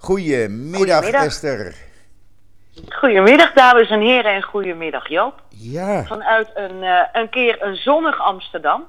Goedemiddag, 0.00 0.78
Goedemiddag. 0.78 1.24
Esther. 1.24 1.74
Goedemiddag 2.88 3.52
dames 3.52 3.90
en 3.90 4.00
heren 4.00 4.32
en 4.32 4.42
goedemiddag 4.42 5.08
Joop. 5.08 5.42
Ja, 5.48 6.04
Vanuit 6.04 6.50
een, 6.54 6.82
eh, 6.82 7.02
een 7.12 7.28
keer 7.28 7.62
een 7.62 7.76
zonnig 7.76 8.20
Amsterdam. 8.20 8.84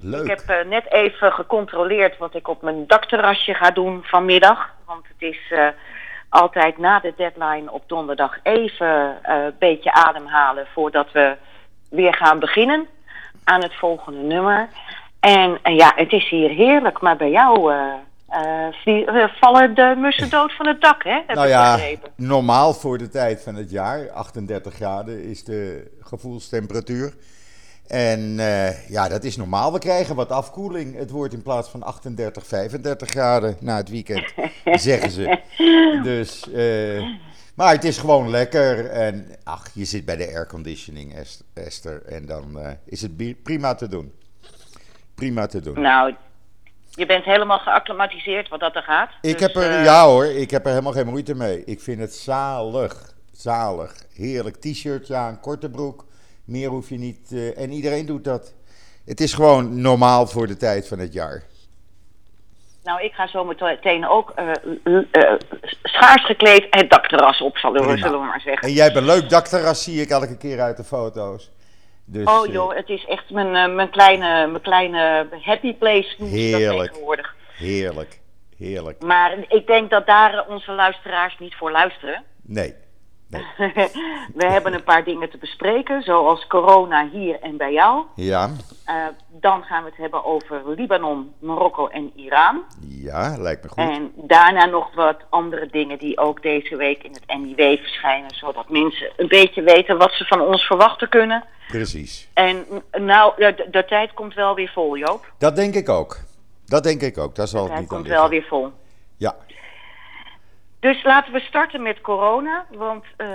leuk. 0.00 0.22
Ik 0.22 0.28
heb 0.28 0.40
eh, 0.58 0.68
net 0.68 0.92
even 0.92 1.32
gecontroleerd 1.32 2.18
wat 2.18 2.34
ik 2.34 2.48
op 2.48 2.62
mijn 2.62 2.86
dakterrasje 2.86 3.54
ga 3.54 3.70
doen 3.70 4.00
vanmiddag. 4.04 4.70
Want 4.86 5.04
het 5.08 5.30
is 5.30 5.38
eh, 5.50 5.66
altijd 6.28 6.78
na 6.78 7.00
de 7.00 7.14
deadline 7.16 7.72
op 7.72 7.82
donderdag 7.86 8.38
even 8.42 9.18
een 9.22 9.54
beetje 9.58 9.92
ademhalen 9.92 10.66
voordat 10.74 11.12
we 11.12 11.36
weer 11.90 12.14
gaan 12.14 12.38
beginnen 12.38 12.86
aan 13.44 13.62
het 13.62 13.74
volgende 13.74 14.20
nummer. 14.20 14.68
En, 15.20 15.58
en 15.62 15.74
ja, 15.74 15.92
het 15.94 16.12
is 16.12 16.28
hier 16.28 16.50
heerlijk, 16.50 17.00
maar 17.00 17.16
bij 17.16 17.30
jou 17.30 17.72
eh, 18.32 19.28
vallen 19.40 19.74
de 19.74 19.94
mussen 19.98 20.30
dood 20.30 20.52
van 20.56 20.66
het 20.66 20.80
dak, 20.80 21.04
hè? 21.04 21.22
Heb 21.26 21.36
nou 21.36 21.48
ja, 21.48 21.74
begrepen. 21.74 22.10
normaal 22.16 22.74
voor 22.74 22.98
de 22.98 23.08
tijd 23.08 23.42
van 23.42 23.54
het 23.54 23.70
jaar, 23.70 24.10
38 24.10 24.74
graden 24.74 25.22
is 25.24 25.44
de 25.44 25.90
gevoelstemperatuur. 26.00 27.14
En 27.86 28.34
eh, 28.38 28.88
ja, 28.88 29.08
dat 29.08 29.24
is 29.24 29.36
normaal. 29.36 29.72
We 29.72 29.78
krijgen 29.78 30.14
wat 30.14 30.30
afkoeling. 30.30 30.96
Het 30.96 31.10
wordt 31.10 31.34
in 31.34 31.42
plaats 31.42 31.68
van 31.68 31.82
38, 31.82 32.46
35 32.46 33.08
graden 33.08 33.56
na 33.60 33.76
het 33.76 33.88
weekend, 33.88 34.32
zeggen 34.88 35.10
ze. 35.10 35.38
Dus, 36.02 36.46
maar 37.54 37.72
het 37.72 37.84
is 37.84 37.98
gewoon 37.98 38.30
lekker. 38.30 38.90
En 38.90 39.26
ach, 39.44 39.66
je 39.74 39.84
zit 39.84 40.04
bij 40.04 40.16
de 40.16 40.26
airconditioning, 40.34 41.14
Est- 41.14 41.44
Esther. 41.54 42.02
En 42.06 42.26
dan 42.26 42.58
is 42.84 43.02
het 43.02 43.42
prima 43.42 43.74
te 43.74 43.88
doen. 43.88 44.12
Prima 45.14 45.46
te 45.46 45.60
doen. 45.60 45.80
Nou, 45.80 46.14
je 46.94 47.06
bent 47.06 47.24
helemaal 47.24 47.58
geacclimatiseerd 47.58 48.48
wat 48.48 48.60
dat 48.60 48.76
er 48.76 48.82
gaat. 48.82 49.10
Ik 49.20 49.32
Dus, 49.32 49.40
heb 49.40 49.56
er, 49.56 49.70
eh, 49.70 49.84
ja 49.84 50.04
hoor, 50.06 50.24
ik 50.26 50.50
heb 50.50 50.64
er 50.64 50.70
helemaal 50.70 50.92
geen 50.92 51.06
moeite 51.06 51.34
mee. 51.34 51.64
Ik 51.64 51.80
vind 51.80 52.00
het 52.00 52.14
zalig. 52.14 53.12
Zalig. 53.32 53.94
Heerlijk 54.14 54.56
t-shirtje 54.56 55.14
aan, 55.14 55.40
korte 55.40 55.70
broek. 55.70 56.04
Meer 56.44 56.68
hoef 56.68 56.88
je 56.88 56.98
niet. 56.98 57.32
eh, 57.32 57.58
en 57.58 57.70
iedereen 57.72 58.06
doet 58.06 58.24
dat. 58.24 58.54
Het 59.04 59.20
is 59.20 59.32
gewoon 59.34 59.80
normaal 59.80 60.26
voor 60.26 60.46
de 60.46 60.56
tijd 60.56 60.88
van 60.88 60.98
het 60.98 61.12
jaar. 61.12 61.42
Nou, 62.84 63.02
ik 63.02 63.12
ga 63.12 63.26
zo 63.26 63.44
meteen 63.44 64.08
ook 64.08 64.30
eh, 64.30 64.50
schaars 65.82 66.24
gekleed 66.26 66.66
het 66.70 66.90
dakterras 66.90 67.40
op, 67.40 67.56
zullen 67.56 67.86
we, 67.86 67.96
zullen 67.98 68.20
we 68.20 68.26
maar 68.26 68.40
zeggen. 68.40 68.68
En 68.68 68.74
jij 68.74 68.84
hebt 68.84 68.96
een 68.96 69.04
leuk 69.04 69.28
dakterras, 69.28 69.82
zie 69.82 70.00
ik 70.00 70.10
elke 70.10 70.36
keer 70.36 70.60
uit 70.60 70.76
de 70.76 70.84
foto's. 70.84 71.50
Dus, 72.04 72.26
Oh 72.26 72.46
eh, 72.46 72.52
joh, 72.52 72.74
het 72.74 72.88
is 72.88 73.04
echt 73.04 73.30
mijn, 73.30 73.54
eh, 73.56 73.74
mijn, 73.74 73.90
kleine, 73.90 74.46
mijn 74.46 74.62
kleine 74.62 75.26
happy 75.40 75.74
place 75.74 76.14
dat 76.18 76.28
Heerlijk. 76.28 76.90
tegenwoordig. 76.90 77.34
heerlijk. 77.56 78.20
Heerlijk. 78.56 79.02
Maar 79.02 79.36
ik 79.48 79.66
denk 79.66 79.90
dat 79.90 80.06
daar 80.06 80.46
onze 80.48 80.72
luisteraars 80.72 81.38
niet 81.38 81.54
voor 81.54 81.70
luisteren. 81.70 82.24
Nee. 82.42 82.74
Nee. 83.32 83.42
we 84.40 84.46
hebben 84.46 84.74
een 84.74 84.82
paar 84.84 85.04
dingen 85.04 85.30
te 85.30 85.38
bespreken, 85.38 86.02
zoals 86.02 86.46
corona 86.46 87.08
hier 87.08 87.40
en 87.40 87.56
bij 87.56 87.72
jou. 87.72 88.04
Ja, 88.14 88.50
Eh, 88.84 88.94
dan 89.28 89.62
gaan 89.62 89.82
we 89.84 89.88
het 89.88 89.98
hebben 89.98 90.24
over 90.24 90.62
Libanon, 90.76 91.32
Marokko 91.38 91.86
en 91.88 92.12
Iran. 92.16 92.62
ja, 92.88 93.36
lijkt 93.38 93.62
me 93.62 93.68
goed. 93.68 93.78
En 93.78 94.12
daarna 94.16 94.64
nog 94.64 94.94
wat 94.94 95.16
andere 95.30 95.66
dingen 95.70 95.98
die 95.98 96.18
ook 96.18 96.42
deze 96.42 96.76
week 96.76 97.02
in 97.02 97.12
het 97.12 97.38
NIW 97.40 97.78
verschijnen, 97.78 98.34
zodat 98.34 98.68
mensen 98.68 99.10
een 99.16 99.28
beetje 99.28 99.62
weten 99.62 99.98
wat 99.98 100.12
ze 100.12 100.24
van 100.24 100.40
ons 100.40 100.62
verwachten 100.66 101.08
kunnen. 101.08 101.44
Precies. 101.68 102.28
En 102.34 102.66
nou, 102.92 103.32
de, 103.36 103.66
de 103.70 103.84
tijd 103.84 104.12
komt 104.14 104.34
wel 104.34 104.54
weer 104.54 104.70
vol, 104.74 104.96
Joop. 104.96 105.32
Dat 105.38 105.56
denk 105.56 105.74
ik 105.74 105.88
ook. 105.88 106.16
Dat 106.66 106.82
denk 106.82 107.00
ik 107.02 107.18
ook. 107.18 107.34
Daar 107.34 107.48
zal 107.48 107.62
De 107.62 107.68
tijd 107.68 107.80
niet 107.80 107.88
komt 107.88 108.06
wel 108.06 108.28
weer 108.28 108.44
vol. 108.48 108.70
Ja, 109.16 109.34
Dus 110.82 111.04
laten 111.04 111.32
we 111.32 111.40
starten 111.40 111.82
met 111.82 112.00
corona, 112.00 112.66
want 112.70 113.04
eh, 113.16 113.26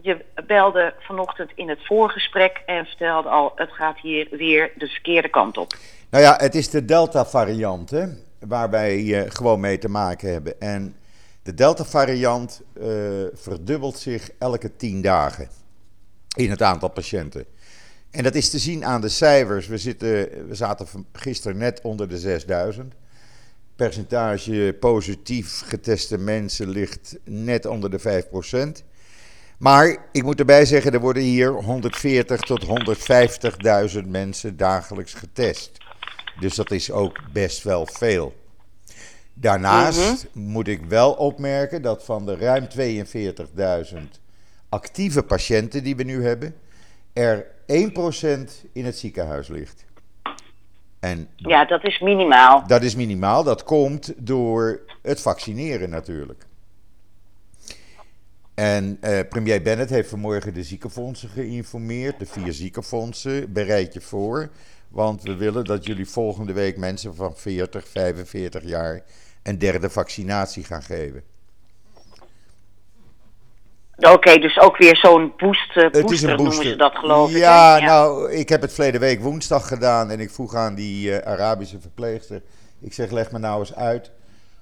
je 0.00 0.24
belde 0.46 0.94
vanochtend 0.98 1.50
in 1.54 1.68
het 1.68 1.86
voorgesprek 1.86 2.62
en 2.66 2.84
vertelde 2.84 3.28
al, 3.28 3.52
het 3.54 3.70
gaat 3.72 3.98
hier 4.00 4.28
weer 4.30 4.72
de 4.76 4.86
verkeerde 4.86 5.28
kant 5.28 5.56
op. 5.56 5.74
Nou 6.10 6.24
ja, 6.24 6.36
het 6.36 6.54
is 6.54 6.70
de 6.70 6.84
Delta-variant 6.84 7.92
waar 8.38 8.70
wij 8.70 9.24
eh, 9.24 9.30
gewoon 9.30 9.60
mee 9.60 9.78
te 9.78 9.88
maken 9.88 10.32
hebben. 10.32 10.60
En 10.60 10.96
de 11.42 11.54
Delta-variant 11.54 12.62
eh, 12.80 12.86
verdubbelt 13.32 13.98
zich 13.98 14.30
elke 14.38 14.76
tien 14.76 15.02
dagen 15.02 15.48
in 16.36 16.50
het 16.50 16.62
aantal 16.62 16.90
patiënten. 16.90 17.44
En 18.10 18.22
dat 18.22 18.34
is 18.34 18.50
te 18.50 18.58
zien 18.58 18.84
aan 18.84 19.00
de 19.00 19.08
cijfers. 19.08 19.66
We, 19.66 19.78
zitten, 19.78 20.08
we 20.48 20.54
zaten 20.54 20.86
gisteren 21.12 21.56
net 21.56 21.80
onder 21.80 22.08
de 22.08 22.18
6000. 22.18 22.94
Percentage 23.76 24.76
positief 24.80 25.62
geteste 25.66 26.18
mensen 26.18 26.68
ligt 26.68 27.16
net 27.24 27.66
onder 27.66 27.90
de 27.90 28.24
5%. 28.80 28.84
Maar 29.58 29.96
ik 30.12 30.22
moet 30.22 30.38
erbij 30.38 30.64
zeggen, 30.64 30.92
er 30.92 31.00
worden 31.00 31.22
hier 31.22 31.50
140 31.52 32.40
tot 32.40 32.64
150.000 34.02 34.08
mensen 34.08 34.56
dagelijks 34.56 35.14
getest. 35.14 35.78
Dus 36.40 36.54
dat 36.54 36.70
is 36.70 36.90
ook 36.90 37.18
best 37.32 37.62
wel 37.62 37.86
veel. 37.86 38.34
Daarnaast 39.34 40.26
moet 40.32 40.68
ik 40.68 40.84
wel 40.84 41.12
opmerken 41.12 41.82
dat 41.82 42.04
van 42.04 42.26
de 42.26 42.36
ruim 42.36 42.66
42.000 43.88 43.96
actieve 44.68 45.22
patiënten 45.22 45.84
die 45.84 45.96
we 45.96 46.02
nu 46.02 46.24
hebben, 46.24 46.54
er 47.12 47.46
1% 47.66 47.74
in 48.72 48.84
het 48.84 48.98
ziekenhuis 48.98 49.48
ligt. 49.48 49.84
En 51.06 51.28
Ja, 51.36 51.64
dat 51.64 51.84
is 51.84 51.98
minimaal. 52.00 52.66
dat 52.66 52.82
is 52.82 52.94
minimaal. 52.94 53.44
Dat 53.44 53.64
komt 53.64 54.12
door 54.16 54.80
het 55.02 55.20
vaccineren 55.20 55.90
natuurlijk. 55.90 56.46
En 58.54 58.98
eh, 59.00 59.20
premier 59.28 59.62
Bennett 59.62 59.90
heeft 59.90 60.08
vanmorgen 60.08 60.54
de 60.54 60.62
ziekenfondsen 60.62 61.28
geïnformeerd. 61.28 62.18
De 62.18 62.26
vier 62.26 62.52
ziekenfondsen. 62.52 63.52
Bereid 63.52 63.92
je 63.92 64.00
voor. 64.00 64.50
Want 64.88 65.22
we 65.22 65.36
willen 65.36 65.64
dat 65.64 65.86
jullie 65.86 66.08
volgende 66.08 66.52
week 66.52 66.76
mensen 66.76 67.14
van 67.14 67.36
40, 67.36 67.88
45 67.88 68.62
jaar 68.62 69.02
een 69.42 69.58
derde 69.58 69.90
vaccinatie 69.90 70.64
gaan 70.64 70.82
geven. 70.82 71.22
Oké, 73.96 74.38
dus 74.38 74.58
ook 74.58 74.76
weer 74.76 74.96
zo'n 74.96 75.32
boost, 75.36 75.76
eh, 75.76 75.82
Het 75.82 75.94
is 75.94 76.02
booster, 76.02 76.28
een 76.30 76.36
noemen 76.36 76.54
booster. 76.54 76.70
ze 76.70 76.76
dat 76.76 76.94
geloof 76.94 77.30
ik. 77.30 77.36
ja, 77.36 77.78
nou, 77.78 78.32
ik 78.32 78.48
heb 78.48 78.60
het 78.60 78.72
verleden 78.72 79.00
week 79.00 79.20
woensdag 79.20 79.68
gedaan 79.68 80.10
en 80.10 80.20
ik 80.20 80.30
vroeg 80.30 80.54
aan 80.54 80.74
die 80.74 81.18
eh, 81.18 81.32
Arabische 81.32 81.80
verpleegster. 81.80 82.42
Ik 82.80 82.92
zeg, 82.92 83.10
leg 83.10 83.32
me 83.32 83.38
nou 83.38 83.60
eens 83.60 83.74
uit. 83.74 84.10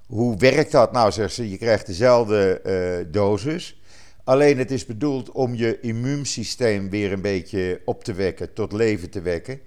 Hoe 0.06 0.36
werkt 0.36 0.72
dat? 0.72 0.92
Nou, 0.92 1.12
zegt 1.12 1.34
ze, 1.34 1.50
je 1.50 1.58
krijgt 1.58 1.86
dezelfde 1.86 2.60
eh, 2.60 3.12
dosis. 3.12 3.80
Alleen 4.24 4.58
het 4.58 4.70
is 4.70 4.86
bedoeld 4.86 5.30
om 5.30 5.54
je 5.54 5.80
immuunsysteem 5.80 6.90
weer 6.90 7.12
een 7.12 7.22
beetje 7.22 7.80
op 7.84 8.04
te 8.04 8.12
wekken, 8.12 8.52
tot 8.52 8.72
leven 8.72 9.10
te 9.10 9.22
wekken. 9.22 9.60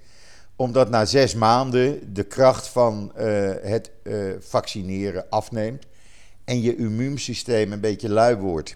Omdat 0.55 0.89
na 0.89 1.05
zes 1.05 1.35
maanden 1.35 2.13
de 2.13 2.23
kracht 2.23 2.67
van 2.67 3.11
het 3.61 3.91
vaccineren 4.39 5.25
afneemt 5.29 5.85
en 6.45 6.61
je 6.61 6.75
immuunsysteem 6.75 7.71
een 7.71 7.79
beetje 7.79 8.09
lui 8.09 8.35
wordt. 8.35 8.75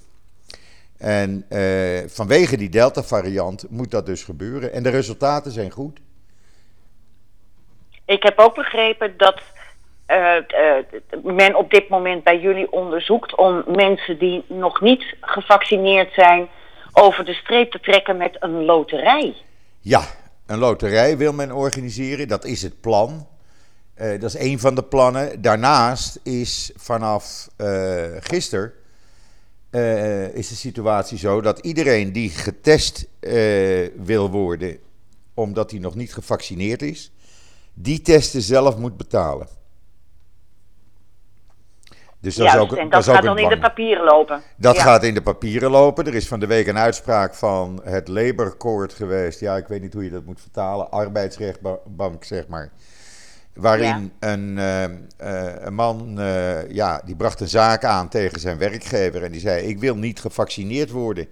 En 1.02 1.46
eh, 1.50 2.04
vanwege 2.08 2.58
die 2.58 2.70
Delta-variant 2.70 3.66
moet 3.70 3.92
dat 3.92 4.06
dus 4.06 4.24
gebeuren. 4.24 4.74
En 4.74 4.84
de 4.84 4.90
resultaten 4.90 5.52
zijn 5.52 5.72
goed. 5.72 6.00
Ik 8.06 8.24
heb 8.24 8.40
ook 8.40 8.56
begrepen 8.56 9.14
dat 9.18 9.42
eh, 10.06 10.38
eh, 10.38 10.86
men 11.24 11.56
op 11.56 11.72
dit 11.72 11.90
moment 11.90 12.24
bij 12.24 12.40
jullie 12.40 12.72
onderzoekt 12.72 13.36
om 13.36 13.64
mensen 13.68 14.20
die 14.20 14.44
nog 14.48 14.82
niet 14.82 15.16
gevaccineerd 15.22 16.14
zijn 16.14 16.48
over 16.94 17.26
de 17.26 17.34
streep 17.34 17.72
te 17.72 17.80
trekken 17.80 18.18
met 18.18 18.38
een 18.40 18.66
loterij. 18.66 19.36
Ja, 19.80 20.02
een 20.48 20.60
loterij 20.60 21.18
wil 21.18 21.34
men 21.34 21.52
organiseren. 21.52 22.28
Dat 22.28 22.46
is 22.46 22.62
het 22.62 22.82
plan. 22.82 23.28
Dat 23.96 24.24
is 24.24 24.40
een 24.40 24.60
van 24.60 24.76
de 24.76 24.84
plannen. 24.84 25.42
Daarnaast 25.42 26.20
is 26.24 26.72
vanaf 26.76 27.48
gisteren 28.20 28.74
eh, 29.72 30.28
is 30.34 30.48
de 30.48 30.56
situatie 30.56 31.18
zo 31.18 31.42
dat 31.42 31.60
iedereen 31.60 32.12
die 32.12 32.30
getest 32.30 33.08
eh, 33.20 33.88
wil 33.96 34.30
worden, 34.30 34.78
omdat 35.34 35.72
hij 35.72 35.80
nog 35.80 35.96
niet 35.96 36.14
gevaccineerd 36.14 36.82
is, 36.82 37.12
die 37.74 38.02
testen 38.02 38.42
zelf 38.42 38.78
moet 38.78 38.98
betalen. 38.98 39.48
Dus 42.20 42.36
dat 42.36 42.46
Juist, 42.46 42.64
is 42.64 42.72
ook, 42.72 42.78
en 42.78 42.84
dat 42.84 42.92
dat 42.92 43.02
is 43.02 43.08
ook 43.08 43.16
gaat 43.16 43.24
dan 43.24 43.38
in 43.38 43.50
de 43.50 43.60
papieren 43.60 44.04
lopen. 44.06 44.42
Dat 44.58 44.76
Ja. 44.76 44.82
gaat 44.82 45.04
in 45.04 45.14
de 45.14 45.22
papieren 45.22 45.72
lopen. 45.72 46.06
Er 46.06 46.16
is 46.16 46.28
van 46.28 46.40
de 46.40 46.46
week 46.48 46.68
een 46.68 46.78
uitspraak 46.78 47.36
van 47.36 47.82
het 47.84 48.08
Labour 48.08 48.58
Court 48.58 48.94
geweest. 48.94 49.40
Ja, 49.40 49.58
ik 49.58 49.68
weet 49.68 49.82
niet 49.82 49.94
hoe 49.94 50.04
je 50.04 50.10
dat 50.10 50.26
moet 50.26 50.42
vertalen. 50.42 50.92
Arbeidsrechtbank, 50.92 52.24
zeg 52.24 52.48
maar. 52.48 52.72
Waarin 53.54 54.12
een, 54.20 54.58
eh, 54.58 54.84
eh, 54.84 54.92
een 55.60 55.74
man, 55.74 56.20
eh, 56.20 56.70
ja, 56.70 57.02
die 57.06 57.16
bracht 57.16 57.40
een 57.40 57.48
zaak 57.48 57.84
aan 57.84 58.10
tegen 58.10 58.40
zijn 58.40 58.58
werkgever. 58.58 59.24
En 59.24 59.32
die 59.32 59.42
zei, 59.42 59.68
ik 59.68 59.80
wil 59.80 59.96
niet 59.96 60.20
gevaccineerd 60.20 60.92
worden. 60.92 61.28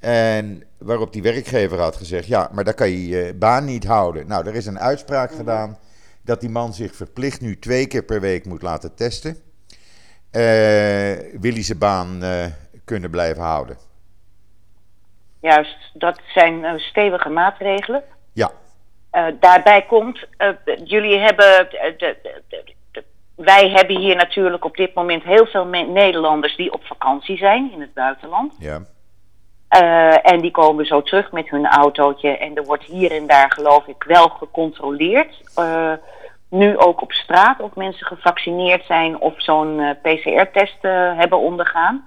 En 0.00 0.62
waarop 0.78 1.12
die 1.12 1.22
werkgever 1.22 1.78
had 1.78 1.96
gezegd, 1.96 2.26
ja, 2.26 2.50
maar 2.52 2.64
dan 2.64 2.74
kan 2.74 2.90
je 2.90 3.08
je 3.08 3.34
baan 3.34 3.64
niet 3.64 3.84
houden. 3.84 4.26
Nou, 4.26 4.46
er 4.46 4.54
is 4.54 4.66
een 4.66 4.78
uitspraak 4.78 5.32
gedaan 5.32 5.78
dat 6.22 6.40
die 6.40 6.50
man 6.50 6.74
zich 6.74 6.94
verplicht 6.94 7.40
nu 7.40 7.58
twee 7.58 7.86
keer 7.86 8.02
per 8.02 8.20
week 8.20 8.44
moet 8.44 8.62
laten 8.62 8.94
testen. 8.94 9.36
wil 11.40 11.52
hij 11.52 11.62
zijn 11.62 11.78
baan 11.78 12.22
kunnen 12.84 13.10
blijven 13.10 13.42
houden. 13.42 13.76
Juist, 15.40 15.90
dat 15.94 16.20
zijn 16.34 16.80
stevige 16.80 17.28
maatregelen. 17.28 18.02
Ja. 18.32 18.50
Daarbij 19.40 19.82
komt, 19.82 20.26
jullie 20.84 21.18
hebben 21.18 21.68
de, 21.70 22.16
wij 23.44 23.70
hebben 23.70 23.96
hier 23.96 24.16
natuurlijk 24.16 24.64
op 24.64 24.76
dit 24.76 24.94
moment 24.94 25.22
heel 25.22 25.46
veel 25.46 25.64
Nederlanders 25.66 26.56
die 26.56 26.72
op 26.72 26.84
vakantie 26.84 27.36
zijn 27.36 27.72
in 27.72 27.80
het 27.80 27.94
buitenland. 27.94 28.54
Ja. 28.58 28.80
Uh, 29.80 30.32
en 30.32 30.40
die 30.40 30.50
komen 30.50 30.86
zo 30.86 31.02
terug 31.02 31.32
met 31.32 31.50
hun 31.50 31.66
autootje. 31.66 32.36
En 32.36 32.54
er 32.54 32.64
wordt 32.64 32.84
hier 32.84 33.10
en 33.10 33.26
daar, 33.26 33.52
geloof 33.52 33.86
ik, 33.86 34.02
wel 34.02 34.28
gecontroleerd. 34.28 35.40
Uh, 35.58 35.92
nu 36.48 36.78
ook 36.78 37.02
op 37.02 37.12
straat 37.12 37.60
of 37.60 37.74
mensen 37.74 38.06
gevaccineerd 38.06 38.86
zijn 38.86 39.20
of 39.20 39.34
zo'n 39.36 39.78
uh, 39.78 39.90
PCR-test 40.02 40.76
hebben 41.16 41.38
ondergaan. 41.38 42.06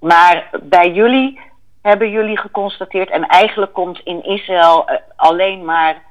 Maar 0.00 0.50
bij 0.62 0.92
jullie 0.92 1.40
hebben 1.80 2.10
jullie 2.10 2.38
geconstateerd, 2.38 3.10
en 3.10 3.26
eigenlijk 3.26 3.72
komt 3.72 4.00
in 4.04 4.24
Israël 4.24 4.88
alleen 5.16 5.64
maar 5.64 6.02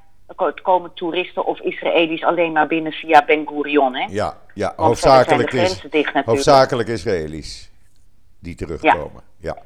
komen 0.62 0.94
toeristen 0.94 1.46
of 1.46 1.60
Israëli's 1.60 2.24
alleen 2.24 2.52
maar 2.52 2.68
binnen 2.68 2.92
via 2.92 3.26
Ben 3.26 3.48
Gurion. 3.48 3.96
Hè? 3.96 4.08
Ja, 4.10 4.38
ja 4.54 4.74
hoofdzakelijk, 4.76 5.54
is, 5.54 5.84
hoofdzakelijk 6.26 6.90
Israëli's 6.90 7.72
die 8.40 8.56
terugkomen. 8.56 9.24
Ja. 9.38 9.58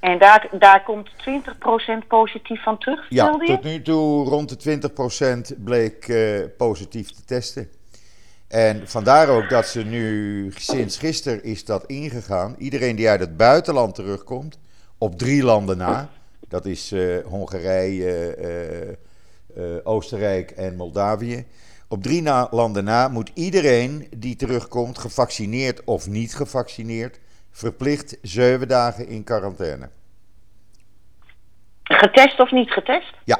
En 0.00 0.18
daar, 0.18 0.48
daar 0.52 0.82
komt 0.82 1.10
20% 1.10 2.06
positief 2.08 2.62
van 2.62 2.78
terug, 2.78 3.06
Ja, 3.08 3.36
tot 3.38 3.62
nu 3.62 3.82
toe 3.82 4.24
rond 4.24 4.62
de 4.62 4.80
20% 5.56 5.64
bleek 5.64 6.08
uh, 6.08 6.44
positief 6.56 7.10
te 7.10 7.24
testen. 7.24 7.68
En 8.48 8.88
vandaar 8.88 9.28
ook 9.28 9.48
dat 9.48 9.66
ze 9.66 9.84
nu, 9.84 10.52
sinds 10.56 10.98
gisteren 10.98 11.42
is 11.42 11.64
dat 11.64 11.86
ingegaan. 11.86 12.54
Iedereen 12.58 12.96
die 12.96 13.08
uit 13.08 13.20
het 13.20 13.36
buitenland 13.36 13.94
terugkomt, 13.94 14.58
op 14.98 15.18
drie 15.18 15.42
landen 15.42 15.76
na. 15.76 16.08
Dat 16.48 16.66
is 16.66 16.92
uh, 16.92 17.24
Hongarije, 17.26 18.36
uh, 19.56 19.64
uh, 19.64 19.78
Oostenrijk 19.82 20.50
en 20.50 20.76
Moldavië. 20.76 21.46
Op 21.88 22.02
drie 22.02 22.22
na 22.22 22.48
landen 22.50 22.84
na 22.84 23.08
moet 23.08 23.30
iedereen 23.34 24.08
die 24.16 24.36
terugkomt, 24.36 24.98
gevaccineerd 24.98 25.84
of 25.84 26.08
niet 26.08 26.34
gevaccineerd, 26.34 27.20
verplicht 27.50 28.18
zeven 28.22 28.68
dagen 28.68 29.08
in 29.08 29.24
quarantaine. 29.24 29.88
Getest 31.82 32.40
of 32.40 32.50
niet 32.50 32.70
getest? 32.70 33.14
Ja. 33.24 33.38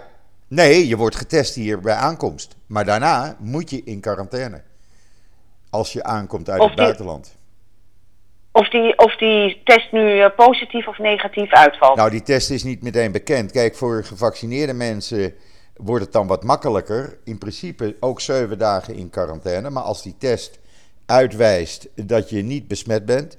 Nee, 0.48 0.88
je 0.88 0.96
wordt 0.96 1.16
getest 1.16 1.54
hier 1.54 1.80
bij 1.80 1.94
aankomst. 1.94 2.56
Maar 2.66 2.84
daarna 2.84 3.36
moet 3.38 3.70
je 3.70 3.84
in 3.84 4.00
quarantaine. 4.00 4.62
Als 5.70 5.92
je 5.92 6.02
aankomt 6.02 6.50
uit 6.50 6.62
het 6.62 6.74
buitenland. 6.74 7.37
Of 8.58 8.68
die, 8.68 8.98
of 8.98 9.16
die 9.16 9.60
test 9.64 9.92
nu 9.92 10.20
eh, 10.20 10.30
positief 10.36 10.86
of 10.86 10.98
negatief 10.98 11.52
uitvalt? 11.52 11.96
Nou, 11.96 12.10
die 12.10 12.22
test 12.22 12.50
is 12.50 12.62
niet 12.62 12.82
meteen 12.82 13.12
bekend. 13.12 13.52
Kijk, 13.52 13.74
voor 13.74 14.04
gevaccineerde 14.04 14.72
mensen 14.72 15.34
wordt 15.76 16.04
het 16.04 16.12
dan 16.12 16.26
wat 16.26 16.44
makkelijker. 16.44 17.18
In 17.24 17.38
principe 17.38 17.96
ook 18.00 18.20
zeven 18.20 18.58
dagen 18.58 18.94
in 18.94 19.10
quarantaine. 19.10 19.70
Maar 19.70 19.82
als 19.82 20.02
die 20.02 20.14
test 20.18 20.58
uitwijst 21.06 21.88
dat 21.94 22.30
je 22.30 22.42
niet 22.42 22.68
besmet 22.68 23.04
bent, 23.04 23.38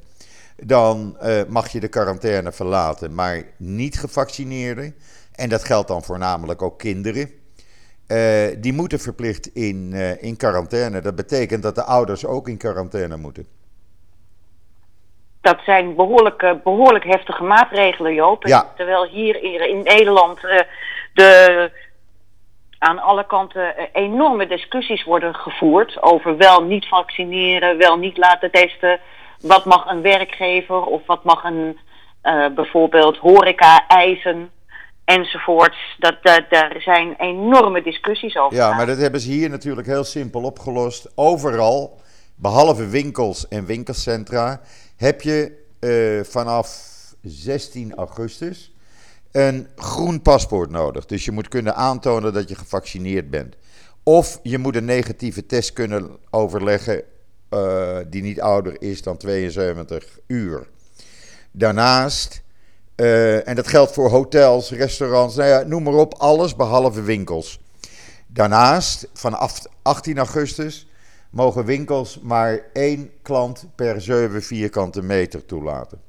dan 0.55 1.17
uh, 1.23 1.41
mag 1.47 1.71
je 1.71 1.79
de 1.79 1.87
quarantaine 1.87 2.51
verlaten. 2.51 3.13
Maar 3.13 3.43
niet 3.57 3.99
gevaccineerden, 3.99 4.95
en 5.35 5.49
dat 5.49 5.63
geldt 5.63 5.87
dan 5.87 6.03
voornamelijk 6.03 6.61
ook 6.61 6.79
kinderen, 6.79 7.29
uh, 8.07 8.47
die 8.57 8.73
moeten 8.73 8.99
verplicht 8.99 9.47
in, 9.53 9.93
in 10.19 10.37
quarantaine. 10.37 11.01
Dat 11.01 11.15
betekent 11.15 11.63
dat 11.63 11.75
de 11.75 11.83
ouders 11.83 12.25
ook 12.25 12.47
in 12.47 12.57
quarantaine 12.57 13.17
moeten. 13.17 13.58
Dat 15.41 15.59
zijn 15.65 15.95
behoorlijk, 15.95 16.63
behoorlijk 16.63 17.05
heftige 17.05 17.43
maatregelen, 17.43 18.13
Joop. 18.13 18.47
Ja. 18.47 18.71
Terwijl 18.75 19.05
hier 19.05 19.43
in, 19.43 19.83
Nederland 19.83 20.39
de 21.13 21.71
aan 22.79 22.99
alle 22.99 23.25
kanten 23.25 23.77
eh, 23.77 23.85
enorme 23.93 24.47
discussies 24.47 25.03
worden 25.03 25.35
gevoerd 25.35 26.01
over 26.01 26.37
wel 26.37 26.63
niet 26.63 26.87
vaccineren, 26.87 27.77
wel 27.77 27.97
niet 27.97 28.17
laten 28.17 28.51
testen. 28.51 28.99
Wat 29.41 29.65
mag 29.65 29.89
een 29.89 30.01
werkgever 30.01 30.81
of 30.81 31.01
wat 31.05 31.23
mag 31.23 31.43
een 31.43 31.79
uh, 32.23 32.45
bijvoorbeeld 32.55 33.17
horeca 33.17 33.87
eisen 33.87 34.51
enzovoorts. 35.05 35.77
Dat, 35.97 36.17
dat, 36.21 36.43
daar 36.49 36.75
zijn 36.79 37.15
enorme 37.17 37.81
discussies 37.81 38.37
over. 38.37 38.57
Ja, 38.57 38.75
maar 38.75 38.85
dat 38.85 38.97
hebben 38.97 39.19
ze 39.19 39.31
hier 39.31 39.49
natuurlijk 39.49 39.87
heel 39.87 40.03
simpel 40.03 40.43
opgelost. 40.43 41.11
Overal, 41.15 41.99
behalve 42.35 42.87
winkels 42.87 43.47
en 43.47 43.65
winkelcentra, 43.65 44.61
heb 44.99 45.21
je 45.21 45.51
uh, 45.79 46.23
vanaf 46.23 46.87
16 47.21 47.95
augustus 47.95 48.75
een 49.31 49.67
groen 49.75 50.21
paspoort 50.21 50.69
nodig. 50.69 51.05
Dus 51.05 51.25
je 51.25 51.31
moet 51.31 51.47
kunnen 51.47 51.75
aantonen 51.75 52.33
dat 52.33 52.49
je 52.49 52.55
gevaccineerd 52.55 53.29
bent. 53.29 53.55
Of 54.03 54.39
je 54.43 54.57
moet 54.57 54.75
een 54.75 54.85
negatieve 54.85 55.45
test 55.45 55.73
kunnen 55.73 56.17
overleggen 56.29 57.03
uh, 57.49 57.97
die 58.07 58.21
niet 58.21 58.41
ouder 58.41 58.81
is 58.81 59.01
dan 59.01 59.17
72 59.17 60.19
uur. 60.27 60.67
Daarnaast, 61.51 62.41
uh, 62.95 63.47
en 63.47 63.55
dat 63.55 63.67
geldt 63.67 63.91
voor 63.91 64.09
hotels, 64.09 64.71
restaurants, 64.71 65.35
nou 65.35 65.49
ja, 65.49 65.61
noem 65.61 65.83
maar 65.83 65.93
op, 65.93 66.13
alles 66.13 66.55
behalve 66.55 67.01
winkels. 67.01 67.59
Daarnaast, 68.27 69.07
vanaf 69.13 69.61
18 69.81 70.17
augustus, 70.17 70.88
mogen 71.29 71.65
winkels 71.65 72.19
maar 72.19 72.59
één 72.73 73.11
klant 73.21 73.67
per 73.75 74.01
7 74.01 74.43
vierkante 74.43 75.01
meter 75.01 75.45
toelaten. 75.45 76.01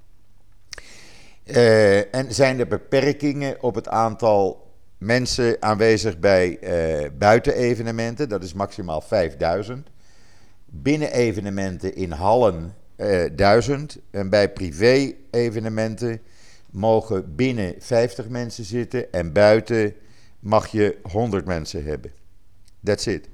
Uh, 1.44 2.14
en 2.14 2.34
zijn 2.34 2.58
er 2.58 2.66
beperkingen 2.66 3.62
op 3.62 3.74
het 3.74 3.88
aantal 3.88 4.70
mensen 4.98 5.56
aanwezig 5.60 6.18
bij 6.18 6.58
uh, 6.62 7.08
buitenevenementen? 7.18 8.28
Dat 8.28 8.42
is 8.42 8.52
maximaal 8.52 9.00
5000. 9.00 9.88
Binnen-evenementen 10.66 11.94
in 11.94 12.10
hallen 12.10 12.74
uh, 12.96 13.24
eh, 13.24 13.36
1000. 13.36 13.98
En 14.10 14.30
bij 14.30 14.52
privé-evenementen 14.52 16.20
mogen 16.70 17.34
binnen 17.34 17.74
50 17.78 18.28
mensen 18.28 18.64
zitten. 18.64 19.12
En 19.12 19.32
buiten 19.32 19.94
mag 20.40 20.66
je 20.66 20.98
100 21.02 21.46
mensen 21.46 21.84
hebben. 21.84 22.12
That's 22.84 23.06
it. 23.06 23.28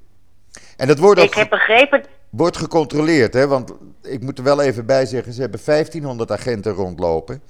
En 0.76 0.86
dat 0.86 0.98
wordt 0.98 1.20
Ik 1.20 1.34
heb 1.34 1.50
begrepen. 1.50 2.04
Wordt 2.30 2.56
gecontroleerd, 2.56 3.34
hè? 3.34 3.46
Want 3.46 3.74
ik 4.02 4.22
moet 4.22 4.38
er 4.38 4.44
wel 4.44 4.62
even 4.62 4.86
bij 4.86 5.06
zeggen: 5.06 5.32
ze 5.32 5.40
hebben 5.40 5.60
1500 5.64 6.30
agenten 6.30 6.72
rondlopen 6.72 7.42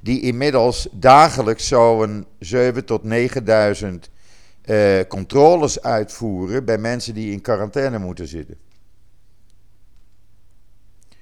die 0.00 0.22
inmiddels 0.22 0.88
dagelijks 0.90 1.68
zo'n 1.68 2.26
7 2.38 2.84
tot 2.84 3.02
9000 3.02 4.10
uh, 4.64 5.00
controles 5.08 5.82
uitvoeren 5.82 6.64
bij 6.64 6.78
mensen 6.78 7.14
die 7.14 7.32
in 7.32 7.40
quarantaine 7.40 7.98
moeten 7.98 8.26
zitten. 8.26 8.56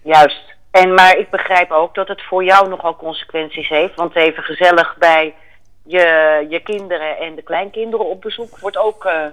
Juist. 0.03 0.55
En, 0.71 0.95
maar 0.95 1.17
ik 1.17 1.31
begrijp 1.31 1.71
ook 1.71 1.95
dat 1.95 2.09
het 2.09 2.23
voor 2.23 2.45
jou 2.45 2.69
nogal 2.69 2.97
consequenties 2.97 3.69
heeft. 3.69 3.95
Want 3.95 4.17
even 4.17 4.43
gezellig 4.43 4.97
bij 4.99 5.35
je, 5.83 6.47
je 6.49 6.61
kinderen 6.63 7.19
en 7.19 7.35
de 7.35 7.43
kleinkinderen 7.43 8.07
op 8.07 8.21
bezoek 8.21 8.59
wordt 8.59 8.77
ook 8.77 9.05
uh, 9.05 9.27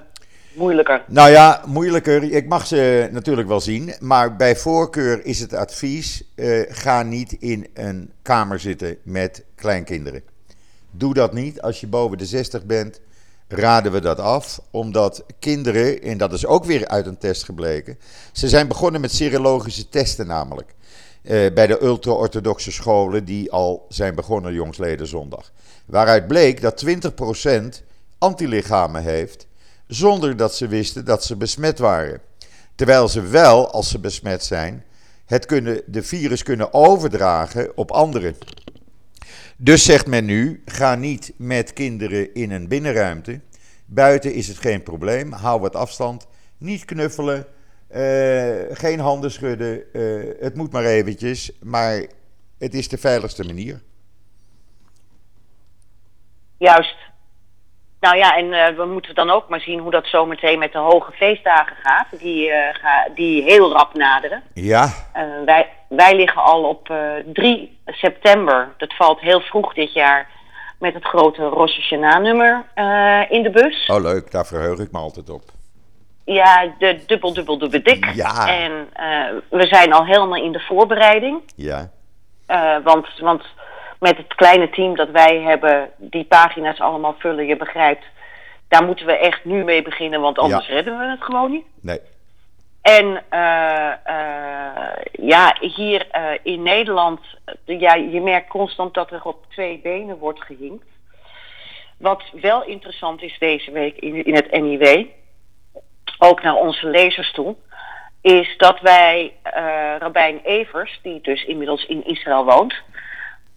moeilijker. 0.57 1.03
Nou 1.07 1.29
ja, 1.31 1.61
moeilijker. 1.65 2.23
Ik 2.23 2.47
mag 2.47 2.67
ze 2.67 3.09
natuurlijk 3.11 3.47
wel 3.47 3.61
zien. 3.61 3.93
Maar 3.99 4.35
bij 4.35 4.55
voorkeur 4.55 5.25
is 5.25 5.39
het 5.39 5.53
advies: 5.53 6.23
uh, 6.35 6.65
ga 6.69 7.03
niet 7.03 7.31
in 7.31 7.67
een 7.73 8.11
kamer 8.21 8.59
zitten 8.59 8.97
met 9.03 9.43
kleinkinderen. 9.55 10.23
Doe 10.91 11.13
dat 11.13 11.33
niet. 11.33 11.61
Als 11.61 11.79
je 11.79 11.87
boven 11.87 12.17
de 12.17 12.25
60 12.25 12.65
bent, 12.65 13.01
raden 13.47 13.91
we 13.91 13.99
dat 13.99 14.19
af. 14.19 14.61
Omdat 14.71 15.25
kinderen, 15.39 16.01
en 16.01 16.17
dat 16.17 16.33
is 16.33 16.45
ook 16.45 16.65
weer 16.65 16.87
uit 16.87 17.05
een 17.05 17.17
test 17.17 17.43
gebleken. 17.43 17.97
Ze 18.31 18.49
zijn 18.49 18.67
begonnen 18.67 19.01
met 19.01 19.11
serologische 19.11 19.89
testen 19.89 20.27
namelijk. 20.27 20.75
Uh, 21.23 21.53
bij 21.53 21.67
de 21.67 21.83
ultra-orthodoxe 21.83 22.71
scholen 22.71 23.25
die 23.25 23.51
al 23.51 23.85
zijn 23.89 24.15
begonnen 24.15 24.53
jongsleden 24.53 25.07
zondag. 25.07 25.51
Waaruit 25.85 26.27
bleek 26.27 26.61
dat 26.61 26.85
20% 26.85 27.83
antilichamen 28.17 29.03
heeft 29.03 29.47
zonder 29.88 30.38
dat 30.38 30.56
ze 30.56 30.67
wisten 30.67 31.06
dat 31.06 31.24
ze 31.24 31.36
besmet 31.36 31.79
waren. 31.79 32.22
Terwijl 32.75 33.08
ze 33.08 33.22
wel, 33.22 33.72
als 33.72 33.89
ze 33.89 34.00
besmet 34.00 34.44
zijn, 34.44 34.86
het 35.25 35.46
kunnen, 35.46 35.82
de 35.86 36.03
virus 36.03 36.44
kunnen 36.44 36.74
overdragen 36.74 37.77
op 37.77 37.91
anderen. 37.91 38.36
Dus 39.58 39.86
zegt 39.86 40.08
men 40.08 40.25
nu: 40.25 40.62
ga 40.65 40.96
niet 40.96 41.34
met 41.38 41.74
kinderen 41.74 42.34
in 42.34 42.51
een 42.51 42.67
binnenruimte. 42.67 43.39
Buiten 43.86 44.34
is 44.34 44.48
het 44.48 44.58
geen 44.58 44.84
probleem. 44.84 45.32
Hou 45.32 45.62
wat 45.62 45.75
afstand. 45.75 46.27
Niet 46.58 46.86
knuffelen. 46.86 47.46
Uh, 47.91 48.56
geen 48.72 49.00
handen 49.00 49.32
schudden. 49.32 49.84
Uh, 49.94 50.34
het 50.39 50.56
moet 50.56 50.72
maar 50.72 50.86
eventjes. 50.86 51.51
Maar 51.63 52.06
het 52.58 52.74
is 52.74 52.88
de 52.88 52.98
veiligste 52.98 53.44
manier. 53.44 53.82
Juist. 56.58 57.06
Nou 58.07 58.19
ja, 58.19 58.37
en 58.37 58.45
uh, 58.45 58.67
we 58.77 58.85
moeten 58.85 59.15
dan 59.15 59.29
ook 59.29 59.49
maar 59.49 59.59
zien 59.59 59.79
hoe 59.79 59.91
dat 59.91 60.05
zometeen 60.05 60.59
met 60.59 60.71
de 60.71 60.77
hoge 60.77 61.11
feestdagen 61.11 61.75
gaat, 61.83 62.07
die, 62.19 62.47
uh, 62.47 62.55
ga, 62.71 63.07
die 63.15 63.43
heel 63.43 63.71
rap 63.71 63.93
naderen. 63.93 64.43
Ja. 64.53 64.83
Uh, 65.15 65.23
wij, 65.45 65.69
wij 65.89 66.15
liggen 66.15 66.43
al 66.43 66.63
op 66.63 66.93
3 67.33 67.79
september, 67.85 68.73
dat 68.77 68.93
valt 68.93 69.19
heel 69.19 69.39
vroeg 69.39 69.73
dit 69.73 69.93
jaar, 69.93 70.29
met 70.79 70.93
het 70.93 71.05
grote 71.05 71.43
Rosh 71.43 71.75
Hashanah-nummer 71.75 72.65
in 73.29 73.43
de 73.43 73.49
bus. 73.49 73.85
Oh 73.85 74.01
leuk, 74.01 74.31
daar 74.31 74.45
verheug 74.45 74.79
ik 74.79 74.91
me 74.91 74.99
altijd 74.99 75.29
op. 75.29 75.41
Ja, 76.25 76.73
de 76.79 77.03
dubbel, 77.05 77.33
dubbel, 77.33 77.57
dubbel 77.57 77.83
dik. 77.83 78.11
Ja. 78.13 78.47
En 78.47 78.89
we 79.49 79.67
zijn 79.67 79.93
al 79.93 80.05
helemaal 80.05 80.43
in 80.43 80.51
de 80.51 80.59
voorbereiding. 80.59 81.41
Ja. 81.55 81.89
want, 82.83 83.07
want 83.19 83.43
met 84.00 84.18
het 84.18 84.36
kleine 84.36 84.70
team 84.70 84.96
dat 84.96 85.10
wij 85.10 85.42
hebben, 85.42 85.89
die 85.98 86.25
pagina's 86.25 86.80
allemaal 86.80 87.16
vullen, 87.18 87.46
je 87.46 87.58
begrijpt. 87.58 88.06
Daar 88.68 88.86
moeten 88.86 89.06
we 89.06 89.18
echt 89.18 89.46
nu 89.46 89.63
mee 89.63 89.82
beginnen, 89.82 90.22
want 90.22 90.39
anders 90.39 90.68
redden 90.68 91.00
we 91.00 91.06
het 91.06 91.24
gewoon 91.24 91.51
niet. 91.51 91.66
Nee. 91.82 92.00
En 92.82 93.24
uh, 93.34 93.94
uh, 94.08 95.04
ja, 95.12 95.56
hier 95.60 96.08
uh, 96.16 96.32
in 96.44 96.63
Nederland, 96.63 97.20
ja, 97.66 97.96
je 97.96 98.22
merkt 98.22 98.50
constant 98.50 98.94
dat 98.94 99.12
er 99.12 99.24
op 99.24 99.46
twee 99.50 99.80
benen 99.84 100.18
wordt 100.18 100.42
gehinkt. 100.42 100.86
Wat 101.98 102.24
wel 102.42 102.63
interessant 102.63 103.22
is 103.22 103.38
deze 103.39 103.72
week 103.72 103.98
in, 103.98 104.25
in 104.25 104.36
het 104.36 104.51
NIW, 104.51 105.06
ook 106.18 106.42
naar 106.42 106.56
onze 106.56 106.88
lezers 106.88 107.32
toe, 107.32 107.56
is 108.22 108.58
dat 108.58 108.80
wij 108.80 109.34
Rabijn 110.00 110.39
Evers, 110.44 111.00
die 111.04 111.22
dus 111.22 111.46
inmiddels 111.46 111.86
in 111.86 112.06
Israël 112.06 112.46
woont, 112.46 112.75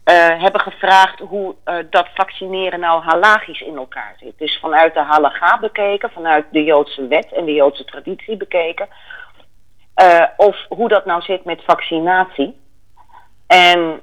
uh, 0.05 0.41
hebben 0.41 0.61
gevraagd 0.61 1.19
hoe 1.19 1.55
uh, 1.65 1.75
dat 1.89 2.07
vaccineren 2.13 2.79
nou 2.79 3.03
halagisch 3.03 3.61
in 3.61 3.77
elkaar 3.77 4.15
zit. 4.19 4.33
Dus 4.37 4.59
vanuit 4.59 4.93
de 4.93 4.99
halaga 4.99 5.59
bekeken, 5.59 6.11
vanuit 6.11 6.45
de 6.51 6.63
Joodse 6.63 7.07
wet 7.07 7.31
en 7.33 7.45
de 7.45 7.53
Joodse 7.53 7.85
traditie 7.85 8.37
bekeken. 8.37 8.87
Uh, 10.01 10.23
of 10.37 10.65
hoe 10.69 10.87
dat 10.87 11.05
nou 11.05 11.21
zit 11.21 11.45
met 11.45 11.63
vaccinatie. 11.65 12.59
En 13.47 14.01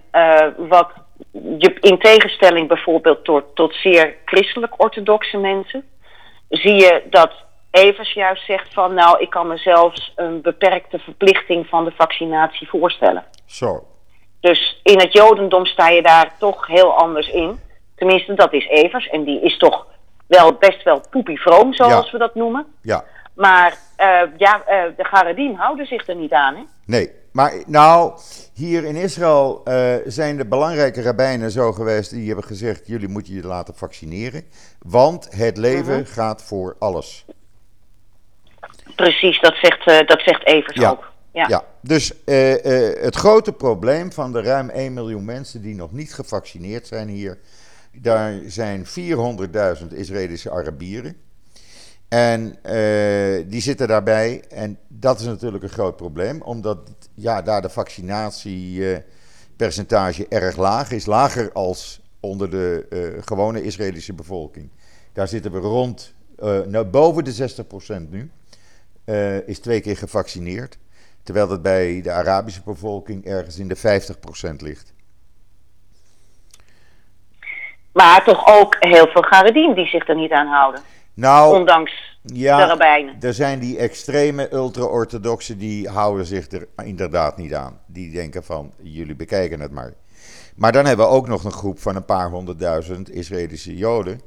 wat 0.57 0.93
je 1.33 1.77
in 1.81 1.99
tegenstelling 1.99 2.69
bijvoorbeeld 2.69 3.25
tot, 3.25 3.45
tot 3.55 3.75
zeer 3.75 4.17
christelijk-orthodoxe 4.25 5.39
mensen, 5.39 5.85
zie 6.49 6.75
je 6.75 7.03
dat 7.11 7.33
Evers 7.71 8.13
juist 8.13 8.45
zegt 8.45 8.75
van 8.75 8.95
nou, 8.95 9.21
ik 9.21 9.31
kan 9.31 9.47
me 9.47 9.57
zelfs 9.57 10.13
een 10.17 10.43
beperkte 10.43 10.99
verplichting 10.99 11.67
van 11.67 11.85
de 11.85 11.93
vaccinatie 11.97 12.69
voorstellen. 12.69 13.25
Zo. 13.47 13.87
Dus 14.41 14.81
in 14.83 14.99
het 14.99 15.13
Jodendom 15.13 15.67
sta 15.67 15.89
je 15.89 16.03
daar 16.03 16.35
toch 16.39 16.67
heel 16.67 16.99
anders 16.99 17.29
in. 17.29 17.61
Tenminste, 17.97 18.35
dat 18.35 18.53
is 18.53 18.69
Evers. 18.69 19.09
En 19.09 19.25
die 19.25 19.41
is 19.41 19.57
toch 19.59 19.87
wel 20.27 20.53
best 20.53 20.83
wel 20.83 21.03
poepievroom, 21.11 21.75
zoals 21.75 22.05
Ja. 22.07 22.13
we 22.13 22.19
dat 22.19 22.35
noemen. 22.35 22.67
Ja. 22.83 23.05
Maar 23.35 23.77
eh, 23.97 24.21
ja, 24.37 24.63
eh, 24.67 24.83
de 24.97 25.05
Garedim 25.05 25.55
houden 25.55 25.87
zich 25.87 26.07
er 26.09 26.15
niet 26.17 26.33
aan. 26.33 26.55
Hè? 26.55 26.63
Nee, 26.87 27.11
maar 27.33 27.53
nou, 27.67 28.13
hier 28.55 28.85
in 28.85 28.97
Israël 28.97 29.61
eh, 29.65 29.95
zijn 30.05 30.37
de 30.37 30.47
belangrijke 30.47 31.03
rabbijnen 31.03 31.51
zo 31.51 31.73
geweest 31.73 32.11
die 32.11 32.27
hebben 32.27 32.45
gezegd: 32.45 32.87
jullie 32.87 33.09
moeten 33.09 33.35
je 33.35 33.47
laten 33.47 33.75
vaccineren, 33.75 34.43
want 34.79 35.29
het 35.37 35.57
leven 35.57 36.07
gaat 36.07 36.43
voor 36.43 36.77
alles. 36.79 37.25
Precies, 38.97 39.41
dat 39.41 39.55
zegt, 39.63 40.09
dat 40.09 40.21
zegt 40.21 40.47
Evers 40.47 40.77
Ja. 40.81 40.91
ook. 40.91 41.08
Ja. 41.33 41.49
Ja, 41.49 41.65
dus 41.81 42.25
eh, 42.25 42.55
eh, 42.55 43.03
het 43.03 43.17
grote 43.17 43.53
probleem 43.53 44.13
van 44.13 44.33
de 44.33 44.43
ruim 44.43 44.69
1 44.69 44.93
miljoen 44.93 45.25
mensen 45.25 45.63
die 45.63 45.75
nog 45.75 45.93
niet 45.93 46.15
gevaccineerd 46.15 46.87
zijn 46.87 47.09
hier, 47.09 47.39
daar 48.01 48.41
zijn 48.47 48.87
400.000 48.87 48.91
Israëlische 49.95 50.51
Arabieren. 50.51 51.17
En 52.09 52.59
eh, 52.63 53.45
die 53.47 53.61
zitten 53.61 53.89
daarbij. 53.89 54.45
En 54.49 54.79
dat 54.89 55.21
is 55.21 55.27
natuurlijk 55.27 55.63
een 55.63 55.69
groot 55.69 55.97
probleem, 55.97 56.43
omdat 56.43 56.79
ja, 57.15 57.43
daar 57.43 57.63
de 57.63 57.69
vaccinatiepercentage 57.69 60.27
erg 60.29 60.57
laag 60.57 60.91
is. 60.91 61.07
Lager 61.07 61.53
als 61.53 62.01
onder 62.21 62.51
de 62.51 62.87
gewone 63.25 63.63
Israëlische 63.63 64.13
bevolking. 64.13 64.71
Daar 65.13 65.29
zitten 65.29 65.53
we 65.53 65.59
rond, 65.59 66.15
nou, 66.67 66.85
boven 66.85 67.25
de 67.25 67.65
60% 68.07 68.09
nu. 68.09 68.31
is 69.47 69.59
twee 69.59 69.81
keer 69.81 69.97
gevaccineerd. 69.97 70.79
Terwijl 71.29 71.49
dat 71.49 71.63
bij 71.63 72.01
de 72.03 72.13
Arabische 72.13 72.63
bevolking 72.65 73.25
ergens 73.25 73.59
in 73.59 73.69
de 73.69 73.77
50% 73.77 73.81
ligt. 74.57 74.93
Maar 77.93 78.25
toch 78.25 78.47
ook 78.47 78.77
heel 78.79 79.07
veel 79.07 79.23
Garedim 79.23 79.75
die 79.75 79.87
zich 79.87 80.09
er 80.09 80.15
niet 80.15 80.31
aan 80.31 80.47
houden. 80.47 80.81
Nou, 81.15 81.59
Ondanks 81.59 82.19
de 82.23 82.35
ja, 82.35 82.67
rabbijnen. 82.67 83.17
er 83.21 83.35
zijn 83.35 83.59
die 83.59 83.79
extreme 83.79 84.53
ultra-orthodoxen 84.53 85.59
die 85.59 85.89
houden 85.89 86.27
zich 86.27 86.51
er 86.51 86.69
inderdaad 86.85 87.37
niet 87.37 87.55
aan. 87.55 87.81
Die 87.87 88.13
denken 88.13 88.45
van, 88.45 88.73
jullie 88.83 89.17
bekijken 89.17 89.61
het 89.61 89.73
maar. 89.73 89.95
Maar 90.57 90.73
dan 90.73 90.85
hebben 90.87 91.07
we 91.07 91.13
ook 91.13 91.29
nog 91.29 91.45
een 91.45 91.53
groep 91.53 91.79
van 91.79 91.97
een 91.97 92.05
paar 92.05 92.31
honderdduizend 92.31 93.11
Israëlische 93.11 93.77
Joden, 93.77 94.21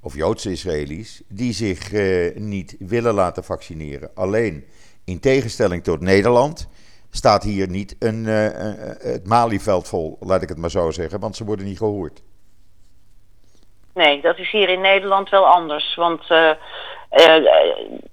of 0.00 0.14
Joodse 0.14 0.50
Israëli's, 0.50 1.22
die 1.28 1.52
zich 1.52 1.92
eh, 1.92 2.36
niet 2.36 2.76
willen 2.78 3.14
laten 3.14 3.44
vaccineren. 3.44 4.10
Alleen, 4.14 4.64
in 5.04 5.20
tegenstelling 5.20 5.84
tot 5.84 6.00
Nederland, 6.00 6.68
staat 7.10 7.42
hier 7.42 7.68
niet 7.68 7.96
een, 7.98 8.26
eh, 8.26 9.12
het 9.12 9.26
Malieveld 9.26 9.88
vol, 9.88 10.16
laat 10.20 10.42
ik 10.42 10.48
het 10.48 10.58
maar 10.58 10.70
zo 10.70 10.90
zeggen, 10.90 11.20
want 11.20 11.36
ze 11.36 11.44
worden 11.44 11.64
niet 11.64 11.78
gehoord. 11.78 12.22
Nee, 13.94 14.20
dat 14.20 14.38
is 14.38 14.50
hier 14.50 14.68
in 14.68 14.80
Nederland 14.80 15.28
wel 15.28 15.46
anders. 15.46 15.94
Want 15.94 16.22
eh, 16.28 16.50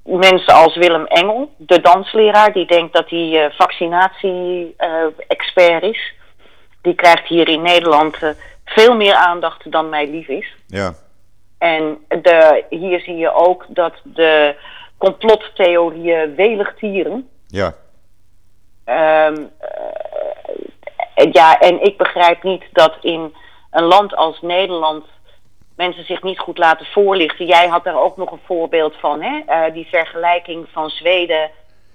mensen 0.03 0.53
als 0.53 0.75
Willem 0.75 1.05
Engel, 1.05 1.53
de 1.57 1.81
dansleraar, 1.81 2.53
die 2.53 2.65
denkt 2.65 2.93
dat 2.93 3.09
hij 3.09 3.51
vaccinatie-expert 3.57 5.83
is, 5.83 6.13
die 6.81 6.95
krijgt 6.95 7.27
hier 7.27 7.47
in 7.47 7.61
Nederland 7.61 8.17
veel 8.65 8.95
meer 8.95 9.13
aandacht 9.13 9.71
dan 9.71 9.89
mij 9.89 10.09
lief 10.09 10.27
is. 10.27 10.55
Ja, 10.67 10.93
En 11.57 11.97
de, 12.07 12.63
hier 12.69 12.99
zie 12.99 13.15
je 13.15 13.33
ook 13.33 13.65
dat 13.67 13.93
de 14.03 14.55
complottheorieën 15.01 16.35
welig 16.35 16.73
tieren. 16.75 17.29
ja, 17.47 17.75
Ehm, 18.83 19.43
eh, 21.15 21.31
ja, 21.31 21.59
en 21.59 21.83
ik 21.83 21.97
begrijp 21.97 22.43
niet 22.43 22.63
dat 22.71 22.97
in 23.01 23.33
een 23.71 23.83
land 23.83 24.15
als 24.15 24.41
Nederland 24.41 25.05
mensen 25.75 26.05
zich 26.05 26.23
niet 26.23 26.39
goed 26.39 26.57
laten 26.57 26.85
voorlichten. 26.85 27.45
Jij 27.45 27.67
had 27.67 27.83
daar 27.83 28.01
ook 28.01 28.17
nog 28.17 28.31
een 28.31 28.39
voorbeeld 28.45 28.95
van, 28.99 29.21
hè? 29.21 29.41
Eh, 29.45 29.73
die 29.73 29.87
vergelijking 29.91 30.67
van 30.71 30.89
Zweden 30.89 31.49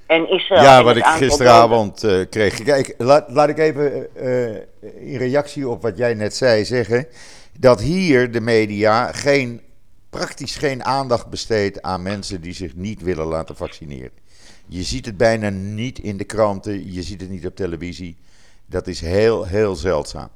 en 0.07 0.31
Israël. 0.31 0.63
Ja, 0.63 0.83
wat 0.83 0.97
ik 0.97 1.05
gisteravond 1.05 2.05
eh, 2.05 2.21
kreeg. 2.31 2.63
Kijk, 2.63 2.95
laat, 2.99 3.25
laat 3.29 3.49
ik 3.49 3.59
even 3.59 4.09
in 5.01 5.17
reactie 5.17 5.69
op 5.69 5.83
wat 5.83 5.97
jij 5.97 6.15
net 6.15 6.35
zei 6.35 6.65
zeggen. 6.65 7.07
Dat 7.59 7.81
hier 7.81 8.33
de 8.33 8.41
media 8.41 9.13
geen, 9.13 9.61
praktisch 10.17 10.57
geen 10.57 10.85
aandacht 10.85 11.27
besteedt 11.27 11.83
aan 11.83 12.03
mensen 12.03 12.41
die 12.41 12.53
zich 12.53 12.75
niet 12.75 13.03
willen 13.03 13.27
laten 13.27 13.57
vaccineren. 13.57 14.11
Je 14.67 14.83
ziet 14.83 15.07
het 15.07 15.17
bijna 15.17 15.49
niet 15.49 15.99
in 15.99 16.17
de 16.17 16.25
kranten, 16.25 16.93
je 16.93 17.03
ziet 17.03 17.21
het 17.21 17.31
niet 17.31 17.47
op 17.47 17.57
televisie. 17.57 18.17
Dat 18.67 18.87
is 18.87 19.01
heel, 19.01 19.45
heel 19.45 19.75
zeldzaam. 19.75 20.29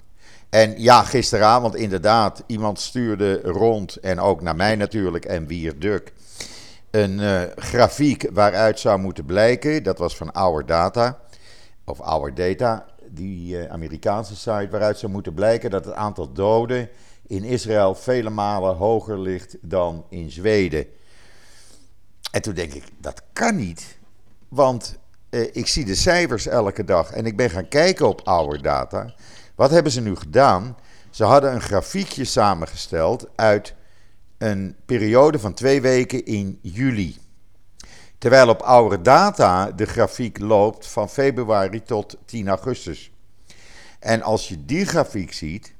En 0.50 0.74
ja, 0.80 1.02
gisteravond 1.02 1.74
inderdaad, 1.74 2.42
iemand 2.46 2.80
stuurde 2.80 3.40
rond, 3.40 3.96
en 3.96 4.20
ook 4.20 4.42
naar 4.42 4.56
mij 4.56 4.76
natuurlijk, 4.76 5.24
en 5.24 5.46
Wier 5.46 5.78
Duk, 5.78 6.12
een 6.90 7.20
eh, 7.20 7.42
grafiek 7.56 8.28
waaruit 8.32 8.80
zou 8.80 8.98
moeten 8.98 9.24
blijken, 9.24 9.82
dat 9.82 9.98
was 9.98 10.16
van 10.16 10.32
Our 10.32 10.66
Data, 10.66 11.18
of 11.84 12.00
Our 12.00 12.34
Data, 12.34 12.86
die 13.08 13.58
eh, 13.58 13.72
Amerikaanse 13.72 14.36
site, 14.36 14.68
waaruit 14.70 14.98
zou 14.98 15.12
moeten 15.12 15.34
blijken 15.34 15.70
dat 15.70 15.84
het 15.84 15.94
aantal 15.94 16.32
doden 16.32 16.88
in 17.30 17.44
Israël 17.44 17.94
vele 17.94 18.30
malen 18.30 18.76
hoger 18.76 19.18
ligt 19.18 19.56
dan 19.60 20.04
in 20.08 20.30
Zweden. 20.30 20.86
En 22.30 22.42
toen 22.42 22.54
denk 22.54 22.72
ik, 22.72 22.84
dat 22.98 23.22
kan 23.32 23.56
niet, 23.56 23.98
want 24.48 24.98
eh, 25.28 25.48
ik 25.52 25.66
zie 25.66 25.84
de 25.84 25.94
cijfers 25.94 26.46
elke 26.46 26.84
dag 26.84 27.10
en 27.10 27.26
ik 27.26 27.36
ben 27.36 27.50
gaan 27.50 27.68
kijken 27.68 28.08
op 28.08 28.20
Our 28.24 28.62
Data. 28.62 29.14
Wat 29.54 29.70
hebben 29.70 29.92
ze 29.92 30.00
nu 30.00 30.16
gedaan? 30.16 30.76
Ze 31.10 31.24
hadden 31.24 31.54
een 31.54 31.60
grafiekje 31.60 32.24
samengesteld 32.24 33.28
uit 33.36 33.74
een 34.38 34.76
periode 34.84 35.38
van 35.38 35.54
twee 35.54 35.80
weken 35.80 36.24
in 36.24 36.58
juli. 36.62 37.18
Terwijl 38.18 38.48
op 38.48 38.60
Our 38.60 39.02
Data 39.02 39.70
de 39.70 39.86
grafiek 39.86 40.38
loopt 40.38 40.86
van 40.86 41.08
februari 41.08 41.82
tot 41.82 42.16
10 42.24 42.48
augustus. 42.48 43.12
En 43.98 44.22
als 44.22 44.48
je 44.48 44.64
die 44.64 44.86
grafiek 44.86 45.32
ziet, 45.32 45.74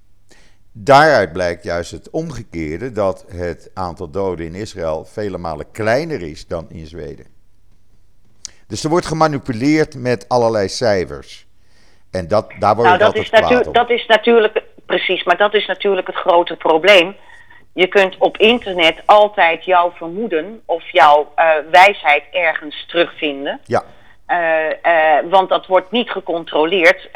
daaruit 0.72 1.32
blijkt 1.32 1.64
juist 1.64 1.90
het 1.90 2.10
omgekeerde: 2.10 2.92
dat 2.92 3.24
het 3.28 3.70
aantal 3.74 4.10
doden 4.10 4.46
in 4.46 4.54
Israël 4.54 5.04
vele 5.04 5.38
malen 5.38 5.70
kleiner 5.70 6.22
is 6.22 6.46
dan 6.46 6.66
in 6.70 6.86
Zweden. 6.86 7.26
Dus 8.66 8.84
er 8.84 8.90
wordt 8.90 9.06
gemanipuleerd 9.06 9.94
met 9.94 10.28
allerlei 10.28 10.68
cijfers. 10.68 11.46
En 12.10 12.28
dat, 12.28 12.52
daar 12.58 12.74
word 12.74 12.86
Nou, 12.86 12.98
dat 12.98 13.16
is, 13.16 13.30
natu 13.30 13.70
dat 13.72 13.90
is 13.90 14.06
natuurlijk, 14.06 14.62
precies, 14.86 15.24
maar 15.24 15.36
dat 15.36 15.54
is 15.54 15.66
natuurlijk 15.66 16.06
het 16.06 16.16
grote 16.16 16.56
probleem. 16.56 17.16
Je 17.72 17.86
kunt 17.86 18.16
op 18.18 18.36
internet 18.36 19.02
altijd 19.04 19.64
jouw 19.64 19.90
vermoeden 19.90 20.62
of 20.64 20.90
jouw 20.90 21.32
uh, 21.36 21.50
wijsheid 21.70 22.24
ergens 22.30 22.86
terugvinden. 22.86 23.60
Ja. 23.64 23.84
Uh, 24.30 24.66
uh, 24.82 25.30
want 25.30 25.48
dat 25.48 25.66
wordt 25.66 25.90
niet 25.90 26.10
gecontroleerd. 26.10 27.08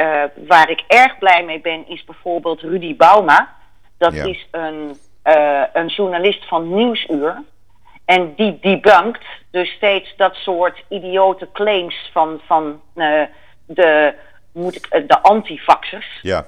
waar 0.46 0.70
ik 0.70 0.84
erg 0.86 1.18
blij 1.18 1.44
mee 1.44 1.60
ben, 1.60 1.88
is 1.88 2.04
bijvoorbeeld 2.04 2.60
Rudy 2.60 2.96
Bauma. 2.96 3.54
Dat 3.98 4.14
Ja. 4.14 4.24
is 4.24 4.46
een, 4.50 4.98
een 5.72 5.86
journalist 5.86 6.48
van 6.48 6.74
Nieuwsuur. 6.74 7.42
En 8.04 8.34
die 8.34 8.58
debunkt 8.60 9.24
dus 9.50 9.70
steeds 9.70 10.16
dat 10.16 10.34
soort 10.34 10.84
idiote 10.88 11.48
claims 11.52 12.10
van, 12.12 12.40
van 12.46 12.80
de, 13.66 14.14
moet 14.52 14.76
ik, 14.76 15.08
de 15.08 15.22
antivaxers. 15.22 16.18
Ja. 16.22 16.46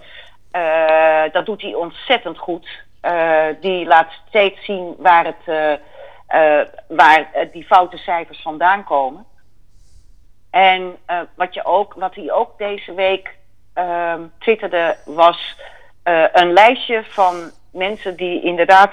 Dat 1.32 1.46
doet 1.46 1.62
hij 1.62 1.74
ontzettend 1.74 2.38
goed. 2.38 2.68
Die 3.60 3.86
laat 3.86 4.08
steeds 4.28 4.64
zien 4.64 4.94
waar, 4.98 5.24
het, 5.24 5.78
waar 6.88 7.28
die 7.52 7.64
foute 7.64 7.96
cijfers 7.96 8.42
vandaan 8.42 8.84
komen. 8.84 9.24
En 10.56 10.96
wat, 11.34 11.54
je 11.54 11.64
ook, 11.64 11.94
wat 11.94 12.14
hij 12.14 12.32
ook 12.32 12.58
deze 12.58 12.94
week 12.94 13.36
ehm, 13.74 14.20
twitterde 14.38 14.96
was 15.04 15.56
een 16.32 16.52
lijstje 16.52 17.04
van 17.04 17.50
mensen 17.72 18.16
die 18.16 18.42
inderdaad 18.42 18.90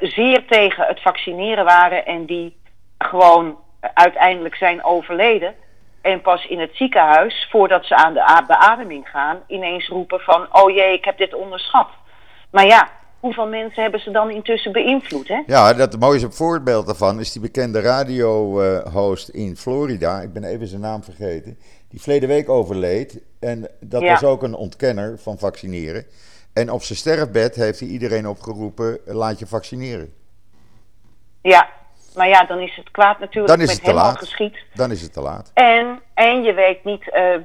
zeer 0.00 0.46
tegen 0.46 0.86
het 0.86 1.02
vaccineren 1.02 1.64
waren 1.64 2.06
en 2.06 2.26
die 2.26 2.60
gewoon 2.98 3.58
uiteindelijk 3.94 4.54
zijn 4.54 4.84
overleden. 4.84 5.54
En 6.02 6.20
pas 6.20 6.46
in 6.46 6.60
het 6.60 6.76
ziekenhuis, 6.76 7.46
voordat 7.50 7.84
ze 7.84 7.94
aan 7.94 8.14
de 8.14 8.44
beademing 8.46 9.08
gaan, 9.08 9.42
ineens 9.46 9.88
roepen 9.88 10.20
van: 10.20 10.46
Oh 10.52 10.70
jee, 10.70 10.92
ik 10.92 11.04
heb 11.04 11.18
dit 11.18 11.34
onderschat. 11.34 11.88
Maar 12.50 12.66
ja, 12.66 12.88
hoeveel 13.20 13.46
mensen 13.46 13.82
hebben 13.82 14.00
ze 14.00 14.10
dan 14.10 14.30
intussen 14.30 14.72
beïnvloed? 14.72 15.28
Hè? 15.28 15.42
Ja, 15.46 15.72
dat 15.74 15.98
mooiste 15.98 16.30
voorbeeld 16.30 16.86
daarvan 16.86 17.20
is 17.20 17.32
die 17.32 17.42
bekende 17.42 17.80
radio-host 17.80 19.28
in 19.28 19.56
Florida. 19.56 20.20
Ik 20.20 20.32
ben 20.32 20.44
even 20.44 20.66
zijn 20.66 20.80
naam 20.80 21.02
vergeten. 21.02 21.58
Die 21.88 22.00
verleden 22.00 22.28
week 22.28 22.48
overleed. 22.48 23.20
En 23.40 23.68
dat 23.80 24.02
Ja. 24.02 24.10
was 24.12 24.24
ook 24.24 24.42
een 24.42 24.54
ontkenner 24.54 25.18
van 25.18 25.38
vaccineren. 25.38 26.04
En 26.52 26.70
op 26.70 26.82
zijn 26.82 26.98
sterfbed 26.98 27.54
heeft 27.54 27.80
hij 27.80 27.88
iedereen 27.88 28.28
opgeroepen: 28.28 28.98
laat 29.04 29.38
je 29.38 29.46
vaccineren. 29.46 30.12
Ja, 31.42 31.68
maar 32.14 32.28
ja, 32.28 32.44
dan 32.44 32.58
is 32.58 32.76
het 32.76 32.90
kwaad 32.90 33.18
natuurlijk 33.18 33.46
Dan 33.48 33.60
is 33.60 33.66
met 33.66 33.76
het 33.76 33.84
te 33.84 33.90
hem 33.90 33.98
al 34.00 34.04
laat. 34.06 34.18
geschied. 34.18 34.58
Dan 34.74 34.90
is 34.90 35.02
het 35.02 35.12
te 35.12 35.20
laat. 35.20 35.50
En, 35.54 36.00
en 36.14 36.42
je 36.42 36.52
weet 36.52 36.84
niet 36.84 37.10
eh, 37.12 37.34
eh, 37.34 37.40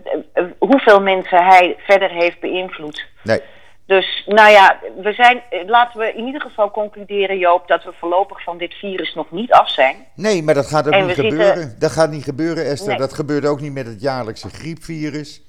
hoeveel 0.59 1.01
mensen 1.01 1.45
hij 1.45 1.75
verder 1.77 2.09
heeft 2.09 2.39
beïnvloed. 2.39 3.05
Nee, 3.23 3.41
Dus 3.85 4.23
nou 4.25 4.51
ja, 4.51 4.79
we 5.01 5.13
zijn, 5.13 5.41
eh, 5.49 5.67
laten 5.67 5.99
we 5.99 6.13
in 6.13 6.25
ieder 6.25 6.41
geval 6.41 6.71
concluderen, 6.71 7.37
Joop, 7.37 7.67
dat 7.67 7.83
we 7.83 7.93
voorlopig 7.99 8.43
van 8.43 8.57
dit 8.57 8.73
virus 8.73 9.13
nog 9.13 9.31
niet 9.31 9.51
af 9.51 9.69
zijn. 9.69 9.95
nee 10.15 10.43
maar 10.43 10.53
dat 10.53 10.65
gaat 10.67 10.87
ook 10.87 10.93
En 10.93 11.05
niet 11.05 11.15
zitten- 11.15 11.31
gebeuren. 11.31 11.75
Dat 11.79 11.91
gaat 11.91 12.11
niet 12.11 12.23
gebeuren, 12.23 12.65
Esther. 12.65 12.89
Nee. 12.89 12.97
Dat 12.97 13.13
gebeurt 13.13 13.45
ook 13.45 13.61
niet 13.61 13.73
met 13.73 13.85
het 13.85 14.01
jaarlijkse 14.01 14.49
griepvirus. 14.49 15.41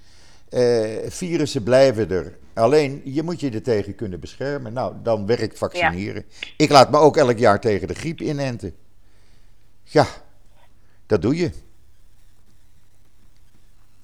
Eh, 0.50 0.60
virussen 1.06 1.62
blijven 1.62 2.10
er. 2.10 2.38
Alleen, 2.54 3.00
je 3.04 3.22
moet 3.22 3.40
je 3.40 3.50
er 3.50 3.62
tegen 3.62 3.94
kunnen 3.94 4.20
beschermen. 4.20 4.72
Nou, 4.72 4.94
dan 5.02 5.26
werkt 5.26 5.58
vaccineren. 5.58 6.24
Ik 6.56 6.70
laat 6.70 6.90
me 6.90 6.98
ook 6.98 7.16
elk 7.16 7.38
jaar 7.38 7.60
tegen 7.60 7.88
de 7.88 7.94
griep 7.94 8.20
inenten. 8.20 8.74
Ja, 9.84 10.04
dat 11.06 11.22
doe 11.22 11.36
je. 11.36 11.50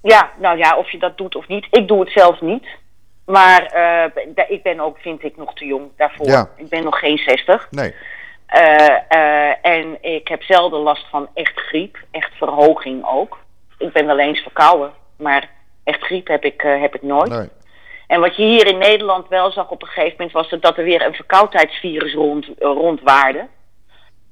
Ja, 0.03 0.31
nou 0.41 0.59
ja, 0.59 0.77
of 0.77 0.91
je 0.91 0.99
dat 0.99 1.17
doet 1.19 1.35
of 1.35 1.49
niet. 1.49 1.67
Ik 1.71 1.89
doe 1.89 2.01
het 2.01 2.11
zelf 2.13 2.41
niet. 2.41 2.67
Maar 3.31 3.67
eh, 3.67 4.49
ik 4.49 4.63
ben 4.63 4.81
ook, 4.81 4.99
vind 4.99 5.25
ik, 5.25 5.37
nog 5.37 5.55
te 5.55 5.65
jong 5.65 5.91
daarvoor. 5.97 6.27
Ja. 6.27 6.49
Ik 6.57 6.69
ben 6.69 6.85
nog 6.85 6.99
geen 6.99 7.19
60. 7.19 7.69
Nee, 7.71 7.95
Eh, 8.47 8.97
eh, 9.09 9.55
en 9.63 10.03
ik 10.03 10.29
heb 10.29 10.43
zelden 10.43 10.81
last 10.81 11.07
van 11.11 11.29
echt 11.35 11.61
griep. 11.61 11.99
Echt 12.11 12.33
verhoging 12.35 13.05
ook. 13.07 13.39
Ik 13.79 13.93
ben 13.93 14.07
wel 14.07 14.19
eens 14.19 14.41
verkouden. 14.41 14.93
Maar 15.17 15.49
echt 15.85 16.03
griep 16.03 16.27
heb 16.27 16.45
ik, 16.45 16.61
heb 16.61 16.95
ik 16.95 17.03
nooit. 17.03 17.31
nee. 17.31 17.49
En 18.07 18.21
wat 18.21 18.37
je 18.37 18.43
hier 18.43 18.67
in 18.67 18.79
Nederland 18.79 19.29
wel 19.29 19.51
zag 19.53 19.71
op 19.71 19.83
een 19.83 19.89
gegeven 19.89 20.15
moment... 20.17 20.33
was 20.33 20.61
dat 20.61 20.79
er 20.79 20.85
weer 20.85 21.07
een 21.07 21.15
verkoudheidsvirus 21.15 22.15
rond, 22.15 22.49
rondwaarde. 22.59 23.47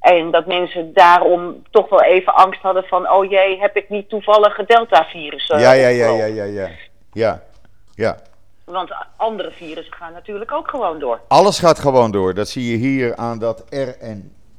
En 0.00 0.30
dat 0.30 0.46
mensen 0.46 0.92
daarom 0.94 1.62
toch 1.70 1.88
wel 1.88 2.02
even 2.02 2.34
angst 2.34 2.62
hadden 2.62 2.84
van... 2.84 3.10
oh 3.10 3.30
jee, 3.30 3.60
heb 3.60 3.76
ik 3.76 3.88
niet 3.88 4.08
toevallig 4.08 4.56
het 4.56 4.68
Delta-virus 4.68 5.46
Ja, 5.46 5.58
ja, 5.58 5.88
ja, 5.88 6.08
ja, 6.08 6.24
ja, 6.24 6.44
ja. 6.44 6.68
Ja, 7.12 7.42
ja. 7.94 8.16
Want 8.68 8.90
andere 9.16 9.50
virussen 9.50 9.94
gaan 9.94 10.12
natuurlijk 10.12 10.52
ook 10.52 10.68
gewoon 10.68 10.98
door. 10.98 11.20
Alles 11.28 11.58
gaat 11.58 11.78
gewoon 11.78 12.10
door. 12.10 12.34
Dat 12.34 12.48
zie 12.48 12.70
je 12.70 12.76
hier 12.76 13.16
aan 13.16 13.38
dat 13.38 13.64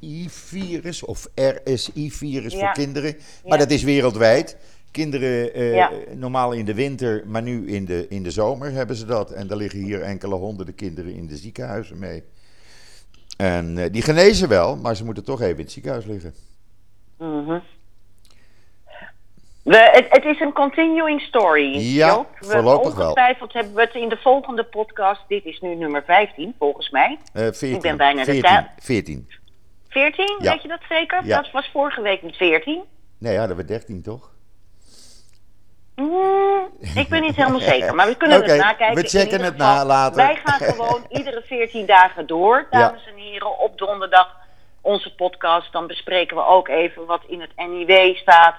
RNI-virus 0.00 1.02
of 1.04 1.26
RSI-virus 1.34 2.54
voor 2.54 2.72
kinderen. 2.72 3.14
Maar 3.44 3.58
Ja. 3.58 3.64
dat 3.64 3.70
is 3.70 3.82
wereldwijd. 3.82 4.56
Kinderen 4.90 5.54
eh, 5.54 5.74
Ja. 5.74 5.90
normaal 6.14 6.52
in 6.52 6.64
de 6.64 6.74
winter, 6.74 7.22
maar 7.26 7.42
nu 7.42 7.66
in 7.68 7.84
de, 7.84 8.06
in 8.08 8.22
de 8.22 8.30
zomer 8.30 8.70
hebben 8.72 8.96
ze 8.96 9.04
dat. 9.04 9.30
En 9.30 9.46
daar 9.46 9.56
liggen 9.56 9.78
hier 9.80 10.02
enkele 10.02 10.34
honderden 10.34 10.74
kinderen 10.74 11.14
in 11.14 11.26
de 11.26 11.36
ziekenhuizen 11.36 11.98
mee. 11.98 12.22
En 13.36 13.78
eh, 13.78 13.92
die 13.92 14.02
genezen 14.02 14.48
wel, 14.48 14.76
maar 14.76 14.96
ze 14.96 15.04
moeten 15.04 15.24
toch 15.24 15.40
even 15.40 15.56
in 15.56 15.62
het 15.62 15.72
ziekenhuis 15.72 16.04
liggen. 16.04 16.34
Mhm. 17.18 17.58
We, 19.70 19.76
het, 19.92 20.06
het 20.08 20.24
is 20.24 20.40
een 20.40 20.52
continuing 20.52 21.20
story. 21.20 21.76
Ja, 21.78 22.06
Joop. 22.06 22.26
We, 22.38 22.46
voorlopig 22.46 22.94
wel. 22.94 23.02
Ongetwijfeld 23.08 23.52
hebben 23.52 23.74
we 23.74 23.80
het 23.80 23.94
in 23.94 24.08
de 24.08 24.16
volgende 24.16 24.64
podcast. 24.64 25.20
Dit 25.28 25.44
is 25.44 25.60
nu 25.60 25.74
nummer 25.74 26.02
15, 26.06 26.54
volgens 26.58 26.90
mij. 26.90 27.18
Eh 27.32 27.42
14, 27.42 27.74
Ik 27.74 27.80
ben 27.80 27.96
bijna 27.96 28.18
de 28.24 28.24
14, 28.24 28.42
tijd- 28.42 28.66
14. 28.78 29.28
14, 29.88 30.36
Ja. 30.40 30.52
weet 30.52 30.62
je 30.62 30.68
dat 30.68 30.80
zeker? 30.88 31.24
Ja. 31.24 31.36
Dat 31.36 31.50
was 31.50 31.70
vorige 31.72 32.00
week 32.02 32.22
met 32.22 32.36
14. 32.36 32.82
Nee, 33.18 33.38
hadden 33.38 33.56
we 33.56 33.64
13 33.64 34.02
toch? 34.02 34.30
Mm, 35.94 36.68
ik 36.94 37.08
ben 37.08 37.20
niet 37.22 37.36
helemaal 37.36 37.60
zeker, 37.74 37.94
maar 37.94 38.06
we 38.06 38.16
kunnen 38.16 38.42
het 38.42 38.56
nakijken. 38.60 39.02
we 39.02 39.08
checken 39.08 39.40
het 39.40 39.56
na 39.56 39.84
later. 39.84 40.16
Wij 40.16 40.40
gaan 40.44 40.60
gewoon 40.74 41.04
iedere 41.18 41.42
14 41.46 41.86
dagen 41.86 42.26
door, 42.26 42.66
dames 42.70 43.06
en 43.06 43.16
heren, 43.22 43.58
op 43.58 43.78
donderdag 43.78 44.36
onze 44.80 45.14
podcast. 45.14 45.72
Dan 45.72 45.86
bespreken 45.86 46.36
we 46.36 46.44
ook 46.46 46.68
even 46.68 47.06
wat 47.06 47.22
in 47.26 47.40
het 47.40 47.50
NIW 47.56 48.16
staat. 48.16 48.54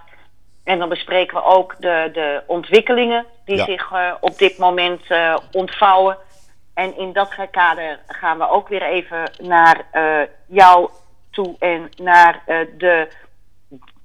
En 0.63 0.79
dan 0.79 0.89
bespreken 0.89 1.37
we 1.37 1.43
ook 1.43 1.75
de, 1.79 2.09
de 2.13 2.43
ontwikkelingen 2.47 3.25
die 3.45 3.55
Ja. 3.55 3.65
zich 3.65 3.91
eh, 3.91 4.13
op 4.19 4.37
dit 4.37 4.57
moment 4.57 5.01
eh, 5.07 5.37
ontvouwen. 5.51 6.17
En 6.73 6.97
in 6.97 7.13
dat 7.13 7.35
kader 7.51 7.99
gaan 8.07 8.37
we 8.37 8.49
ook 8.49 8.67
weer 8.67 8.81
even 8.83 9.31
naar 9.41 9.81
eh, 9.91 10.21
jou 10.47 10.89
toe 11.31 11.55
en 11.59 11.89
naar 11.97 12.43
de 12.77 13.07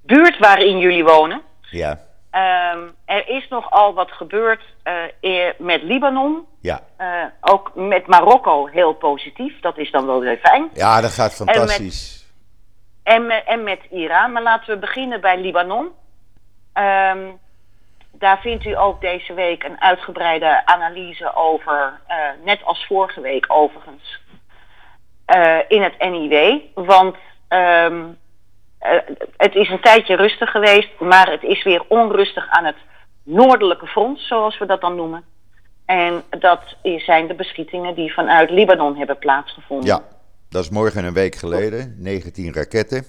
buurt 0.02 0.38
waarin 0.38 0.78
jullie 0.78 1.04
wonen. 1.04 1.42
Ja, 1.70 2.04
Ehm, 2.30 2.78
er 3.04 3.28
is 3.28 3.48
nogal 3.48 3.94
wat 3.94 4.12
gebeurd 4.12 4.62
met 5.58 5.82
Libanon. 5.82 6.46
ja. 6.60 6.82
Ook 7.40 7.70
met 7.74 8.06
Marokko 8.06 8.66
heel 8.66 8.92
positief. 8.94 9.60
Dat 9.60 9.78
is 9.78 9.90
dan 9.90 10.06
wel 10.06 10.20
weer 10.20 10.36
fijn. 10.36 10.70
Ja, 10.74 11.00
dat 11.00 11.10
gaat 11.10 11.34
fantastisch. 11.34 12.26
En 13.02 13.26
met, 13.26 13.44
en 13.46 13.62
met 13.62 13.80
Iran. 13.90 14.32
Maar 14.32 14.42
laten 14.42 14.74
we 14.74 14.80
beginnen 14.80 15.20
bij 15.20 15.40
Libanon. 15.40 15.88
Ehm, 16.76 17.24
daar 18.12 18.40
vindt 18.40 18.64
u 18.64 18.76
ook 18.78 19.00
deze 19.00 19.34
week 19.34 19.64
een 19.64 19.80
uitgebreide 19.80 20.66
analyse 20.66 21.34
over. 21.34 22.00
eh, 22.06 22.16
net 22.44 22.64
als 22.64 22.86
vorige 22.86 23.20
week 23.20 23.44
overigens. 23.48 24.20
eh, 25.26 25.58
in 25.68 25.82
het 25.82 25.98
NIW. 25.98 26.60
Want 26.74 27.16
ehm, 27.48 28.04
eh, 28.78 28.90
het 29.36 29.54
is 29.54 29.68
een 29.68 29.80
tijdje 29.80 30.16
rustig 30.16 30.50
geweest. 30.50 30.88
Maar 31.00 31.30
het 31.30 31.42
is 31.42 31.64
weer 31.64 31.82
onrustig 31.88 32.48
aan 32.50 32.64
het 32.64 32.76
noordelijke 33.22 33.86
front, 33.86 34.18
zoals 34.20 34.58
we 34.58 34.66
dat 34.66 34.80
dan 34.80 34.96
noemen. 34.96 35.24
En 35.86 36.22
dat 36.38 36.60
zijn 36.96 37.26
de 37.26 37.34
beschietingen 37.34 37.94
die 37.94 38.12
vanuit 38.14 38.50
Libanon 38.50 38.96
hebben 38.96 39.18
plaatsgevonden. 39.18 39.86
Ja, 39.86 40.02
dat 40.48 40.62
is 40.62 40.70
morgen 40.70 41.04
een 41.04 41.12
week 41.14 41.34
geleden. 41.34 41.94
19 41.98 42.54
raketten. 42.54 43.04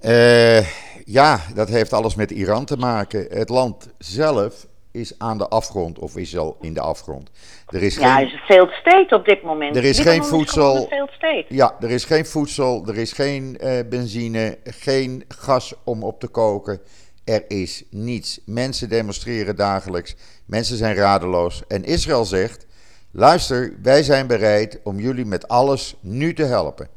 Eh, 0.00 0.66
ja, 1.04 1.40
dat 1.54 1.68
heeft 1.68 1.92
alles 1.92 2.14
met 2.14 2.30
Iran 2.30 2.64
te 2.64 2.76
maken. 2.76 3.26
Het 3.30 3.48
land 3.48 3.88
zelf 3.98 4.66
is 4.90 5.18
aan 5.18 5.38
de 5.38 5.48
afgrond, 5.48 5.98
of 5.98 6.16
is 6.16 6.36
al 6.36 6.56
in 6.60 6.74
de 6.74 6.80
afgrond. 6.80 7.30
Er 7.68 7.82
is 7.82 7.96
Ja, 7.96 8.16
geen, 8.16 8.26
is 8.26 8.32
een 8.32 8.38
failed 8.38 8.70
state 8.72 9.14
op 9.14 9.24
dit 9.24 9.42
moment. 9.42 9.76
Er 9.76 9.84
is 9.84 9.98
Libanon 9.98 10.20
geen 10.20 10.28
voedsel. 10.30 10.88
state. 11.10 11.44
ja, 11.48 11.76
er 11.80 11.90
is 11.90 12.04
geen 12.04 12.26
voedsel, 12.26 12.86
er 12.86 12.98
is 12.98 13.12
geen 13.12 13.58
eh, 13.58 13.78
benzine, 13.88 14.58
geen 14.64 15.24
gas 15.28 15.74
om 15.84 16.02
op 16.02 16.20
te 16.20 16.26
koken. 16.28 16.80
Er 17.24 17.44
is 17.48 17.84
niets. 17.90 18.40
Mensen 18.46 18.88
demonstreren 18.88 19.56
dagelijks. 19.56 20.16
Mensen 20.46 20.76
zijn 20.76 20.94
radeloos. 20.94 21.62
En 21.68 21.84
Israël 21.84 22.24
zegt: 22.24 22.66
luister, 23.10 23.74
wij 23.82 24.02
zijn 24.02 24.26
bereid 24.26 24.80
om 24.82 24.98
jullie 24.98 25.24
met 25.26 25.48
alles 25.48 25.94
nu 26.00 26.34
te 26.34 26.44
helpen. 26.44 26.88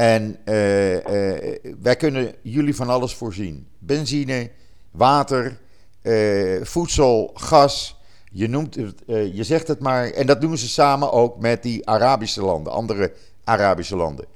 En 0.00 0.36
eh, 0.44 0.96
eh, 0.96 1.58
wij 1.82 1.96
kunnen 1.96 2.34
jullie 2.42 2.76
van 2.76 2.88
alles 2.88 3.14
voorzien: 3.14 3.68
benzine, 3.78 4.50
water, 4.90 5.58
eh, 6.02 6.62
voedsel, 6.62 7.30
gas. 7.34 7.96
Je, 8.32 8.48
noemt 8.48 8.74
je 9.06 9.44
zegt 9.44 9.68
het 9.68 9.80
maar, 9.80 10.10
en 10.10 10.26
dat 10.26 10.40
doen 10.40 10.56
ze 10.58 10.68
samen 10.68 11.12
ook 11.12 11.38
met 11.38 11.62
die 11.62 11.88
Arabische 11.88 12.42
landen, 12.42 12.72
andere 12.72 13.12
Arabische 13.44 13.96
landen. 13.96 14.26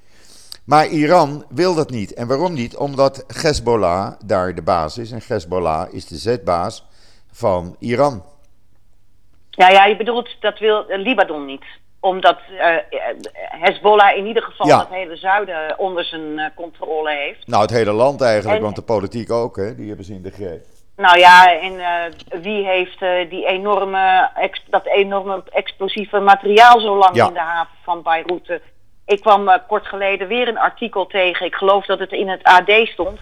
Maar 0.64 0.86
Iran 0.86 1.44
wil 1.48 1.74
dat 1.74 1.90
niet. 1.90 2.14
En 2.14 2.26
waarom 2.26 2.52
niet? 2.52 2.76
Omdat 2.76 3.24
Hezbollah 3.26 4.12
daar 4.24 4.54
de 4.54 4.62
baas 4.62 4.98
is. 4.98 5.10
En 5.10 5.20
Hezbollah 5.26 5.92
is 5.92 6.06
de 6.06 6.16
zetbaas 6.16 6.86
van 7.32 7.76
Iran. 7.78 8.24
Ja, 9.50 9.68
ja, 9.68 9.84
je 9.86 9.96
bedoelt 9.96 10.36
dat 10.40 10.58
wil 10.58 10.84
Libanon 10.88 11.44
niet. 11.44 11.64
Omdat 12.04 12.38
eh, 12.58 12.76
Hezbollah 13.60 14.16
in 14.16 14.26
ieder 14.26 14.42
geval 14.42 14.66
Ja. 14.66 14.78
het 14.78 14.88
hele 14.88 15.16
zuiden 15.16 15.78
onder 15.78 16.04
zijn 16.04 16.38
eh, 16.38 16.46
controle 16.54 17.10
heeft. 17.10 17.46
Nou, 17.46 17.62
het 17.62 17.70
hele 17.70 17.92
land 17.92 18.20
eigenlijk, 18.22 18.56
En- 18.56 18.62
want 18.62 18.76
de 18.76 18.82
politiek 18.82 19.30
ook, 19.30 19.56
hè? 19.56 19.74
die 19.74 19.86
hebben 19.86 20.04
ze 20.04 20.12
in 20.14 20.22
de 20.22 20.30
greep. 20.30 20.64
Nou 20.96 21.18
ja, 21.18 21.58
en 21.60 21.78
eh, 21.80 22.40
wie 22.42 22.66
heeft 22.66 23.02
eh, 23.02 23.30
die 23.30 23.46
enorme, 23.46 24.30
dat 24.70 24.86
enorme 24.86 25.42
explosieve 25.52 26.20
materiaal 26.20 26.80
zo 26.80 26.96
lang 26.96 27.14
Ja. 27.16 27.26
in 27.26 27.32
de 27.32 27.38
haven 27.40 27.74
van 27.82 28.02
Beirut? 28.02 28.48
eh, 28.48 28.56
Ik 29.06 29.20
kwam 29.20 29.48
eh, 29.48 29.58
kort 29.68 29.86
geleden 29.86 30.28
weer 30.28 30.48
een 30.48 30.58
artikel 30.58 31.06
tegen. 31.06 31.46
Ik 31.46 31.54
geloof 31.54 31.86
dat 31.86 31.98
het 31.98 32.12
in 32.12 32.28
het 32.28 32.42
AD 32.42 32.70
stond. 32.86 33.18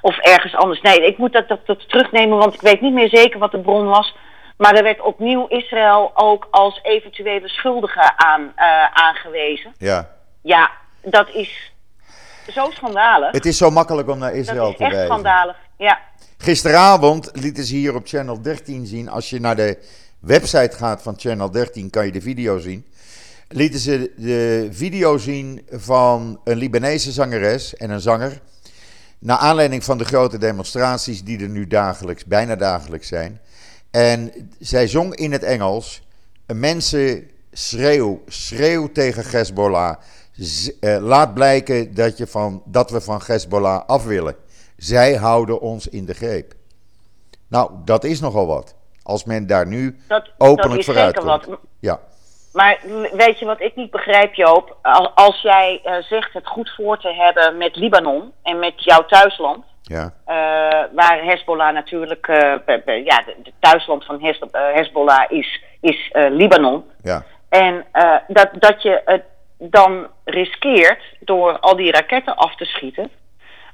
Of 0.00 0.18
ergens 0.18 0.54
anders. 0.54 0.80
Nee, 0.80 1.06
ik 1.06 1.18
moet 1.18 1.32
dat, 1.32 1.48
dat, 1.48 1.66
dat 1.66 1.88
terugnemen, 1.88 2.38
want 2.38 2.54
ik 2.54 2.60
weet 2.60 2.80
niet 2.80 2.92
meer 2.92 3.08
zeker 3.08 3.38
wat 3.38 3.50
de 3.50 3.58
bron 3.60 3.86
was. 3.86 4.14
Maar 4.62 4.74
er 4.74 4.82
werd 4.82 5.00
opnieuw 5.00 5.46
Israël 5.46 6.10
ook 6.14 6.48
als 6.50 6.80
eventuele 6.82 7.48
schuldige 7.48 8.16
aan, 8.16 8.52
eh, 8.56 8.84
aangewezen. 8.92 9.74
Ja. 9.78 10.08
Ja, 10.42 10.70
dat 11.00 11.28
is 11.28 11.72
zo 12.52 12.70
schandalig. 12.70 13.32
Het 13.32 13.46
is 13.46 13.56
zo 13.56 13.70
makkelijk 13.70 14.08
om 14.08 14.18
naar 14.18 14.34
Israël 14.34 14.62
dat 14.62 14.70
is 14.70 14.76
te 14.76 14.84
echt 14.84 14.92
wijzen. 14.92 15.10
schandalig. 15.10 15.56
Ja. 15.76 15.98
Gisteravond 16.38 17.30
lieten 17.32 17.64
ze 17.64 17.74
hier 17.74 17.94
op 17.94 18.06
Channel 18.06 18.42
13 18.42 18.86
zien. 18.86 19.08
Als 19.08 19.30
je 19.30 19.40
naar 19.40 19.56
de 19.56 19.78
website 20.20 20.76
gaat 20.76 21.02
van 21.02 21.14
Channel 21.18 21.50
13, 21.50 21.90
kan 21.90 22.06
je 22.06 22.12
de 22.12 22.20
video 22.20 22.58
zien. 22.58 22.86
Lieten 23.48 23.80
ze 23.80 24.12
de 24.16 24.68
video 24.72 25.18
zien 25.18 25.66
van 25.70 26.40
een 26.44 26.56
Libanese 26.56 27.12
zangeres 27.12 27.76
en 27.76 27.90
een 27.90 28.00
zanger. 28.00 28.40
Naar 29.18 29.38
aanleiding 29.38 29.84
van 29.84 29.98
de 29.98 30.04
grote 30.04 30.38
demonstraties 30.38 31.24
die 31.24 31.42
er 31.42 31.48
nu 31.48 31.66
dagelijks, 31.66 32.24
bijna 32.24 32.56
dagelijks 32.56 33.08
zijn. 33.08 33.40
En 33.92 34.50
zij 34.58 34.86
zong 34.86 35.14
in 35.14 35.32
het 35.32 35.42
Engels. 35.42 36.02
Mensen 36.54 37.30
schreeuw, 37.52 38.22
schreeuw 38.26 38.92
tegen 38.92 39.24
Hezbollah. 39.38 39.96
Eh, 40.80 40.96
laat 41.00 41.34
blijken 41.34 41.94
dat, 41.94 42.18
je 42.18 42.26
van, 42.26 42.62
dat 42.64 42.90
we 42.90 43.00
van 43.00 43.20
Hezbollah 43.26 43.86
af 43.86 44.04
willen. 44.04 44.36
Zij 44.76 45.14
houden 45.14 45.60
ons 45.60 45.88
in 45.88 46.04
de 46.04 46.14
greep. 46.14 46.52
Nou, 47.48 47.70
dat 47.84 48.04
is 48.04 48.20
nogal 48.20 48.46
wat. 48.46 48.74
Als 49.02 49.24
men 49.24 49.46
daar 49.46 49.66
nu 49.66 49.98
Dat, 50.08 50.30
openlijk 50.38 50.68
dat 50.70 50.78
is 50.78 50.84
vooruit 50.84 51.14
zeker 51.14 51.28
wat. 51.28 51.44
komt. 51.44 51.58
Ja, 51.80 52.00
Maar 52.52 52.80
weet 53.12 53.38
je 53.38 53.44
wat 53.44 53.60
ik 53.60 53.76
niet 53.76 53.90
begrijp, 53.90 54.34
Joop? 54.34 54.76
Al- 54.82 55.10
Als 55.10 55.42
jij 55.42 55.80
eh, 55.84 56.02
zegt 56.02 56.32
het 56.32 56.46
goed 56.46 56.70
voor 56.76 56.98
te 57.00 57.14
hebben 57.14 57.56
met 57.56 57.76
Libanon 57.76 58.32
en 58.42 58.58
met 58.58 58.84
jouw 58.84 59.04
thuisland, 59.06 59.64
ja, 59.82 60.12
eh, 60.26 60.34
waar 60.94 61.22
Hezbollah 61.24 61.74
natuurlijk, 61.74 62.26
be- 62.66 62.82
be- 62.84 63.02
ja, 63.04 63.22
de 63.42 63.52
thuisland 63.60 64.04
van 64.04 64.20
Hez- 64.20 64.38
eh, 64.40 64.74
Hezbollah 64.74 65.24
is, 65.30 65.62
is 65.80 66.10
Libanon. 66.12 66.84
ja, 67.02 67.22
En 67.48 67.84
dat, 68.28 68.48
dat 68.52 68.82
je 68.82 69.02
het 69.04 69.22
dan 69.58 70.06
riskeert 70.24 71.02
door 71.20 71.58
al 71.58 71.76
die 71.76 71.92
raketten 71.92 72.36
af 72.36 72.54
te 72.56 72.64
schieten. 72.64 73.10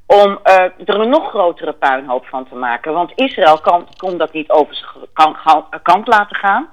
Om 0.07 0.39
er 0.45 1.01
een 1.01 1.09
nog 1.09 1.29
grotere 1.29 1.73
puinhoop 1.73 2.27
van 2.27 2.49
te 2.49 2.55
maken. 2.55 2.93
Want 2.93 3.13
Israël 3.15 3.59
kan, 3.61 3.89
kon 3.97 4.19
dat 4.19 4.33
niet 4.33 4.51
over 4.51 4.75
zijn 4.75 5.09
kan, 5.13 5.37
kant 5.83 6.07
laten 6.07 6.37
gaan. 6.37 6.69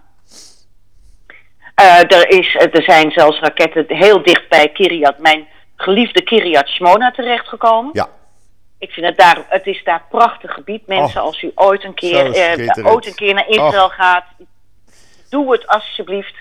Er, 2.08 2.30
is, 2.30 2.56
er 2.56 2.84
zijn 2.84 3.12
zelfs 3.12 3.40
raketten 3.40 3.86
heel 3.88 4.24
dicht 4.24 4.50
bij 4.50 4.70
Kiryat, 4.70 5.20
mijn 5.20 5.48
geliefde 5.76 6.22
Kiryat 6.22 6.68
Shmona 6.68 7.12
terechtgekomen. 7.12 7.90
ja. 7.94 8.08
Ik 8.78 8.92
vind 8.92 9.06
het 9.06 9.18
daar, 9.18 9.46
het 9.50 9.66
is 9.68 9.84
daar 9.84 10.04
prachtig 10.10 10.54
gebied. 10.54 10.88
Mensen, 10.88 11.20
Oh, 11.22 11.28
als 11.28 11.42
u 11.42 11.52
ooit 11.56 11.84
een 11.84 11.94
keer, 11.94 12.32
eh, 12.34 12.86
ooit 12.94 13.06
een 13.08 13.16
keer 13.16 13.34
naar 13.34 13.48
Israël 13.48 13.90
gaat, 13.90 14.26
doe 15.30 15.52
het 15.52 15.68
alsjeblieft. 15.68 16.36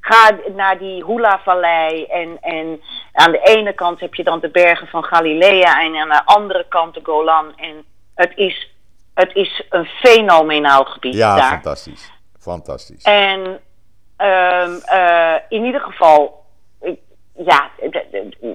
Ga 0.00 0.30
naar 0.56 0.78
die 0.78 1.04
Hula-vallei 1.04 2.04
en, 2.04 2.38
en 2.40 2.80
aan 3.12 3.32
de 3.32 3.40
ene 3.42 3.72
kant 3.72 4.00
heb 4.00 4.14
je 4.14 4.24
dan 4.24 4.40
de 4.40 4.48
bergen 4.50 4.86
van 4.86 5.04
Galilea 5.04 5.82
en 5.82 5.96
aan 5.96 6.08
de 6.08 6.22
andere 6.24 6.66
kant 6.68 6.94
de 6.94 7.00
Golan. 7.02 7.52
En 7.56 7.84
het 8.14 8.32
is, 8.34 8.70
het 9.14 9.34
is 9.34 9.62
een 9.70 9.84
fenomenaal 9.84 10.84
gebied 10.84 11.14
Ja, 11.14 11.36
daar. 11.36 11.48
fantastisch. 11.50 12.10
Fantastisch. 12.38 13.02
En 13.02 13.60
ehm, 14.16 14.72
eh, 14.84 15.34
in 15.48 15.64
ieder 15.64 15.80
geval, 15.80 16.44
ja, 17.36 17.70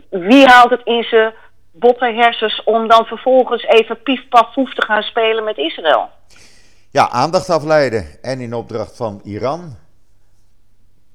wie 0.10 0.46
haalt 0.48 0.70
het 0.70 0.82
in 0.84 1.04
zijn 1.04 1.34
botte 1.74 2.06
hersens 2.06 2.64
om 2.64 2.88
dan 2.88 3.06
vervolgens 3.06 3.64
even 3.64 4.02
pief 4.02 4.28
paf 4.28 4.54
poef 4.54 4.74
te 4.74 4.86
gaan 4.86 5.04
spelen 5.04 5.44
met 5.44 5.58
Israël? 5.58 6.10
Ja, 6.90 7.10
aandacht 7.10 7.50
afleiden. 7.50 8.06
En 8.22 8.40
in 8.40 8.54
opdracht 8.54 8.96
van 8.96 9.22
Iran. 9.24 9.76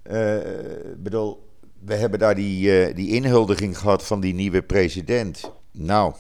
Ik 0.03 1.03
bedoel, 1.03 1.49
we 1.85 1.95
hebben 1.95 2.19
daar 2.19 2.35
die, 2.35 2.83
eh, 2.83 2.95
die 2.95 3.15
inhuldiging 3.15 3.79
gehad 3.79 4.07
van 4.07 4.21
die 4.21 4.35
nieuwe 4.35 4.63
president. 4.63 5.53
Nou, 5.73 6.15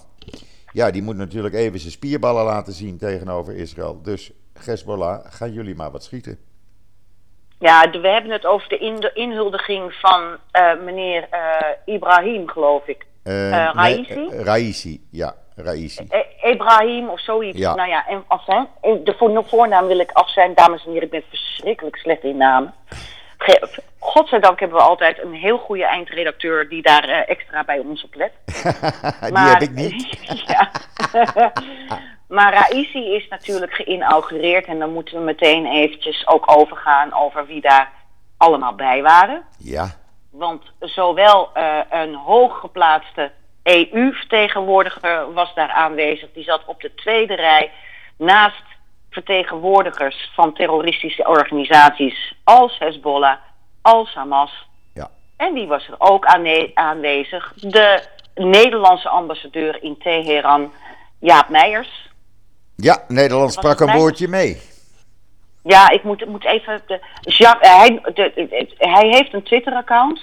ja, 0.72 0.90
die 0.90 1.02
moet 1.02 1.16
natuurlijk 1.16 1.54
even 1.54 1.78
zijn 1.78 1.92
spierballen 1.92 2.44
laten 2.44 2.72
zien 2.72 2.98
tegenover 2.98 3.56
Israël. 3.56 4.02
Dus 4.02 4.32
Hezbollah, 4.64 5.24
gaan 5.24 5.52
jullie 5.52 5.74
maar 5.74 5.90
wat 5.90 6.04
schieten. 6.04 6.38
Ja, 7.58 7.90
we 7.90 8.08
hebben 8.08 8.30
het 8.30 8.46
over 8.46 8.68
de, 8.68 8.78
in, 8.78 9.00
de 9.00 9.10
inhuldiging 9.12 9.94
van 9.94 10.36
eh, 10.50 10.80
meneer 10.80 11.28
Ibrahim, 11.84 12.48
geloof 12.48 12.86
ik. 12.86 13.06
Eh, 13.28 13.70
Raisi? 13.74 14.14
nee, 14.14 14.42
Raisi, 14.42 15.06
ja, 15.10 15.34
Raisi. 15.56 16.06
Eh, 16.08 16.50
Ibrahim 16.50 17.08
of 17.08 17.20
zoiets. 17.20 17.58
Ja. 17.58 17.74
Nou 17.74 17.88
ja, 17.88 18.06
en 18.06 18.24
af 18.26 18.44
zijn, 18.44 18.68
de 18.80 19.14
voor, 19.18 19.44
voornaam 19.46 19.86
wil 19.86 19.98
ik 19.98 20.10
af 20.12 20.30
zijn. 20.30 20.54
Dames 20.54 20.84
en 20.84 20.90
heren, 20.90 21.04
ik 21.04 21.10
ben 21.10 21.22
verschrikkelijk 21.28 21.96
slecht 21.96 22.22
in 22.22 22.36
namen. 22.36 22.74
Godzijdank 23.98 24.60
hebben 24.60 24.78
we 24.78 24.84
altijd 24.84 25.22
een 25.22 25.32
heel 25.32 25.58
goede 25.58 25.84
eindredacteur 25.84 26.68
die 26.68 26.82
daar 26.82 27.08
extra 27.08 27.64
bij 27.64 27.78
ons 27.78 28.04
op 28.04 28.14
let. 28.14 28.32
die 29.34 29.38
heb 29.38 29.62
ik 29.62 29.70
niet. 29.70 30.18
ja. 30.52 30.70
maar 32.36 32.52
Raisi 32.52 33.14
is 33.14 33.28
natuurlijk 33.28 33.72
geïnaugureerd 33.72 34.66
en 34.66 34.78
dan 34.78 34.92
moeten 34.92 35.18
we 35.18 35.24
meteen 35.24 35.66
eventjes 35.66 36.26
ook 36.26 36.56
overgaan 36.56 37.14
over 37.14 37.46
wie 37.46 37.60
daar 37.60 37.92
allemaal 38.36 38.74
bij 38.74 39.02
waren. 39.02 39.42
Ja, 39.58 39.90
Want 40.38 40.62
zowel 40.80 41.50
eh, 41.54 41.78
een 41.90 42.14
hooggeplaatste 42.14 43.30
EU-vertegenwoordiger 43.62 45.32
was 45.32 45.54
daar 45.54 45.70
aanwezig. 45.70 46.28
Die 46.32 46.44
zat 46.44 46.62
op 46.66 46.80
de 46.80 46.94
tweede 46.94 47.34
rij 47.34 47.70
naast 48.16 48.62
vertegenwoordigers 49.10 50.30
van 50.34 50.54
terroristische 50.54 51.26
organisaties 51.26 52.34
als 52.44 52.78
Hezbollah, 52.78 53.36
als 53.82 54.14
Hamas. 54.14 54.68
ja. 54.94 55.10
En 55.36 55.54
die 55.54 55.66
was 55.66 55.88
er 55.88 55.94
ook 55.98 56.26
aanwezig. 56.74 57.52
De 57.54 58.02
Nederlandse 58.34 59.08
ambassadeur 59.08 59.82
in 59.82 59.98
Teheran, 59.98 60.72
Jaap 61.20 61.48
Meijers. 61.48 62.10
Ja, 62.76 63.04
Nederland 63.08 63.52
sprak 63.52 63.80
een 63.80 63.96
woordje 63.96 64.28
mee. 64.28 64.60
Ja, 65.68 65.88
ik 65.90 66.02
moet, 66.02 66.26
moet 66.26 66.44
even. 66.44 66.80
De, 66.86 67.00
Jacques, 67.20 67.68
eh, 67.70 67.78
hij, 67.78 68.00
de, 68.14 68.32
de- 68.34 68.74
hij 68.78 69.08
heeft 69.08 69.32
een 69.32 69.42
Twitter-account. 69.42 70.20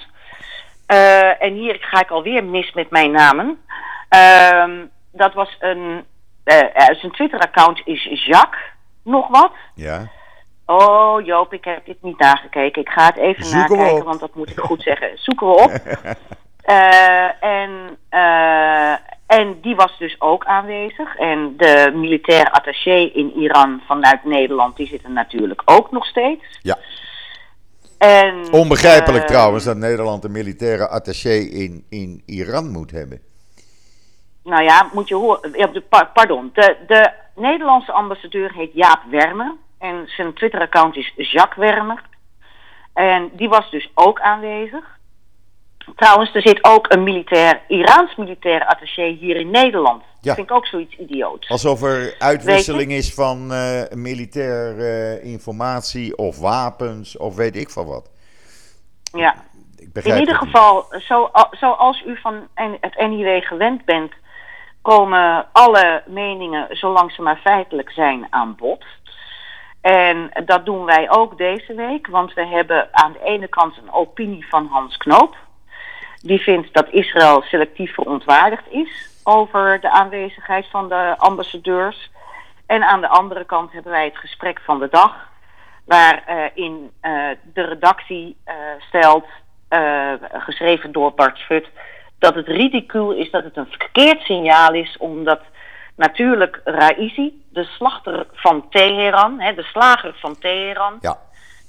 Eh, 0.86 1.42
en 1.42 1.54
hier 1.54 1.76
ga 1.80 2.00
ik 2.00 2.10
alweer 2.10 2.44
mis 2.44 2.72
met 2.72 2.90
mijn 2.90 3.10
namen. 3.10 3.64
Ehm, 4.08 4.84
dat 5.12 5.34
was 5.34 5.56
een. 5.58 6.04
eh, 6.44 6.58
zijn 7.00 7.12
Twitter-account 7.12 7.80
is 7.84 8.24
Jacques. 8.26 8.62
Nog 9.04 9.28
wat? 9.28 9.52
Ja, 9.74 10.10
Oh, 10.68 11.24
Joop, 11.24 11.52
ik 11.52 11.64
heb 11.64 11.84
dit 11.86 12.02
niet 12.02 12.18
nagekeken. 12.18 12.82
Ik 12.82 12.88
ga 12.88 13.06
het 13.06 13.16
even 13.16 13.44
Zoeken 13.44 13.76
nakijken, 13.76 14.04
want 14.04 14.20
dat 14.20 14.34
moet 14.34 14.50
ik 14.50 14.58
goed 14.58 14.82
zeggen. 14.82 15.10
Zoeken 15.14 15.46
we 15.46 15.52
op. 15.52 15.70
En, 17.40 17.98
en 19.26 19.58
die 19.60 19.74
was 19.76 19.98
dus 19.98 20.16
ook 20.18 20.44
aanwezig. 20.44 21.16
En 21.16 21.54
de 21.56 21.92
militaire 21.94 22.50
attaché 22.52 22.96
in 23.14 23.32
Iran 23.36 23.82
vanuit 23.86 24.24
Nederland, 24.24 24.76
die 24.76 24.86
zit 24.86 25.04
er 25.04 25.10
natuurlijk 25.10 25.62
ook 25.64 25.90
nog 25.90 26.06
steeds. 26.06 26.58
ja. 26.62 26.78
En, 27.98 28.52
Onbegrijpelijk 28.52 29.22
eh, 29.24 29.28
trouwens 29.30 29.64
dat 29.64 29.76
Nederland 29.76 30.24
een 30.24 30.32
militaire 30.32 30.88
attaché 30.88 31.34
in, 31.34 31.84
in 31.88 32.22
Iran 32.26 32.70
moet 32.70 32.90
hebben. 32.90 33.20
Nou 34.44 34.62
ja, 34.62 34.88
moet 34.92 35.08
je 35.08 35.14
horen. 35.14 35.84
pa- 35.88 36.10
Pardon. 36.14 36.50
De, 36.54 36.76
de 36.86 37.10
Nederlandse 37.36 37.92
ambassadeur 37.92 38.52
heet 38.52 38.70
Jaap 38.74 39.00
Wermer. 39.10 39.54
En 39.78 40.02
zijn 40.06 40.32
Twitter-account 40.34 40.96
is 40.96 41.12
Jacques 41.16 41.56
Wermer. 41.72 42.02
En 42.94 43.30
die 43.32 43.48
was 43.48 43.70
dus 43.70 43.90
ook 43.94 44.20
aanwezig. 44.20 44.95
Trouwens, 45.94 46.34
er 46.34 46.42
zit 46.42 46.64
ook 46.64 46.92
een 46.92 47.02
militair, 47.02 47.60
Iraans 47.68 48.16
militair 48.16 48.66
attaché 48.66 49.06
hier 49.06 49.36
in 49.36 49.50
Nederland. 49.50 50.02
Ja. 50.02 50.16
Dat 50.20 50.34
vind 50.34 50.50
ik 50.50 50.56
ook 50.56 50.66
zoiets 50.66 50.96
idioots. 50.96 51.48
Alsof 51.48 51.82
er 51.82 52.14
uitwisseling 52.18 52.92
is 52.92 53.14
van 53.14 53.52
eh, 53.52 53.82
militair 53.94 54.78
eh, 54.78 55.24
informatie 55.24 56.16
of 56.16 56.38
wapens 56.38 57.16
of 57.16 57.36
weet 57.36 57.56
ik 57.56 57.70
van 57.70 57.86
wat. 57.86 58.10
Ja. 59.12 59.34
Ik 59.76 59.92
begrijp 59.92 60.14
In 60.14 60.20
ieder 60.20 60.36
geval, 60.36 60.86
zo, 60.98 61.30
zoals 61.50 62.02
u 62.06 62.16
van 62.16 62.48
het 62.80 63.08
NIW 63.08 63.42
gewend 63.42 63.84
bent, 63.84 64.12
komen 64.82 65.46
alle 65.52 66.02
meningen, 66.06 66.66
zolang 66.70 67.12
ze 67.12 67.22
maar 67.22 67.40
feitelijk 67.44 67.90
zijn, 67.90 68.26
aan 68.30 68.54
bod. 68.56 68.84
En 69.80 70.30
dat 70.44 70.64
doen 70.64 70.84
wij 70.84 71.10
ook 71.10 71.38
deze 71.38 71.74
week, 71.74 72.06
want 72.06 72.34
we 72.34 72.46
hebben 72.46 72.88
aan 72.92 73.12
de 73.12 73.22
ene 73.24 73.48
kant 73.48 73.76
een 73.76 73.92
opinie 73.92 74.46
van 74.48 74.66
Hans 74.66 74.96
Knoop. 74.96 75.36
Die 76.26 76.40
vindt 76.40 76.72
dat 76.72 76.88
Israël 76.90 77.42
selectief 77.42 77.94
verontwaardigd 77.94 78.70
is 78.70 79.20
over 79.24 79.80
de 79.80 79.90
aanwezigheid 79.90 80.66
van 80.70 80.88
de 80.88 81.14
ambassadeurs. 81.18 82.10
En 82.66 82.82
aan 82.82 83.00
de 83.00 83.08
andere 83.08 83.44
kant 83.44 83.72
hebben 83.72 83.92
wij 83.92 84.04
het 84.04 84.16
gesprek 84.16 84.60
van 84.60 84.78
de 84.78 84.88
dag, 84.90 85.28
waarin 85.84 86.90
eh 87.00 87.28
de 87.52 87.62
redactie 87.62 88.36
eh, 88.44 88.54
stelt, 88.78 89.26
eh, 89.68 90.12
geschreven 90.32 90.92
door 90.92 91.12
Bart 91.14 91.38
Schut, 91.38 91.68
dat 92.18 92.34
het 92.34 92.46
ridicuul 92.46 93.12
is, 93.12 93.30
dat 93.30 93.44
het 93.44 93.56
een 93.56 93.70
verkeerd 93.70 94.20
signaal 94.20 94.74
is, 94.74 94.96
omdat 94.98 95.40
natuurlijk 95.96 96.60
Raisi, 96.64 97.44
de 97.52 97.64
slachter 97.64 98.26
van 98.32 98.68
Teheran, 98.68 99.40
hè, 99.40 99.54
de 99.54 99.62
slager 99.62 100.14
van 100.18 100.38
Teheran, 100.38 100.98
Ja, 101.00 101.18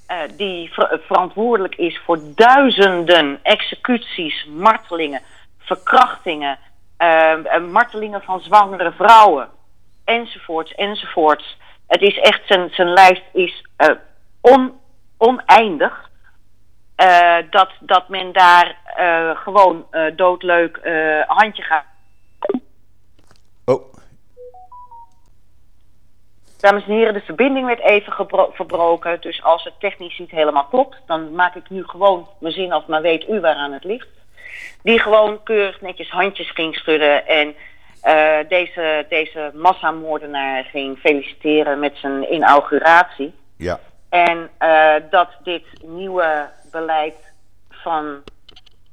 eh, 0.08 0.17
die 0.38 0.74
ver- 0.74 1.00
verantwoordelijk 1.06 1.76
is 1.76 2.00
voor 2.06 2.20
duizenden 2.36 3.39
executies, 3.43 4.46
martelingen, 4.46 5.22
verkrachtingen, 5.60 6.60
eh, 6.98 7.32
eh, 7.56 7.63
martelingen 7.63 8.22
van 8.22 8.39
zwangere 8.39 8.91
vrouwen, 8.91 9.50
enzovoorts, 10.06 10.72
enzovoorts. 10.76 11.58
Het 11.88 12.02
is 12.02 12.20
echt, 12.20 12.41
zijn, 12.46 12.70
zijn 12.72 12.89
lijst 12.93 13.24
is 13.34 13.65
eh, 13.78 13.96
on, 14.41 14.80
oneindig. 15.17 16.10
Eh, 16.96 17.36
dat, 17.50 17.70
dat 17.80 18.10
men 18.10 18.34
daar 18.34 18.76
eh, 18.96 19.38
gewoon 19.38 19.86
eh, 19.91 20.06
doodleuk 20.15 20.78
eh, 20.78 21.22
handje 21.28 21.63
gaat. 21.63 21.86
Dames 26.68 26.86
en 26.86 26.92
heren, 26.92 27.14
de 27.14 27.22
verbinding 27.22 27.66
werd 27.66 27.80
even 27.80 28.14
verbroken. 28.52 29.22
Dus 29.22 29.44
als 29.44 29.64
het 29.64 29.74
technisch 29.80 30.18
niet 30.18 30.32
helemaal 30.32 30.66
klopt, 30.66 30.98
dan 31.06 31.32
maak 31.32 31.56
ik 31.56 31.70
nu 31.70 31.84
gewoon 31.84 32.28
mijn 32.40 32.54
zin 32.54 32.72
af, 32.72 32.88
maar 32.88 33.02
weet 33.02 33.30
u 33.30 33.40
waaraan 33.40 33.72
het 33.72 33.84
ligt. 33.84 34.08
Die 34.84 35.00
gewoon 35.00 35.44
keurig 35.44 35.82
netjes 35.82 36.10
handjes 36.10 36.52
ging 36.52 36.76
schudden 36.76 37.28
en 37.28 37.56
eh, 38.02 38.38
deze, 38.48 39.06
deze 39.10 39.52
massamoordenaar 39.54 40.64
ging 40.64 40.98
feliciteren 40.98 41.80
met 41.80 41.96
zijn 41.96 42.34
inauguratie. 42.34 43.34
ja, 43.58 43.80
En 44.10 44.50
eh, 44.58 44.96
dat 45.10 45.30
dit 45.44 45.66
nieuwe 45.84 46.50
beleid 46.72 47.34
van 47.70 48.24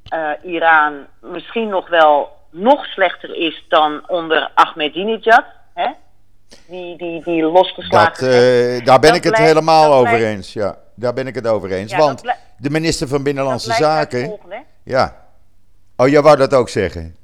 eh, 0.09 0.31
Iran 0.43 1.07
misschien 1.21 1.67
nog 1.67 1.89
wel 1.89 2.29
nog 2.51 2.85
slechter 2.85 3.35
is 3.35 3.65
dan 3.67 4.03
onder 4.07 4.51
Ahmadinejad. 4.53 5.45
Hè? 5.73 5.87
Die, 6.67 6.97
die, 6.97 7.23
die 7.23 7.43
losgeslagen 7.43 8.25
dat, 8.25 8.33
eh, 8.33 8.85
daar 8.85 8.99
ben 8.99 9.09
Dat 9.09 9.15
ik 9.17 9.23
het 9.23 9.37
helemaal 9.37 9.93
over 9.93 10.13
blijkt- 10.15 10.25
eens. 10.35 10.53
Ja, 10.53 10.77
daar 10.95 11.13
ben 11.13 11.27
ik 11.27 11.35
het 11.35 11.47
over 11.47 11.71
eens. 11.71 11.91
Ja, 11.91 11.97
Want 11.97 12.21
de 12.57 12.69
minister 12.69 13.07
van 13.07 13.23
Binnenlandse 13.23 13.71
Zaken. 13.73 14.25
volgende, 14.25 14.55
hè? 14.55 14.61
Ja. 14.83 15.23
Oh, 15.97 16.07
jij 16.07 16.21
wou 16.21 16.37
dat 16.37 16.53
ook 16.53 16.69
zeggen? 16.69 17.15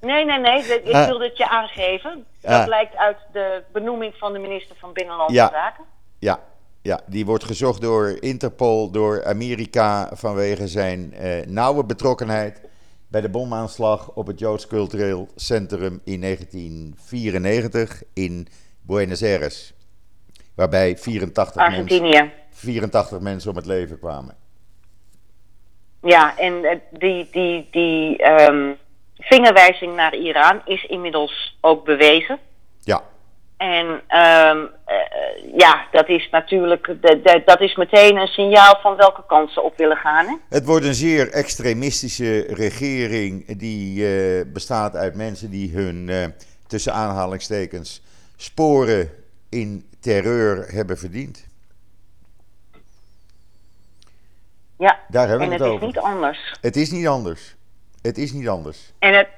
Nee, 0.00 0.24
nee, 0.24 0.38
nee. 0.38 0.62
Ik 0.64 0.92
Ah. 0.94 1.06
wilde 1.06 1.24
het 1.24 1.36
je 1.36 1.48
aangeven. 1.48 2.24
Dat 2.40 2.52
Ah. 2.52 2.64
blijkt 2.64 2.96
uit 2.96 3.16
de 3.32 3.62
benoeming 3.72 4.14
van 4.16 4.32
de 4.32 4.38
minister 4.38 4.76
van 4.78 4.92
Binnenlandse 4.92 5.34
Ja. 5.36 5.48
Zaken. 5.52 5.84
Ja, 6.18 6.38
ja, 6.82 7.00
die 7.06 7.26
wordt 7.26 7.44
gezocht 7.44 7.80
door 7.80 8.16
Interpol, 8.20 8.90
door 8.90 9.24
Amerika 9.24 10.10
vanwege 10.12 10.68
zijn 10.68 11.14
eh, 11.14 11.46
nauwe 11.46 11.84
betrokkenheid 11.84 12.60
bij 13.08 13.20
de 13.20 13.28
bomaanslag 13.28 14.10
op 14.14 14.26
het 14.26 14.38
Joods 14.38 14.66
Cultureel 14.66 15.28
Centrum 15.34 16.00
in 16.04 16.20
1994 16.20 18.02
in 18.14 18.48
Buenos 18.80 19.22
Aires. 19.22 19.72
Waarbij 20.54 20.96
84 20.98 21.54
mensen, 21.56 21.82
Argentinië. 21.82 22.32
84 22.50 23.20
mensen 23.20 23.50
om 23.50 23.56
het 23.56 23.66
leven 23.66 23.98
kwamen. 23.98 24.36
Ja, 26.02 26.38
en 26.38 26.64
eh, 26.64 26.78
die, 26.90 27.28
die, 27.30 27.68
die 27.70 28.16
ehm, 28.16 28.72
vingerwijzing 29.18 29.94
naar 29.94 30.14
Iran 30.14 30.60
is 30.64 30.84
inmiddels 30.84 31.58
ook 31.60 31.84
bewezen. 31.84 32.38
Ja, 32.80 33.02
En 33.56 34.00
ehm, 34.06 34.64
eh, 34.84 34.96
ja, 35.56 35.86
dat 35.90 36.08
is 36.08 36.28
natuurlijk 36.30 36.86
de, 36.86 37.20
de- 37.22 37.42
dat 37.44 37.60
is 37.60 37.76
meteen 37.76 38.16
een 38.16 38.26
signaal 38.26 38.78
van 38.82 38.96
welke 38.96 39.22
kant 39.26 39.50
ze 39.50 39.60
op 39.60 39.76
willen 39.76 39.96
gaan. 39.96 40.26
Hè? 40.26 40.34
het 40.48 40.64
wordt 40.64 40.84
een 40.84 40.94
zeer 40.94 41.30
extremistische 41.32 42.40
regering 42.54 43.58
die 43.58 44.06
eh, 44.06 44.52
bestaat 44.52 44.96
uit 44.96 45.14
mensen 45.14 45.50
die 45.50 45.72
hun, 45.74 46.08
eh, 46.08 46.24
tussen 46.66 46.92
aanhalingstekens, 46.92 48.02
sporen 48.36 49.10
in 49.50 49.88
terreur 50.00 50.66
hebben 50.72 50.98
verdiend. 50.98 51.46
Ja, 54.78 54.98
Daar 55.08 55.28
hebben 55.28 55.52
en 55.52 55.58
we 55.58 55.64
het 55.64 55.72
het 55.72 55.80
is 55.82 55.86
niet 55.86 55.98
anders. 55.98 56.54
Het 56.60 56.76
is 56.76 56.90
niet 56.90 57.08
anders. 57.08 57.54
Het 58.02 58.18
is 58.18 58.32
niet 58.32 58.48
anders. 58.48 58.92
En 58.98 59.14
het, 59.16 59.28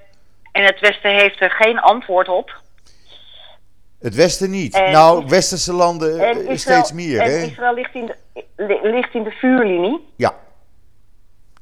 en 0.52 0.64
het 0.64 0.80
Westen 0.80 1.14
heeft 1.14 1.40
er 1.40 1.50
geen 1.50 1.78
antwoord 1.78 2.28
op. 2.28 2.60
Het 4.00 4.14
Westen 4.14 4.50
niet. 4.50 4.74
En 4.74 4.92
nou, 4.92 5.24
westerse 5.26 5.72
landen 5.72 6.18
En 6.20 6.36
eh, 6.46 6.50
Israël, 6.50 6.56
steeds 6.58 6.92
meer, 6.92 7.20
en 7.20 7.30
hè? 7.30 7.36
Israël 7.46 7.74
ligt 7.74 7.94
in, 7.94 8.06
de, 8.06 8.14
li- 8.56 8.90
ligt 8.90 9.14
in 9.14 9.22
de 9.22 9.30
vuurlinie. 9.30 10.06
Ja. 10.16 10.34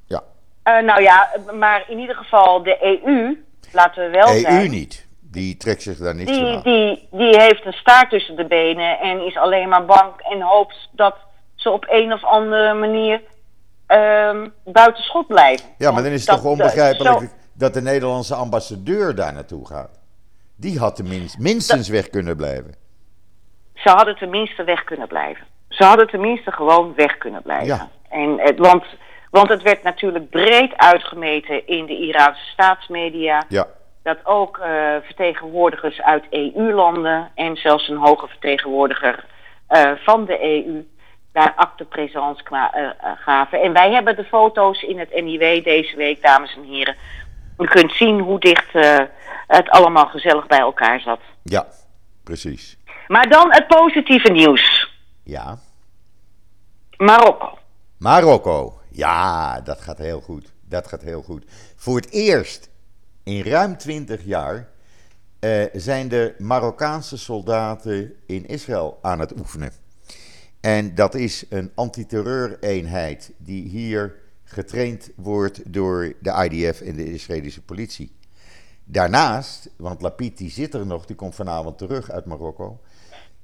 Ja. 0.07 0.23
Eh, 0.63 0.83
nou 0.85 1.03
ja, 1.03 1.29
maar 1.59 1.85
in 1.89 1.99
ieder 1.99 2.17
geval 2.17 2.63
de 2.63 3.01
EU, 3.05 3.37
laten 3.73 4.05
we 4.05 4.11
wel 4.11 4.29
EU 4.29 4.41
zijn. 4.41 4.71
niet. 4.71 5.07
Die 5.21 5.57
trekt 5.57 5.83
zich 5.83 5.99
daar 5.99 6.15
niks 6.15 6.31
van 6.31 6.41
Die, 6.45 6.55
aan. 6.57 6.63
die, 6.63 7.09
die 7.11 7.41
heeft 7.41 7.65
een 7.67 7.73
staart 7.73 8.11
tussen 8.11 8.37
de 8.37 8.47
benen 8.47 8.99
en 8.99 9.27
is 9.27 9.37
alleen 9.37 9.69
maar 9.69 9.85
bang 9.85 10.13
en 10.19 10.41
hoopt 10.41 10.89
dat 10.93 11.15
ze 11.55 11.71
op 11.71 11.85
een 11.89 12.13
of 12.13 12.25
andere 12.25 12.75
manier 12.75 13.23
ehm 13.87 14.49
buiten 14.65 15.03
schot 15.05 15.27
blijven. 15.27 15.67
Ja, 15.79 15.91
maar 15.91 16.03
dan 16.03 16.13
is 16.13 16.21
het 16.21 16.29
toch 16.29 16.43
dat- 16.43 16.51
onbegrijpelijk 16.53 17.19
zo- 17.19 17.27
dat 17.53 17.75
de 17.75 17.83
Nederlandse 17.83 18.35
ambassadeur 18.35 19.15
daar 19.15 19.33
naartoe 19.33 19.67
gaat. 19.67 19.91
Die 20.57 20.79
had 20.79 20.97
tenminste 20.97 21.41
minstens 21.41 21.89
weg 21.89 22.11
kunnen 22.11 22.37
blijven. 22.37 22.75
ze 23.75 23.89
hadden 23.89 24.17
tenminste 24.17 24.65
weg 24.65 24.85
kunnen 24.85 25.09
blijven. 25.09 25.47
Ze 25.69 25.85
hadden 25.85 26.07
tenminste 26.09 26.53
gewoon 26.53 26.95
weg 26.95 27.19
kunnen 27.19 27.43
blijven. 27.43 27.67
Ja. 27.67 27.89
En 28.09 28.41
het, 28.41 28.59
want, 28.59 28.85
want 29.31 29.49
het 29.49 29.63
werd 29.63 29.83
natuurlijk 29.83 30.31
breed 30.31 30.77
uitgemeten 30.77 31.67
in 31.67 31.87
de 31.87 31.99
Iraanse 31.99 32.47
staatsmedia. 32.53 33.45
Ja. 33.49 33.67
Dat 34.03 34.19
ook 34.25 34.59
eh, 34.59 34.97
vertegenwoordigers 35.03 36.03
uit 36.03 36.25
EU-landen 36.31 37.31
en 37.35 37.57
zelfs 37.57 37.89
een 37.89 37.97
hoge 37.97 38.27
vertegenwoordiger 38.27 39.25
eh, 39.67 39.91
van 39.97 40.25
de 40.25 40.43
EU 40.43 40.87
daar 41.33 41.53
acte 41.57 41.85
présence 41.85 42.43
eh, 42.51 42.89
gaven. 43.17 43.63
En 43.63 43.73
wij 43.73 43.93
hebben 43.93 44.17
de 44.17 44.25
foto's 44.25 44.83
in 44.83 44.99
het 44.99 45.23
NIW 45.23 45.65
deze 45.65 45.97
week, 45.97 46.23
dames 46.23 46.57
en 46.57 46.65
heren. 46.65 46.97
U 47.59 47.67
kunt 47.67 47.93
zien 47.93 48.21
hoe 48.21 48.41
dicht 48.41 48.75
eh, 48.75 48.99
het 49.47 49.71
allemaal 49.71 50.07
gezellig 50.07 50.47
bij 50.47 50.59
elkaar 50.59 51.01
zat. 51.01 51.21
Ja, 51.43 51.67
precies. 52.25 52.77
Maar 53.07 53.29
dan 53.29 53.53
het 53.53 53.67
positieve 53.67 54.29
nieuws. 54.29 54.91
Ja. 55.23 55.59
Marokko. 56.97 57.59
Marokko. 57.99 58.81
Ja, 58.91 59.61
dat 59.61 59.81
gaat 59.81 59.99
heel 59.99 60.21
goed. 60.21 60.53
Dat 60.69 60.89
gaat 60.89 61.03
heel 61.03 61.23
goed. 61.23 61.45
Voor 61.77 61.97
het 61.97 62.11
eerst 62.11 62.71
in 63.25 63.43
ruim 63.43 63.77
20 63.77 64.25
jaar 64.25 64.69
eh, 65.41 65.65
zijn 65.73 66.09
de 66.09 66.35
Marokkaanse 66.39 67.19
soldaten 67.19 68.15
in 68.27 68.47
Israël 68.47 68.99
aan 69.03 69.21
het 69.21 69.39
oefenen. 69.39 69.73
En 70.61 70.95
dat 70.95 71.15
is 71.15 71.45
een 71.51 71.73
antiterreureenheid 71.75 73.33
die 73.37 73.69
hier 73.69 74.15
getraind 74.47 75.11
wordt 75.17 75.73
door 75.73 76.13
de 76.21 76.49
IDF 76.51 76.81
en 76.81 76.97
de 76.97 77.13
Israëlische 77.13 77.63
politie. 77.63 78.15
Daarnaast, 78.85 79.71
want 79.79 80.03
Lapid 80.03 80.39
die 80.39 80.51
zit 80.51 80.75
er 80.75 80.87
nog, 80.87 81.07
die 81.07 81.17
komt 81.17 81.35
vanavond 81.35 81.79
terug 81.79 82.11
uit 82.11 82.25
Marokko. 82.25 82.81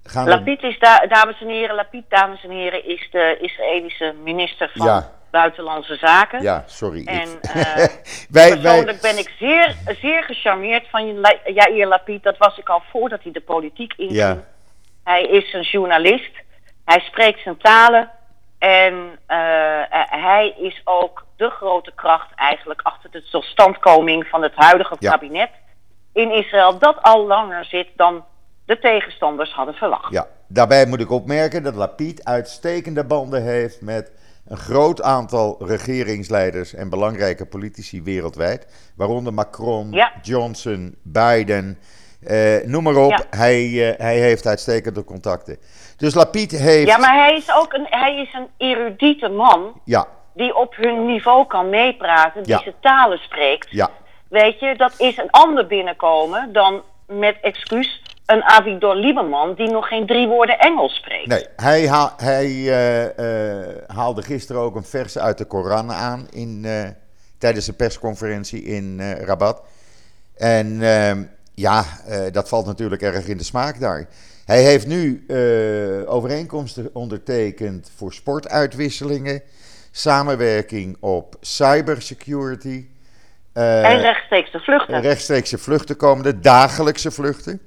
Gaan 0.04 0.28
Lapid 0.28 0.62
is, 0.62 0.78
da 0.78 1.06
dames 1.06 1.40
en 1.40 1.48
heren, 1.48 1.74
Lapid, 1.74 2.04
dames 2.08 2.44
en 2.44 2.50
heren, 2.50 2.86
is 2.88 3.08
de 3.10 3.38
Israëlische 3.40 4.14
minister 4.24 4.70
van 4.74 4.86
Ja. 4.86 5.12
Buitenlandse 5.30 5.96
Zaken. 5.96 6.42
Ja, 6.42 6.64
sorry. 6.66 7.06
En 7.06 7.28
ik- 7.28 7.42
eh, 7.54 7.84
wij, 8.30 8.48
persoonlijk 8.58 9.00
ben 9.00 9.18
ik 9.18 9.30
zeer, 9.38 9.76
zeer 10.00 10.22
gecharmeerd 10.22 10.88
van 10.90 11.20
Yair 11.44 11.86
Lapid. 11.86 12.22
Dat 12.22 12.38
was 12.38 12.58
ik 12.58 12.68
al 12.68 12.82
voordat 12.90 13.22
hij 13.22 13.32
de 13.32 13.40
politiek 13.40 13.92
inging. 13.96 14.16
Ja. 14.18 14.44
Hij 15.04 15.22
is 15.22 15.52
een 15.52 15.62
journalist. 15.62 16.30
Hij 16.84 17.00
spreekt 17.00 17.40
zijn 17.42 17.58
talen. 17.58 18.10
En 18.62 19.18
hij 20.10 20.54
is 20.58 20.80
ook 20.84 21.26
de 21.36 21.50
grote 21.50 21.92
kracht 21.94 22.34
eigenlijk 22.34 22.80
achter 22.82 23.10
de 23.10 23.22
totstandkoming 23.22 24.26
van 24.26 24.42
het 24.42 24.52
huidige 24.54 24.96
kabinet 24.98 25.50
in 26.12 26.30
Israël. 26.30 26.78
Dat 26.78 27.02
al 27.02 27.26
langer 27.26 27.64
zit 27.64 27.88
dan 27.96 28.24
de 28.64 28.78
tegenstanders 28.78 29.52
hadden 29.52 29.74
verwacht. 29.74 30.12
Ja, 30.12 30.26
daarbij 30.48 30.86
moet 30.86 31.00
ik 31.00 31.10
opmerken 31.10 31.62
dat 31.62 31.74
Lapid 31.74 32.24
uitstekende 32.24 33.04
banden 33.04 33.42
heeft 33.42 33.80
met 33.80 34.12
een 34.46 34.56
groot 34.56 35.02
aantal 35.02 35.56
regeringsleiders 35.66 36.74
en 36.74 36.88
belangrijke 36.88 37.46
politici 37.46 38.02
wereldwijd. 38.02 38.92
Waaronder 38.96 39.34
Macron, 39.34 40.02
Johnson, 40.22 40.96
Biden. 41.02 41.78
Eh, 42.22 42.64
noem 42.64 42.82
maar 42.82 42.96
op, 42.96 43.26
hij, 43.30 43.62
uh, 43.64 43.92
hij 43.96 44.18
heeft 44.18 44.46
uitstekende 44.46 45.04
contacten. 45.04 45.58
Dus 46.02 46.14
Lapid 46.14 46.50
heeft. 46.50 46.86
Ja, 46.86 46.98
maar 46.98 47.14
hij 47.14 47.36
is 47.36 47.54
ook 47.54 47.72
een, 47.72 47.86
hij 47.90 48.16
is 48.16 48.34
een 48.34 48.48
erudite 48.56 49.28
man. 49.28 49.80
Ja. 49.84 50.06
Die 50.34 50.56
op 50.56 50.74
hun 50.76 51.06
niveau 51.06 51.46
kan 51.46 51.70
meepraten, 51.70 52.42
die 52.42 52.58
ze 52.64 52.74
talen 52.80 53.18
spreekt. 53.18 53.70
Ja. 53.70 53.90
Weet 54.28 54.60
je, 54.60 54.76
dat 54.76 54.94
is 54.98 55.16
een 55.16 55.30
ander 55.30 55.66
binnenkomen 55.66 56.52
dan 56.52 56.82
met 57.06 57.36
excuus 57.40 58.02
een 58.26 58.42
Avigdor 58.42 58.94
Lieberman 58.94 59.54
die 59.54 59.70
nog 59.70 59.88
geen 59.88 60.06
drie 60.06 60.26
woorden 60.28 60.58
Engels 60.58 60.94
spreekt. 60.94 61.26
Nee, 61.26 61.46
hij, 61.56 61.88
hij 62.16 62.48
uh, 62.48 63.96
haalde 63.96 64.22
gisteren 64.22 64.62
ook 64.62 64.76
een 64.76 64.84
vers 64.84 65.18
uit 65.18 65.38
de 65.38 65.44
Koran 65.44 65.92
aan 65.92 66.26
in, 66.30 66.62
uh, 66.64 66.82
tijdens 67.38 67.66
de 67.66 67.72
persconferentie 67.72 68.62
in 68.62 69.00
Rabat. 69.00 69.62
En 70.36 70.82
ehm, 70.82 71.22
ja, 71.54 71.84
dat 72.32 72.48
valt 72.48 72.66
natuurlijk 72.66 73.02
erg 73.02 73.26
in 73.26 73.36
de 73.36 73.44
smaak 73.44 73.80
daar. 73.80 74.08
Hij 74.44 74.62
heeft 74.62 74.86
nu 74.86 75.24
overeenkomsten 76.06 76.90
ondertekend 76.92 77.90
voor 77.96 78.12
sportuitwisselingen, 78.12 79.42
samenwerking 79.90 80.96
op 81.00 81.36
cybersecurity. 81.40 82.86
en 83.52 84.00
rechtstreekse 84.00 84.60
vluchten. 84.60 85.00
Rechtstreekse 85.00 85.58
vluchten 85.58 85.96
komende, 85.96 86.40
dagelijkse 86.40 87.10
vluchten. 87.10 87.60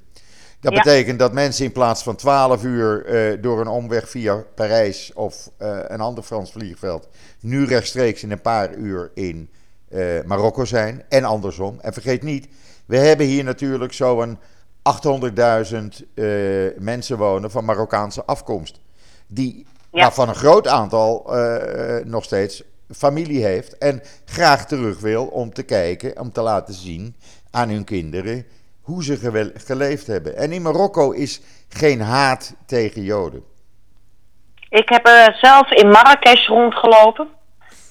Dat 0.60 0.74
betekent 0.74 1.18
dat 1.18 1.32
mensen 1.32 1.64
in 1.64 1.72
plaats 1.72 2.02
van 2.02 2.16
12 2.16 2.64
uur 2.64 3.04
eh, 3.04 3.42
door 3.42 3.60
een 3.60 3.68
omweg 3.68 4.08
via 4.08 4.44
Parijs 4.54 5.12
of 5.14 5.50
een 5.88 6.00
ander 6.00 6.24
Frans 6.24 6.52
vliegveld 6.52 7.08
nu 7.40 7.64
rechtstreeks 7.64 8.22
in 8.22 8.30
een 8.30 8.40
paar 8.40 8.74
uur 8.74 9.10
in 9.14 9.50
Marokko 10.24 10.64
zijn 10.64 11.04
en 11.08 11.24
andersom. 11.24 11.78
En 11.80 11.92
vergeet 11.92 12.22
niet, 12.22 12.48
we 12.86 12.96
hebben 12.96 13.26
hier 13.26 13.44
natuurlijk 13.44 13.92
zo'n 13.92 14.38
800.000 14.86 16.04
mensen 16.78 17.16
wonen 17.16 17.50
van 17.50 17.64
Marokkaanse 17.64 18.24
afkomst. 18.24 18.80
Die, 19.26 19.66
ja. 19.90 20.02
Waarvan 20.02 20.28
een 20.28 20.34
groot 20.34 20.68
aantal 20.68 21.30
nog 22.04 22.24
steeds 22.24 22.62
familie 22.90 23.44
heeft 23.44 23.78
en 23.78 24.02
graag 24.24 24.66
terug 24.66 25.00
wil 25.00 25.26
om 25.26 25.52
te 25.52 25.62
kijken, 25.62 26.20
om 26.20 26.32
te 26.32 26.40
laten 26.40 26.74
zien 26.74 27.16
aan 27.50 27.68
hun 27.68 27.84
kinderen 27.84 28.46
hoe 28.80 29.04
ze 29.04 29.52
geleefd 29.54 30.06
hebben. 30.06 30.36
En 30.36 30.52
in 30.52 30.62
Marokko 30.62 31.10
is 31.10 31.40
geen 31.68 32.00
haat 32.00 32.54
tegen 32.66 33.02
Joden. 33.02 33.42
Ik 34.68 34.88
heb 34.88 35.06
er 35.06 35.36
zelf 35.40 35.70
in 35.70 35.88
Marrakesh 35.88 36.48
rondgelopen. 36.48 37.28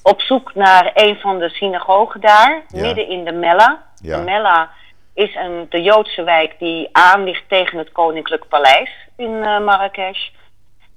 Op 0.02 0.22
zoek 0.22 0.56
naar 0.56 0.92
een 0.94 1.16
van 1.16 1.40
de 1.40 1.50
synagogen 1.50 2.22
daar, 2.22 2.66
midden 2.72 3.10
in 3.10 3.24
de 3.24 3.32
Mella. 3.32 3.84
De 4.02 4.22
Mella 4.26 4.70
is 5.16 5.36
een, 5.36 5.66
de 5.70 5.82
Joodse 5.82 6.24
wijk 6.24 6.56
die 6.60 6.90
aan 6.92 7.24
ligt 7.24 7.50
tegen 7.50 7.78
het 7.78 7.92
Koninklijk 7.92 8.48
Paleis 8.48 8.92
in 9.18 9.30
uh, 9.30 9.60
Marrakesh. 9.60 10.30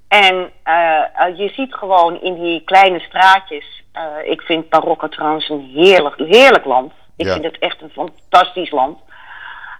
En 0.07 0.35
uh, 0.65 1.37
je 1.37 1.49
ziet 1.55 1.73
gewoon 1.73 2.21
in 2.21 2.41
die 2.41 2.63
kleine 2.63 2.99
straatjes. 2.99 3.83
Uh, 3.93 4.31
ik 4.31 4.41
vind 4.41 4.69
Marokko 4.69 5.07
trouwens 5.07 5.49
een 5.49 5.71
heerlijk, 5.73 6.15
heerlijk 6.17 6.65
land. 6.65 6.93
Ik 7.17 7.27
vind 7.27 7.43
het 7.43 7.59
echt 7.59 7.81
een 7.81 7.89
fantastisch 7.89 8.71
land. 8.71 8.97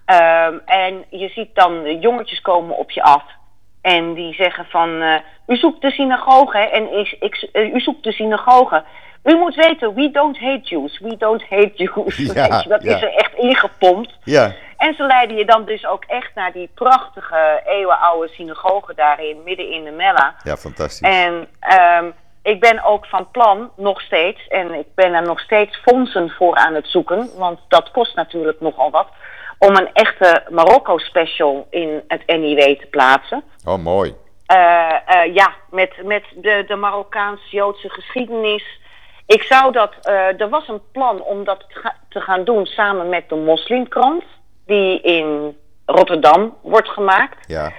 Um, 0.05 0.61
en 0.65 1.05
je 1.09 1.29
ziet 1.29 1.55
dan 1.55 1.99
jongetjes 1.99 2.41
komen 2.41 2.77
op 2.77 2.91
je 2.91 3.03
af. 3.03 3.23
En 3.81 4.13
die 4.13 4.33
zeggen 4.33 4.65
van, 4.65 5.21
u 5.47 5.57
zoekt 5.57 5.81
de 5.81 5.91
synagoge 5.91 6.57
en 6.57 6.97
ik, 6.99 7.17
ik, 7.19 7.49
u 7.53 7.79
zoekt 7.79 8.03
de 8.03 8.11
synagoge. 8.11 8.83
U 9.23 9.35
moet 9.35 9.55
weten, 9.55 9.93
we 9.93 10.11
don't 10.11 10.39
hate 10.39 10.61
Jews, 10.63 10.99
we 10.99 11.17
don't 11.17 11.43
hate 11.49 11.71
Jews. 11.75 12.15
Ja, 12.33 12.61
dat 12.61 12.83
is 12.83 13.01
er 13.01 13.13
echt 13.13 13.33
ingepompt. 13.33 14.17
Ja. 14.23 14.53
En 14.77 14.93
ze 14.93 15.03
leiden 15.03 15.37
je 15.37 15.45
dan 15.45 15.65
dus 15.65 15.85
ook 15.85 16.03
echt 16.03 16.35
naar 16.35 16.51
die 16.51 16.69
prachtige 16.73 17.61
eeuwenoude 17.65 18.27
synagoge 18.27 18.93
daarin, 18.95 19.43
midden 19.43 19.71
in 19.71 19.83
de 19.83 19.91
Mella. 19.91 20.35
Ja, 20.43 20.57
fantastisch. 20.57 21.07
En 21.07 21.47
um, 22.01 22.13
ik 22.43 22.59
ben 22.59 22.83
ook 22.83 23.05
van 23.05 23.31
plan, 23.31 23.71
nog 23.75 24.01
steeds, 24.01 24.47
en 24.47 24.73
ik 24.73 24.87
ben 24.95 25.13
er 25.13 25.23
nog 25.23 25.39
steeds 25.39 25.77
fondsen 25.77 26.29
voor 26.29 26.55
aan 26.55 26.73
het 26.73 26.87
zoeken, 26.87 27.29
want 27.37 27.59
dat 27.67 27.91
kost 27.91 28.15
natuurlijk 28.15 28.61
nogal 28.61 28.91
wat 28.91 29.07
om 29.59 29.75
een 29.75 29.93
echte 29.93 30.43
Marokko-special 30.49 31.67
in 31.69 32.03
het 32.07 32.23
NIW 32.25 32.79
te 32.79 32.87
plaatsen. 32.91 33.43
Oh, 33.65 33.77
mooi. 33.77 34.15
Uh, 34.51 34.95
uh, 35.09 35.33
ja, 35.33 35.53
met, 35.69 35.93
met 36.03 36.23
de, 36.35 36.63
de 36.67 36.75
Marokkaans-Joodse 36.75 37.89
geschiedenis. 37.89 38.79
Ik 39.35 39.43
zou 39.43 39.71
dat, 39.71 39.93
uh, 40.03 40.41
er 40.41 40.49
was 40.49 40.67
een 40.67 40.81
plan 40.91 41.21
om 41.21 41.43
dat 41.43 41.65
te 42.09 42.21
gaan 42.21 42.43
doen 42.43 42.65
samen 42.65 43.09
met 43.09 43.29
de 43.29 43.35
Moslimkrant, 43.35 44.23
die 44.65 45.01
in 45.01 45.57
Rotterdam 45.85 46.55
wordt 46.61 46.89
gemaakt. 46.89 47.47
Ja. 47.47 47.71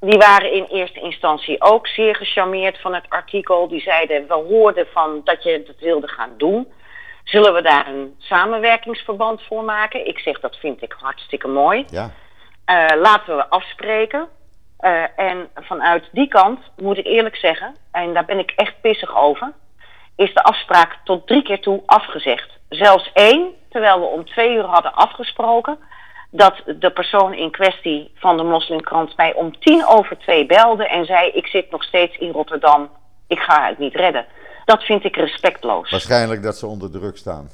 Die 0.00 0.18
waren 0.18 0.52
in 0.52 0.64
eerste 0.64 1.00
instantie 1.00 1.62
ook 1.62 1.86
zeer 1.86 2.16
gecharmeerd 2.16 2.80
van 2.80 2.94
het 2.94 3.04
artikel. 3.08 3.68
Die 3.68 3.80
zeiden, 3.80 4.26
we 4.28 4.34
hoorden 4.34 4.86
van 4.92 5.20
dat 5.24 5.42
je 5.42 5.50
het 5.50 5.80
wilde 5.80 6.08
gaan 6.08 6.34
doen. 6.36 6.72
Zullen 7.24 7.54
we 7.54 7.62
daar 7.62 7.86
een 7.86 8.14
samenwerkingsverband 8.18 9.42
voor 9.42 9.64
maken? 9.64 10.06
Ik 10.06 10.18
zeg 10.18 10.40
dat 10.40 10.56
vind 10.56 10.82
ik 10.82 10.96
hartstikke 10.98 11.48
mooi. 11.48 11.84
Ja. 11.90 12.10
Uh, 12.66 13.00
laten 13.00 13.36
we 13.36 13.48
afspreken. 13.48 14.28
Uh, 14.80 15.02
en 15.16 15.48
vanuit 15.54 16.08
die 16.12 16.28
kant 16.28 16.60
moet 16.76 16.98
ik 16.98 17.06
eerlijk 17.06 17.36
zeggen, 17.36 17.76
en 17.92 18.14
daar 18.14 18.24
ben 18.24 18.38
ik 18.38 18.52
echt 18.56 18.80
pissig 18.80 19.16
over, 19.16 19.52
is 20.20 20.34
de 20.34 20.42
afspraak 20.42 20.98
tot 21.04 21.26
drie 21.26 21.42
keer 21.42 21.60
toe 21.60 21.82
afgezegd. 21.86 22.50
Zelfs 22.68 23.10
één, 23.12 23.48
terwijl 23.68 24.00
we 24.00 24.06
om 24.06 24.24
twee 24.24 24.54
uur 24.54 24.64
hadden 24.64 24.94
afgesproken, 24.94 25.78
dat 26.30 26.62
de 26.78 26.90
persoon 26.90 27.34
in 27.34 27.50
kwestie 27.50 28.10
van 28.14 28.36
de 28.36 28.42
moslimkrant 28.42 29.16
mij 29.16 29.34
om 29.34 29.58
tien 29.58 29.86
over 29.86 30.18
twee 30.18 30.46
belde 30.46 30.88
en 30.88 31.04
zei: 31.04 31.30
Ik 31.30 31.46
zit 31.46 31.70
nog 31.70 31.82
steeds 31.82 32.16
in 32.16 32.30
Rotterdam, 32.30 32.90
ik 33.26 33.38
ga 33.38 33.66
het 33.66 33.78
niet 33.78 33.94
redden. 33.94 34.26
Dat 34.64 34.82
vind 34.82 35.04
ik 35.04 35.16
respectloos. 35.16 35.90
Waarschijnlijk 35.90 36.42
dat 36.42 36.56
ze 36.56 36.66
onder 36.66 36.90
druk 36.90 37.16
staan. 37.16 37.50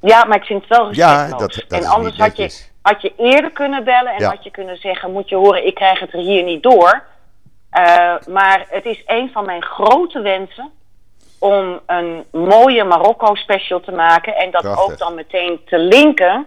Ja, 0.00 0.24
maar 0.24 0.36
ik 0.36 0.44
vind 0.44 0.60
het 0.60 0.76
wel 0.78 0.86
respectloos. 0.88 1.30
Ja, 1.30 1.38
dat, 1.38 1.64
dat 1.68 1.82
en 1.82 1.88
anders 1.88 2.16
had 2.16 2.36
je, 2.36 2.64
had 2.82 3.02
je 3.02 3.12
eerder 3.16 3.50
kunnen 3.50 3.84
bellen 3.84 4.12
en 4.12 4.24
had 4.24 4.44
je 4.44 4.50
kunnen 4.50 4.76
zeggen: 4.76 5.12
Moet 5.12 5.28
je 5.28 5.36
horen, 5.36 5.66
ik 5.66 5.74
krijg 5.74 6.00
het 6.00 6.12
er 6.12 6.20
hier 6.20 6.42
niet 6.42 6.62
door. 6.62 7.04
Uh, 7.72 8.14
maar 8.28 8.66
het 8.68 8.84
is 8.84 9.02
een 9.06 9.30
van 9.32 9.44
mijn 9.44 9.62
grote 9.62 10.20
wensen 10.20 10.70
om 11.38 11.80
een 11.86 12.24
mooie 12.32 12.84
Marokko-special 12.84 13.80
te 13.80 13.92
maken. 13.92 14.36
En 14.36 14.50
dat 14.50 14.66
ook 14.78 14.98
dan 14.98 15.14
meteen 15.14 15.60
te 15.64 15.78
linken 15.78 16.46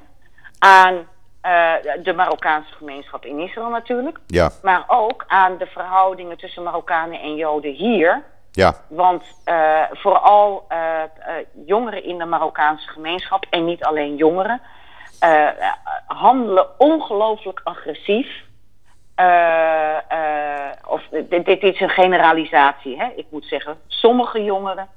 aan 0.59 0.93
uh, 0.95 1.73
de 2.03 2.13
Marokkaanse 2.13 2.73
gemeenschap 2.73 3.25
in 3.25 3.39
Israël 3.39 3.69
natuurlijk. 3.69 4.17
Ja. 4.27 4.49
Maar 4.61 4.83
ook 4.87 5.23
aan 5.27 5.57
de 5.57 5.65
verhoudingen 5.65 6.37
tussen 6.37 6.63
Marokkanen 6.63 7.19
en 7.21 7.35
Joden 7.35 7.73
hier. 7.73 8.23
Ja. 8.51 8.73
Want 8.87 9.23
uh, 9.45 9.81
vooral 9.91 10.67
uh, 10.71 11.01
jongeren 11.65 12.03
in 12.03 12.17
de 12.17 12.25
Marokkaanse 12.25 12.87
gemeenschap, 12.87 13.45
en 13.49 13.65
niet 13.65 13.83
alleen 13.83 14.15
jongeren, 14.15 14.61
handelen 16.07 16.67
ongelooflijk 16.77 17.61
agressief. 17.63 18.27
Of 20.85 21.01
dit, 21.29 21.45
dit, 21.45 21.63
is 21.63 21.79
een 21.79 21.89
generalisatie, 21.89 22.99
hè? 22.99 23.07
ik 23.15 23.25
moet 23.29 23.45
zeggen. 23.45 23.77
Sommige 23.87 24.43
jongeren 24.43 24.87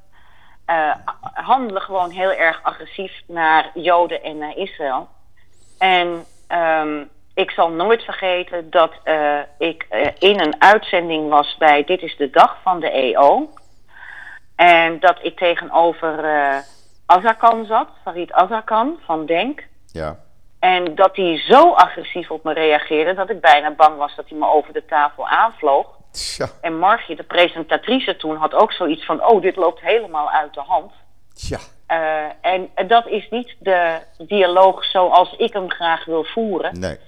handelen 1.34 1.82
gewoon 1.82 2.10
heel 2.10 2.32
erg 2.32 2.62
agressief 2.62 3.12
naar 3.26 3.70
Joden 3.74 4.22
en 4.22 4.38
naar 4.38 4.56
Israël. 4.56 5.08
En 5.78 6.24
um, 6.48 7.08
ik 7.34 7.50
zal 7.50 7.70
nooit 7.70 8.02
vergeten 8.02 8.70
dat 8.70 8.92
ik 9.58 9.86
in 10.18 10.40
een 10.40 10.62
uitzending 10.62 11.28
was 11.28 11.56
bij 11.58 11.84
Dit 11.84 12.02
is 12.02 12.16
de 12.16 12.30
Dag 12.30 12.56
van 12.62 12.80
de 12.80 12.90
EO. 12.90 13.48
En 14.56 15.00
dat 15.00 15.18
ik 15.22 15.36
tegenover 15.36 16.24
Azarkan 17.06 17.66
zat, 17.66 17.88
Farid 18.02 18.32
Azarkan 18.32 18.98
van 19.04 19.26
Denk. 19.26 19.66
Ja. 19.86 20.16
En 20.62 20.94
dat 20.94 21.16
hij 21.16 21.38
zo 21.38 21.72
agressief 21.72 22.30
op 22.30 22.44
me 22.44 22.52
reageerde 22.52 23.14
dat 23.14 23.30
ik 23.30 23.40
bijna 23.40 23.70
bang 23.70 23.96
was 23.96 24.14
dat 24.16 24.28
hij 24.28 24.38
me 24.38 24.46
over 24.46 24.72
de 24.72 24.84
tafel 24.84 25.28
aanvloog. 25.28 25.86
Tja. 26.10 26.48
En 26.60 26.78
Margie, 26.78 27.16
de 27.16 27.22
presentatrice 27.22 28.16
toen, 28.16 28.36
had 28.36 28.54
ook 28.54 28.72
zoiets 28.72 29.04
van: 29.04 29.26
Oh, 29.26 29.42
dit 29.42 29.56
loopt 29.56 29.80
helemaal 29.80 30.30
uit 30.30 30.54
de 30.54 30.60
hand. 30.60 30.92
Tja. 31.34 31.58
en 32.40 32.70
dat 32.86 33.06
is 33.06 33.28
niet 33.30 33.56
de 33.58 33.98
dialoog 34.18 34.84
zoals 34.84 35.34
ik 35.36 35.52
hem 35.52 35.70
graag 35.70 36.04
wil 36.04 36.24
voeren. 36.24 36.80
Nee. 36.80 36.98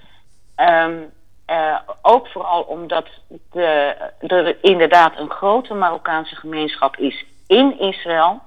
Um, 0.55 1.13
Eh, 1.45 1.75
ook 2.01 2.27
vooral 2.27 2.61
omdat 2.61 3.07
de, 3.51 3.95
er 4.19 4.63
inderdaad 4.63 5.17
een 5.17 5.29
grote 5.29 5.73
Marokkaanse 5.73 6.35
gemeenschap 6.35 6.97
is 6.97 7.25
in 7.47 7.79
Israël. 7.79 8.41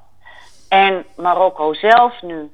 En 0.68 1.04
Marokko 1.16 1.74
zelf 1.74 2.22
nu 2.22 2.50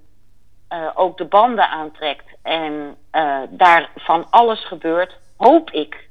uh, 0.73 0.91
ook 0.95 1.17
de 1.17 1.25
banden 1.25 1.69
aantrekt 1.69 2.25
en 2.45 2.97
uh, 3.13 3.39
daar 3.51 3.91
van 3.97 4.27
alles 4.31 4.67
gebeurt, 4.67 5.17
hoop 5.37 5.71
ik, 5.71 6.09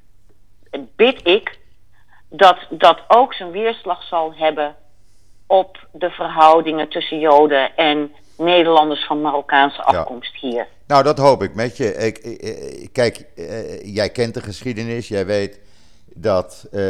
bid 0.96 1.28
ik, 1.28 1.58
dat 2.30 2.58
dat 2.70 3.00
ook 3.08 3.34
zijn 3.34 3.52
weerslag 3.52 4.04
zal 4.04 4.34
hebben 4.36 4.76
op 5.48 5.88
de 5.92 6.10
verhoudingen 6.10 6.90
tussen 6.90 7.20
Joden 7.20 7.76
en 7.76 8.12
Nederlanders 8.38 9.06
van 9.06 9.22
Marokkaanse 9.22 9.84
afkomst 9.84 10.34
ja. 10.34 10.50
hier. 10.50 10.68
Nou, 10.88 11.04
dat 11.04 11.18
hoop 11.18 11.44
ik 11.44 11.56
met 11.56 11.78
je. 11.78 11.94
Ik, 11.94 12.18
ik, 12.18 12.94
kijk, 12.94 13.26
uh, 13.36 13.96
jij 13.96 14.10
kent 14.10 14.34
de 14.34 14.42
geschiedenis. 14.42 15.08
Jij 15.08 15.26
weet 15.26 15.60
dat 16.14 16.68
uh, 16.72 16.82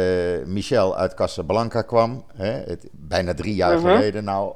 Michel 0.44 0.96
uit 0.96 1.14
Casablanca 1.14 1.82
kwam. 1.82 2.24
Hè, 2.34 2.52
het, 2.52 2.88
bijna 2.92 3.34
drie 3.34 3.54
jaar 3.54 3.72
-hmm. 3.72 3.80
geleden. 3.80 4.24
Nou, 4.24 4.52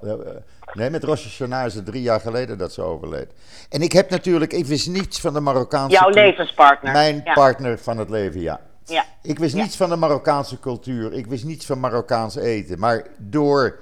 nee, 0.73 0.91
met 0.91 1.05
Rosh 1.05 1.23
Hashanah 1.23 1.67
is 1.67 1.75
het 1.75 1.87
drie 1.87 2.03
jaar 2.03 2.21
geleden 2.21 2.59
dat 2.59 2.73
ze 2.73 2.83
overleed. 2.83 3.33
En 3.69 3.83
ik 3.83 3.93
heb 3.93 4.11
natuurlijk, 4.11 4.53
ik 4.53 4.67
wist 4.67 4.89
niets 4.89 5.21
van 5.21 5.33
de 5.33 5.41
Marokkaanse... 5.41 5.97
Jouw 5.97 6.11
levenspartner. 6.11 6.93
Mijn 6.93 7.21
ja. 7.25 7.33
partner 7.33 7.79
van 7.79 7.99
het 7.99 8.11
leven, 8.11 8.41
ja. 8.41 8.61
ja. 8.85 9.05
Ik 9.23 9.39
wist 9.39 9.55
ja. 9.55 9.63
niets 9.63 9.77
van 9.77 9.89
de 9.89 9.97
Marokkaanse 9.97 10.61
cultuur. 10.61 11.13
Ik 11.13 11.27
wist 11.27 11.45
niets 11.45 11.67
van 11.67 11.81
Marokkaans 11.81 12.37
eten. 12.37 12.79
Maar 12.79 13.07
door 13.17 13.79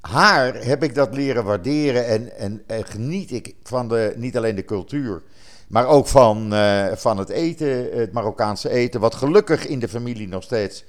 haar 0.00 0.54
heb 0.54 0.82
ik 0.82 0.94
dat 0.94 1.14
leren 1.14 1.44
waarderen 1.44 2.06
en, 2.06 2.36
en, 2.36 2.62
en, 2.66 2.84
geniet 2.84 3.30
ik 3.30 3.54
van 3.62 3.88
de, 3.88 4.12
niet 4.16 4.36
alleen 4.36 4.54
de 4.54 4.64
cultuur, 4.64 5.22
maar 5.68 5.86
ook 5.86 6.06
van, 6.06 6.54
uh, 6.54 6.86
van 6.92 7.18
het 7.18 7.28
eten, 7.28 7.98
het 7.98 8.12
Marokkaanse 8.12 8.70
eten, 8.70 9.00
wat 9.00 9.14
gelukkig 9.14 9.66
in 9.66 9.78
de 9.78 9.88
familie 9.88 10.28
nog 10.28 10.42
steeds 10.42 10.84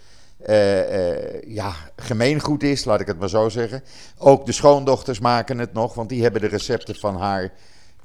uh, 0.48 0.92
uh, 0.98 1.42
ja, 1.42 1.74
gemeengoed 1.96 2.64
is, 2.64 2.86
laat 2.86 3.00
ik 3.00 3.08
het 3.08 3.20
maar 3.20 3.30
zo 3.30 3.50
zeggen. 3.50 3.84
Ook 4.18 4.46
de 4.46 4.52
schoondochters 4.52 5.20
maken 5.20 5.58
het 5.58 5.74
nog, 5.74 5.94
want 5.94 6.10
die 6.10 6.22
hebben 6.22 6.42
de 6.42 6.48
recepten 6.48 6.96
van 6.96 7.16
haar 7.18 7.52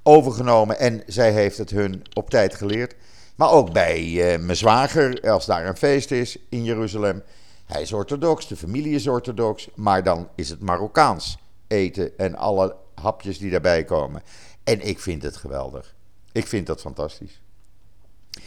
overgenomen 0.03 0.79
en 0.79 1.03
zij 1.07 1.33
heeft 1.33 1.59
het 1.59 1.71
hun 1.71 2.03
op 2.13 2.31
tijd 2.31 2.55
geleerd. 2.55 2.95
Maar 3.37 3.51
ook 3.51 3.73
bij 3.73 4.39
mijn 4.41 4.57
zwager, 4.57 5.31
als 5.31 5.47
daar 5.47 5.67
een 5.67 5.77
feest 5.77 6.11
is 6.11 6.39
in 6.49 6.65
Jeruzalem, 6.65 7.23
hij 7.67 7.83
is 7.83 7.93
orthodox, 7.93 8.49
de 8.49 8.57
familie 8.57 8.95
is 8.95 9.07
orthodox, 9.07 9.69
maar 9.75 10.03
dan 10.03 10.29
is 10.35 10.49
het 10.49 10.61
Marokkaans 10.61 11.39
eten 11.67 12.19
en 12.19 12.37
alle 12.37 12.77
hapjes 12.95 13.39
die 13.39 13.51
daarbij 13.51 13.85
komen. 13.85 14.23
En 14.65 14.81
ik 14.81 15.01
vind 15.01 15.23
het 15.23 15.37
geweldig. 15.37 15.95
Ik 16.33 16.47
vind 16.47 16.67
dat 16.67 16.81
fantastisch. 16.81 17.41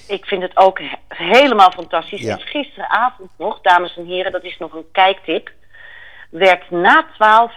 Ik 0.07 0.25
vind 0.25 0.41
het 0.41 0.57
ook 0.57 0.79
helemaal 1.07 1.71
fantastisch. 1.71 2.21
Ja. 2.21 2.37
Gisteravond 2.37 3.29
nog, 3.37 3.61
dames 3.61 3.97
en 3.97 4.05
heren, 4.05 4.31
dat 4.31 4.43
is 4.43 4.57
nog 4.57 4.73
een 4.73 4.91
kijktip, 4.91 5.51
werd 6.29 6.71
na 6.71 7.07
twaalf 7.13 7.55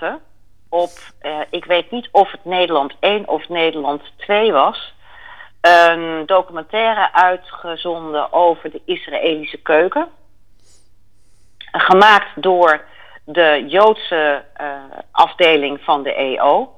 op, 0.68 0.90
uh, 1.22 1.38
ik 1.50 1.64
weet 1.64 1.90
niet 1.90 2.08
of 2.12 2.30
het 2.30 2.44
Nederland 2.44 2.94
1 3.00 3.28
of 3.28 3.48
Nederland 3.48 4.02
2 4.16 4.52
was, 4.52 4.94
een 5.60 6.26
documentaire 6.26 7.12
uitgezonden 7.12 8.32
over 8.32 8.70
de 8.70 8.80
Israëlische 8.84 9.58
keuken 9.62 10.08
gemaakt 11.72 12.42
door 12.42 12.84
de 13.24 13.64
Joodse 13.68 14.44
uh, 14.60 14.66
afdeling 15.10 15.80
van 15.80 16.02
de 16.02 16.14
EO. 16.14 16.74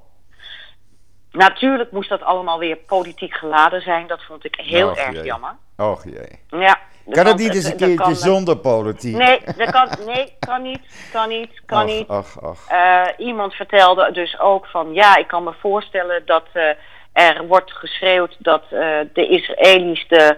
Natuurlijk 1.33 1.93
moest 1.93 2.09
dat 2.09 2.23
allemaal 2.23 2.59
weer 2.59 2.77
politiek 2.77 3.35
geladen 3.35 3.81
zijn. 3.83 4.07
Dat 4.07 4.23
vond 4.23 4.45
ik 4.45 4.55
heel 4.55 4.89
Och, 4.89 4.97
erg 4.97 5.13
jee. 5.13 5.25
jammer. 5.25 5.57
Och 5.77 6.05
jee. 6.05 6.39
Ja, 6.49 6.79
Kan 7.11 7.27
het 7.27 7.37
niet 7.37 7.55
eens 7.55 7.65
een 7.65 7.77
keertje 7.77 8.15
zonder 8.15 8.57
politiek? 8.57 9.17
Nee, 9.17 9.41
dat 9.57 9.71
kan, 9.71 9.89
nee, 10.07 10.37
kan 10.39 10.63
niet, 10.63 10.81
kan 11.13 11.29
niet, 11.29 11.63
kan 11.67 11.81
Och, 11.83 11.87
niet. 11.87 12.09
och, 12.09 12.43
och. 12.43 12.59
Uh, 12.73 13.03
iemand 13.17 13.55
vertelde 13.55 14.13
dus 14.13 14.39
ook 14.41 14.67
van 14.67 14.95
ja, 14.95 15.17
ik 15.17 15.27
kan 15.27 15.45
me 15.45 15.53
voorstellen 15.61 16.23
dat 16.27 16.45
uh, 16.55 16.63
er 17.13 17.47
wordt 17.47 17.73
geschreeuwd 17.73 18.37
dat 18.39 18.63
uh, 18.73 18.99
de 19.13 19.27
Israëli's 19.29 20.05
de, 20.09 20.37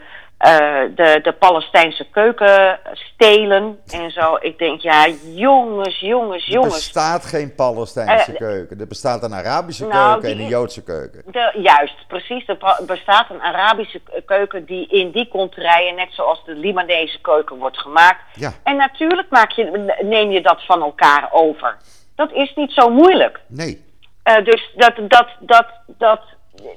de, 0.94 1.20
de 1.22 1.32
Palestijnse 1.38 2.06
keuken 2.10 2.78
stelen 2.92 3.78
en 3.90 4.10
zo. 4.10 4.36
Ik 4.40 4.58
denk 4.58 4.80
ja, 4.80 5.06
jongens, 5.34 6.00
jongens, 6.00 6.46
Er 6.46 6.52
jongens. 6.52 6.74
bestaat 6.74 7.24
geen 7.24 7.54
Palestijnse 7.54 8.32
Eh, 8.32 8.38
keuken. 8.38 8.80
Er 8.80 8.86
bestaat 8.86 9.22
een 9.22 9.34
Arabische 9.34 9.86
nou, 9.86 10.12
keuken 10.12 10.30
en 10.38 10.44
een 10.44 10.48
Joodse 10.50 10.82
keuken. 10.82 11.22
De, 11.26 11.58
juist, 11.62 12.06
precies. 12.08 12.48
Er 12.48 12.56
bestaat 12.86 13.30
een 13.30 13.42
Arabische 13.42 14.00
keuken 14.26 14.64
die 14.64 14.86
in 14.88 15.10
die 15.10 15.28
contraien, 15.28 15.94
net 15.94 16.08
zoals 16.12 16.44
de 16.44 16.54
Libanese 16.54 17.20
keuken, 17.20 17.56
wordt 17.56 17.78
gemaakt. 17.78 18.20
Ja. 18.34 18.52
En 18.62 18.76
natuurlijk 18.76 19.30
maak 19.30 19.50
je, 19.50 19.94
neem 20.02 20.30
je 20.30 20.40
dat 20.40 20.64
van 20.64 20.82
elkaar 20.82 21.28
over. 21.32 21.76
Dat 22.16 22.32
is 22.32 22.52
niet 22.54 22.72
zo 22.72 22.88
moeilijk. 22.90 23.40
Nee. 23.46 23.84
Eh, 24.22 24.44
dus 24.44 24.70
dat, 24.76 24.92
dat, 25.08 25.28
dat, 25.40 25.66
dat, 25.86 26.20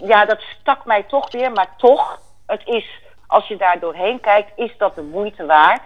ja, 0.05 0.25
dat 0.25 0.39
stak 0.61 0.85
mij 0.85 1.03
toch 1.03 1.31
weer. 1.31 1.51
Maar 1.51 1.69
toch, 1.77 2.19
het 2.45 2.61
is, 2.65 2.85
als 3.27 3.47
je 3.47 3.57
daar 3.57 3.79
doorheen 3.79 4.19
kijkt, 4.19 4.51
is 4.55 4.77
dat 4.77 4.95
de 4.95 5.01
moeite 5.01 5.45
waard. 5.45 5.83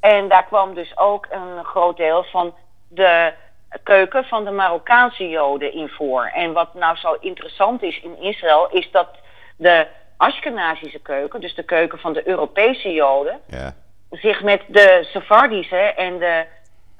En 0.00 0.28
daar 0.28 0.44
kwam 0.44 0.74
dus 0.74 0.96
ook 0.98 1.26
een 1.30 1.64
groot 1.64 1.96
deel 1.96 2.22
van 2.24 2.54
de 2.88 3.32
keuken 3.82 4.24
van 4.24 4.44
de 4.44 4.50
Marokkaanse 4.50 5.28
Joden 5.28 5.72
in 5.72 5.88
voor. 5.88 6.30
En 6.34 6.52
wat 6.52 6.74
nou 6.74 6.96
zo 6.96 7.16
interessant 7.20 7.82
is 7.82 8.00
in 8.00 8.22
Israël, 8.22 8.68
is 8.70 8.90
dat 8.90 9.08
de 9.56 9.86
Ashkenazische 10.16 10.98
keuken, 10.98 11.40
dus 11.40 11.54
de 11.54 11.62
keuken 11.62 11.98
van 11.98 12.12
de 12.12 12.28
Europese 12.28 12.92
Joden, 12.92 13.40
Ja. 13.46 13.74
zich 14.10 14.42
met 14.42 14.62
de 14.68 15.06
Sephardische 15.12 15.76
en 15.76 16.18
de, 16.18 16.46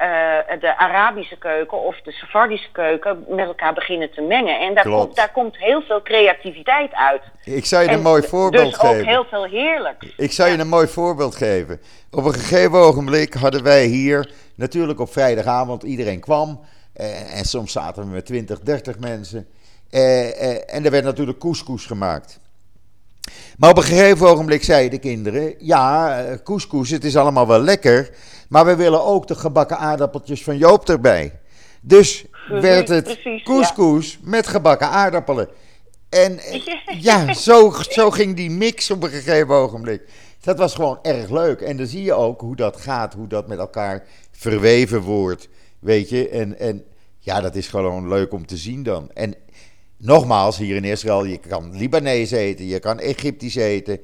eh, 0.00 0.60
de 0.60 0.76
Arabische 0.78 1.38
keuken 1.38 1.82
of 1.82 2.00
de 2.00 2.12
Sephardische 2.12 2.68
keuken 2.72 3.24
met 3.28 3.46
elkaar 3.46 3.74
beginnen 3.74 4.10
te 4.10 4.20
mengen. 4.20 4.60
En 4.60 4.74
daar, 4.74 4.84
Klopt. 4.84 5.02
komt, 5.04 5.16
daar 5.16 5.32
komt 5.32 5.56
heel 5.56 5.82
veel 5.82 6.02
creativiteit 6.02 6.94
uit. 6.94 7.22
Ik 7.44 7.64
zou 7.66 7.82
je 7.82 7.88
En 7.88 7.94
een 7.94 8.02
mooi 8.02 8.22
voorbeeld 8.22 8.70
dus 8.70 8.80
ook 8.80 8.90
geven. 8.90 9.06
heel 9.06 9.24
veel 9.24 9.44
heerlijks. 9.44 10.06
Ik 10.16 10.32
zou 10.32 10.50
je 10.50 10.58
een 10.58 10.68
mooi 10.68 10.86
voorbeeld 10.86 11.36
geven. 11.36 11.80
Op 12.10 12.24
een 12.24 12.34
gegeven 12.34 12.78
ogenblik 12.78 13.34
hadden 13.34 13.62
wij 13.62 13.84
hier, 13.84 14.30
natuurlijk 14.54 15.00
op 15.00 15.12
vrijdagavond, 15.12 15.82
iedereen 15.82 16.20
kwam. 16.20 16.60
eh, 16.92 17.38
en 17.38 17.44
soms 17.44 17.72
zaten 17.72 18.02
we 18.02 18.08
met 18.08 18.26
20, 18.26 18.60
30 18.60 18.98
mensen. 18.98 19.46
Eh, 19.90 20.50
eh, 20.50 20.74
en 20.74 20.84
er 20.84 20.90
werd 20.90 21.04
natuurlijk 21.04 21.38
couscous 21.38 21.86
gemaakt. 21.86 22.40
Maar 23.56 23.70
op 23.70 23.76
een 23.76 23.82
gegeven 23.82 24.26
ogenblik 24.28 24.64
zeiden 24.64 24.90
de 24.90 24.98
kinderen: 24.98 25.54
Ja, 25.58 26.24
couscous, 26.44 26.90
het 26.90 27.04
is 27.04 27.16
allemaal 27.16 27.46
wel 27.46 27.60
lekker. 27.60 28.10
Maar 28.50 28.66
we 28.66 28.76
willen 28.76 29.04
ook 29.04 29.26
de 29.26 29.34
gebakken 29.34 29.78
aardappeltjes 29.78 30.42
van 30.42 30.56
Joop 30.58 30.88
erbij. 30.88 31.40
Dus 31.80 32.24
werd 32.48 32.88
het 32.88 33.04
precies, 33.04 33.24
ja. 33.24 33.42
couscous 33.42 34.18
met 34.22 34.46
gebakken 34.46 34.88
aardappelen. 34.88 35.48
En 36.08 36.38
eh, 36.38 36.64
Ja. 36.64 36.80
ja, 37.26 37.34
zo, 37.34 37.72
zo 37.88 38.10
ging 38.10 38.36
die 38.36 38.50
mix 38.50 38.90
op 38.90 39.02
een 39.02 39.10
gegeven 39.10 39.54
ogenblik. 39.54 40.08
Dat 40.40 40.58
was 40.58 40.74
gewoon 40.74 40.98
erg 41.02 41.30
leuk. 41.30 41.60
En 41.60 41.76
dan 41.76 41.86
zie 41.86 42.02
je 42.02 42.12
ook 42.12 42.40
hoe 42.40 42.56
dat 42.56 42.76
gaat, 42.76 43.14
hoe 43.14 43.26
dat 43.26 43.48
met 43.48 43.58
elkaar 43.58 44.06
verweven 44.30 45.00
wordt. 45.00 45.48
Weet 45.78 46.08
je, 46.08 46.28
en, 46.28 46.58
en 46.58 46.84
ja, 47.18 47.40
dat 47.40 47.54
is 47.54 47.68
gewoon 47.68 48.08
leuk 48.08 48.32
om 48.32 48.46
te 48.46 48.56
zien 48.56 48.82
dan. 48.82 49.10
En 49.14 49.34
nogmaals, 49.96 50.58
hier 50.58 50.76
in 50.76 50.84
Israël, 50.84 51.24
je 51.24 51.38
kan 51.38 51.76
Libanees 51.76 52.30
eten, 52.30 52.66
je 52.66 52.78
kan 52.78 52.98
Egyptisch 52.98 53.54
eten, 53.54 54.00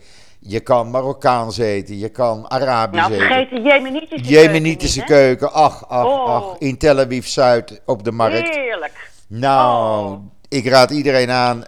je 0.46 0.60
kan 0.60 0.90
Marokkaans 0.90 1.58
eten, 1.58 1.98
je 1.98 2.08
kan 2.08 2.48
Arabisch 2.50 3.00
Nou, 3.08 3.12
eten. 3.14 3.26
vergeet 3.26 3.50
de 3.50 3.60
Jemenitische 3.60 4.28
Jemenitische 4.28 5.04
keuken 5.04 5.38
keuken, 5.38 5.52
ach, 5.52 5.88
ach, 5.88 6.04
Oh. 6.04 6.34
ach, 6.34 6.58
in 6.58 6.78
Tel 6.78 6.98
Aviv 6.98 7.26
Zuid 7.26 7.80
op 7.86 8.04
de 8.04 8.12
markt. 8.12 8.54
Heerlijk. 8.54 9.10
Nou, 9.26 10.06
Oh. 10.10 10.18
ik 10.48 10.66
raad 10.68 10.90
iedereen 10.90 11.30
aan. 11.30 11.64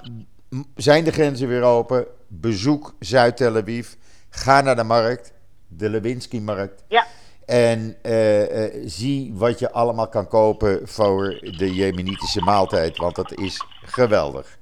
Zijn 0.76 1.04
de 1.04 1.12
grenzen 1.12 1.48
weer 1.48 1.62
open? 1.62 2.06
Bezoek 2.28 2.94
Zuid-Tel 2.98 3.56
Aviv. 3.56 3.88
Ga 4.30 4.60
naar 4.60 4.76
de 4.76 4.82
markt, 4.84 5.32
de 5.68 5.88
Lewinsky-markt. 5.90 6.84
Ja, 6.88 7.06
En 7.46 7.96
eh, 8.02 8.64
eh, 8.64 8.72
zie 8.84 9.32
wat 9.34 9.58
je 9.58 9.72
allemaal 9.72 10.08
kan 10.08 10.28
kopen 10.28 10.80
voor 10.84 11.38
de 11.56 11.74
Jemenitische 11.74 12.40
maaltijd. 12.40 12.96
Want 12.96 13.14
dat 13.16 13.32
is 13.38 13.62
geweldig. 13.84 14.57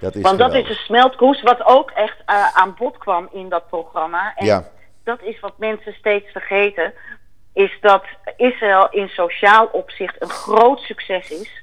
Dat 0.00 0.14
is 0.14 0.22
want 0.22 0.38
dat 0.38 0.54
is 0.54 0.68
een 0.68 0.74
smeltkoes 0.74 1.42
wat 1.42 1.64
ook 1.64 1.90
echt 1.90 2.16
eh, 2.26 2.56
aan 2.56 2.74
bod 2.78 2.98
kwam 2.98 3.28
in 3.32 3.48
dat 3.48 3.68
programma. 3.68 4.32
En 4.36 4.46
Ja. 4.46 4.68
dat 5.04 5.22
is 5.22 5.40
wat 5.40 5.58
mensen 5.58 5.92
steeds 5.94 6.30
vergeten. 6.32 6.94
Is 7.52 7.78
dat 7.80 8.04
Israël 8.36 8.88
in 8.90 9.08
sociaal 9.08 9.66
opzicht 9.66 10.22
een 10.22 10.28
groot 10.28 10.80
succes 10.80 11.30
is. 11.30 11.62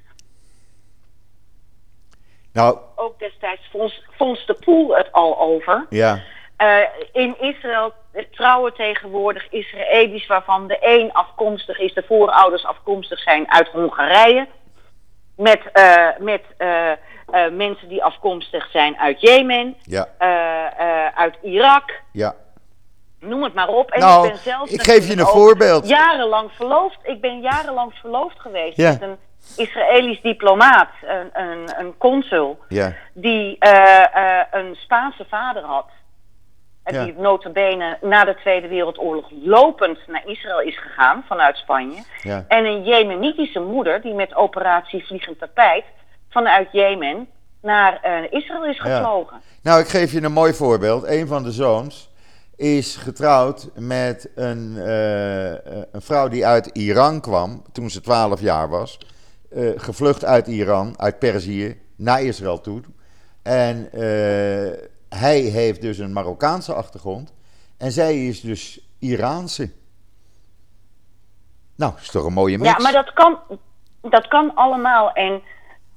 Nou, 2.53 2.77
Ook 2.95 3.19
destijds 3.19 3.67
vond, 3.71 4.03
vond 4.17 4.47
de 4.47 4.53
Poel 4.53 4.95
het 4.95 5.11
al 5.11 5.39
over. 5.39 5.86
ja. 5.89 6.19
Eh, 6.57 6.77
in 7.11 7.36
Israël 7.39 7.93
trouwen 8.31 8.73
tegenwoordig 8.73 9.47
Israëli's 9.51 10.27
waarvan 10.27 10.67
de 10.67 10.77
een 10.81 11.11
afkomstig 11.13 11.79
is, 11.79 11.93
de 11.93 12.03
voorouders 12.07 12.65
afkomstig 12.65 13.19
zijn 13.19 13.51
uit 13.51 13.67
Hongarije. 13.67 14.47
Met, 15.36 15.61
eh, 15.73 16.07
met 16.19 16.41
eh, 16.57 16.91
eh, 16.91 16.97
mensen 17.51 17.88
die 17.88 18.03
afkomstig 18.03 18.69
zijn 18.71 18.97
uit 18.97 19.21
Jemen, 19.21 19.75
Ja, 19.81 20.07
uit 21.15 21.36
Irak. 21.41 22.01
ja. 22.11 22.36
Noem 23.19 23.43
het 23.43 23.53
maar 23.53 23.67
op. 23.67 23.91
En 23.91 23.99
Nou, 23.99 24.25
ik 24.25 24.31
ben 24.31 24.41
zelf 24.41 24.69
ik 24.69 24.81
geef 24.81 25.07
je 25.07 25.19
een 25.19 25.25
voorbeeld. 25.25 25.88
Jarenlang 25.88 26.51
verloofd. 26.51 26.97
Ik 27.03 27.21
ben 27.21 27.41
jarenlang 27.41 27.93
verloofd 27.93 28.39
geweest 28.39 28.77
met 28.77 29.01
een 29.01 29.17
Israëlisch 29.57 30.21
diplomaat, 30.21 30.89
een, 31.01 31.29
een, 31.34 31.79
een 31.79 31.97
consul, 31.97 32.59
Ja, 32.67 32.93
die 33.13 33.57
een 34.51 34.75
Spaanse 34.75 35.25
vader 35.29 35.63
had. 35.63 35.86
En 36.84 36.93
Ja. 36.93 37.03
die 37.05 37.13
notabene 37.17 37.97
na 38.01 38.23
de 38.25 38.36
Tweede 38.36 38.67
Wereldoorlog 38.67 39.29
lopend 39.43 39.97
naar 40.07 40.23
Israël 40.25 40.61
is 40.61 40.79
gegaan 40.79 41.23
vanuit 41.27 41.57
Spanje. 41.57 42.03
ja. 42.21 42.45
En 42.47 42.65
een 42.65 42.84
Jemenitische 42.84 43.59
moeder 43.59 44.01
die 44.01 44.13
met 44.13 44.36
operatie 44.36 45.05
Vliegend 45.05 45.39
Tapijt 45.39 45.84
vanuit 46.29 46.67
Jemen 46.71 47.27
naar 47.61 47.99
eh, 48.01 48.31
Israël 48.31 48.65
is 48.65 48.77
Ja. 48.77 48.84
gevlogen. 48.84 49.41
Nou, 49.61 49.79
ik 49.79 49.88
geef 49.88 50.11
je 50.11 50.21
een 50.23 50.31
mooi 50.31 50.53
voorbeeld. 50.53 51.07
Een 51.07 51.27
van 51.27 51.43
de 51.43 51.51
zoons 51.51 52.11
is 52.55 52.95
getrouwd 52.95 53.69
met 53.75 54.31
een, 54.36 54.77
eh, 54.77 55.49
een 55.91 56.01
vrouw 56.01 56.27
die 56.27 56.45
uit 56.45 56.65
Iran 56.67 57.21
kwam 57.21 57.63
toen 57.71 57.89
ze 57.89 58.01
12 58.01 58.41
jaar 58.41 58.69
was. 58.69 58.97
Eh, 59.51 59.69
gevlucht 59.75 60.25
uit 60.25 60.47
Iran, 60.47 60.93
uit 60.99 61.19
Perzië, 61.19 61.81
naar 61.97 62.21
Israël 62.21 62.61
toe. 62.61 62.81
En 63.43 63.89
hij 65.14 65.39
heeft 65.39 65.82
dus 65.82 65.97
een 65.97 66.14
Marokkaanse 66.14 66.74
achtergrond. 66.74 67.34
En 67.78 67.91
zij 67.91 68.28
is 68.28 68.41
dus 68.41 68.80
Iraanse. 68.99 69.72
Nou, 71.76 71.93
is 72.01 72.11
toch 72.11 72.26
een 72.26 72.34
mooie 72.34 72.57
mix? 72.57 72.70
Ja, 72.70 72.80
maar 72.80 72.91
dat 72.91 73.14
kan, 73.14 73.39
dat 74.01 74.28
kan 74.28 74.55
allemaal. 74.55 75.11
En 75.11 75.41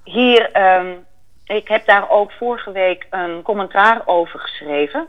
hier, 0.05 0.53
ehm, 0.53 0.95
ik 1.45 1.69
heb 1.69 1.87
daar 1.87 2.11
ook 2.11 2.33
vorige 2.33 2.73
week 2.73 3.07
een 3.11 3.43
commentaar 3.43 4.03
over 4.07 4.39
geschreven. 4.41 5.07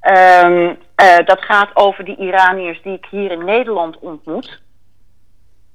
Ehm, 0.00 0.74
eh, 0.94 1.26
dat 1.26 1.42
gaat 1.42 1.76
over 1.76 2.04
die 2.04 2.16
Iraniërs 2.16 2.82
die 2.82 2.92
ik 2.92 3.06
hier 3.10 3.30
in 3.30 3.44
Nederland 3.44 3.98
ontmoet. 3.98 4.60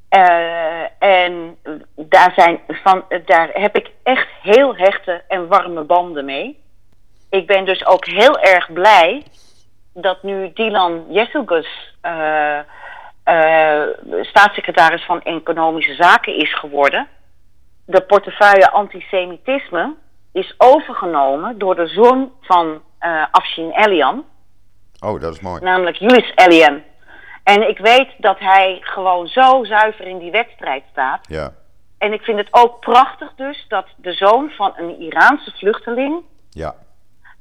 Eh, 0.09 0.83
en 0.99 1.57
daar, 1.95 2.33
zijn 2.35 2.59
van, 2.67 3.03
daar 3.25 3.49
heb 3.53 3.75
ik 3.75 3.91
echt 4.03 4.27
heel 4.41 4.75
hechte 4.75 5.23
en 5.27 5.47
warme 5.47 5.83
banden 5.83 6.25
mee. 6.25 6.59
Ik 7.29 7.47
ben 7.47 7.65
dus 7.65 7.85
ook 7.85 8.05
heel 8.05 8.39
erg 8.39 8.73
blij 8.73 9.23
dat 9.93 10.23
nu 10.23 10.51
Dylan 10.53 11.05
Jesselgus 11.09 11.95
eh, 12.01 12.59
eh, 13.23 13.87
staatssecretaris 14.21 15.05
van 15.05 15.21
Economische 15.21 15.93
Zaken 15.93 16.35
is 16.35 16.53
geworden. 16.53 17.07
De 17.85 18.01
portefeuille 18.01 18.71
antisemitisme 18.71 19.93
is 20.33 20.53
overgenomen 20.57 21.57
door 21.57 21.75
de 21.75 21.87
zoon 21.87 22.31
van 22.41 22.81
Afshin 23.31 23.71
Elian, 23.71 24.25
Oh, 24.99 25.21
dat 25.21 25.33
is 25.33 25.39
mooi. 25.39 25.61
namelijk 25.63 25.95
Julius 25.95 26.31
Elian. 26.35 26.81
En 27.47 27.69
ik 27.69 27.77
weet 27.77 28.09
dat 28.17 28.39
hij 28.39 28.77
gewoon 28.81 29.27
zo 29.27 29.63
zuiver 29.63 30.07
in 30.07 30.17
die 30.17 30.31
wedstrijd 30.31 30.83
staat. 30.91 31.19
Ja, 31.29 31.53
En 31.97 32.13
ik 32.13 32.21
vind 32.21 32.37
het 32.37 32.47
ook 32.51 32.79
prachtig 32.79 33.33
dus 33.35 33.65
dat 33.67 33.85
de 33.95 34.13
zoon 34.13 34.49
van 34.49 34.73
een 34.77 34.99
Iraanse 34.99 35.51
vluchteling 35.51 36.21
ja, 36.49 36.75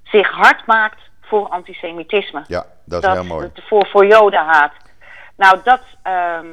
zich 0.04 0.30
hard 0.30 0.66
maakt 0.66 1.00
voor 1.20 1.48
antisemitisme. 1.48 2.44
ja, 2.46 2.66
dat 2.84 3.04
is 3.04 3.10
heel 3.10 3.24
mooi. 3.24 3.50
Voor, 3.54 3.86
voor 3.86 4.06
jodenhaat. 4.06 4.72
Nou, 5.36 5.58
dat, 5.64 5.80
ehm, 6.02 6.46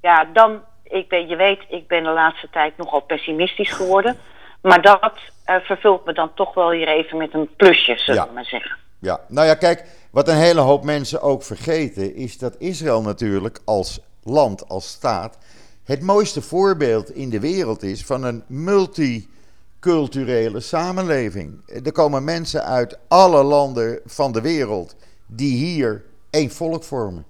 ja, 0.00 0.24
dan, 0.32 0.62
ik 0.82 1.08
ben, 1.08 1.28
je 1.28 1.36
weet, 1.36 1.60
ik 1.68 1.88
ben 1.88 2.02
de 2.04 2.10
laatste 2.10 2.50
tijd 2.50 2.76
nogal 2.76 3.00
pessimistisch 3.00 3.72
geworden. 3.72 4.16
Maar 4.62 4.82
dat 4.82 5.12
eh, 5.44 5.56
vervult 5.56 6.04
me 6.04 6.12
dan 6.12 6.34
toch 6.34 6.54
wel 6.54 6.68
weer 6.68 6.88
even 6.88 7.18
met 7.18 7.34
een 7.34 7.54
plusje, 7.56 7.98
zullen 7.98 8.20
Ja. 8.22 8.26
we 8.28 8.34
maar 8.34 8.44
zeggen. 8.44 8.76
Ja, 9.00 9.20
nou 9.28 9.46
ja, 9.46 9.54
kijk, 9.54 9.84
wat 10.12 10.28
een 10.28 10.36
hele 10.36 10.60
hoop 10.60 10.84
mensen 10.84 11.22
ook 11.22 11.42
vergeten, 11.42 12.14
is 12.14 12.38
dat 12.38 12.56
Israël 12.58 13.02
natuurlijk 13.02 13.58
als 13.64 14.00
land, 14.22 14.68
als 14.68 14.88
staat, 14.88 15.38
het 15.84 16.02
mooiste 16.02 16.42
voorbeeld 16.42 17.14
in 17.14 17.30
de 17.30 17.40
wereld 17.40 17.82
is 17.82 18.04
van 18.04 18.24
een 18.24 18.44
multiculturele 18.46 20.60
samenleving. 20.60 21.60
Er 21.84 21.92
komen 21.92 22.24
mensen 22.24 22.64
uit 22.64 22.98
alle 23.08 23.42
landen 23.42 24.00
van 24.04 24.32
de 24.32 24.40
wereld 24.40 24.96
die 25.26 25.56
hier 25.56 26.04
één 26.30 26.50
volk 26.50 26.84
vormen. 26.84 27.24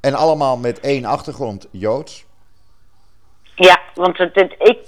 En 0.00 0.14
allemaal 0.14 0.56
met 0.56 0.80
één 0.80 1.04
achtergrond, 1.04 1.68
Joods. 1.70 2.24
Ja, 3.54 3.80
want 3.94 4.18
het, 4.18 4.54
ik, 4.58 4.78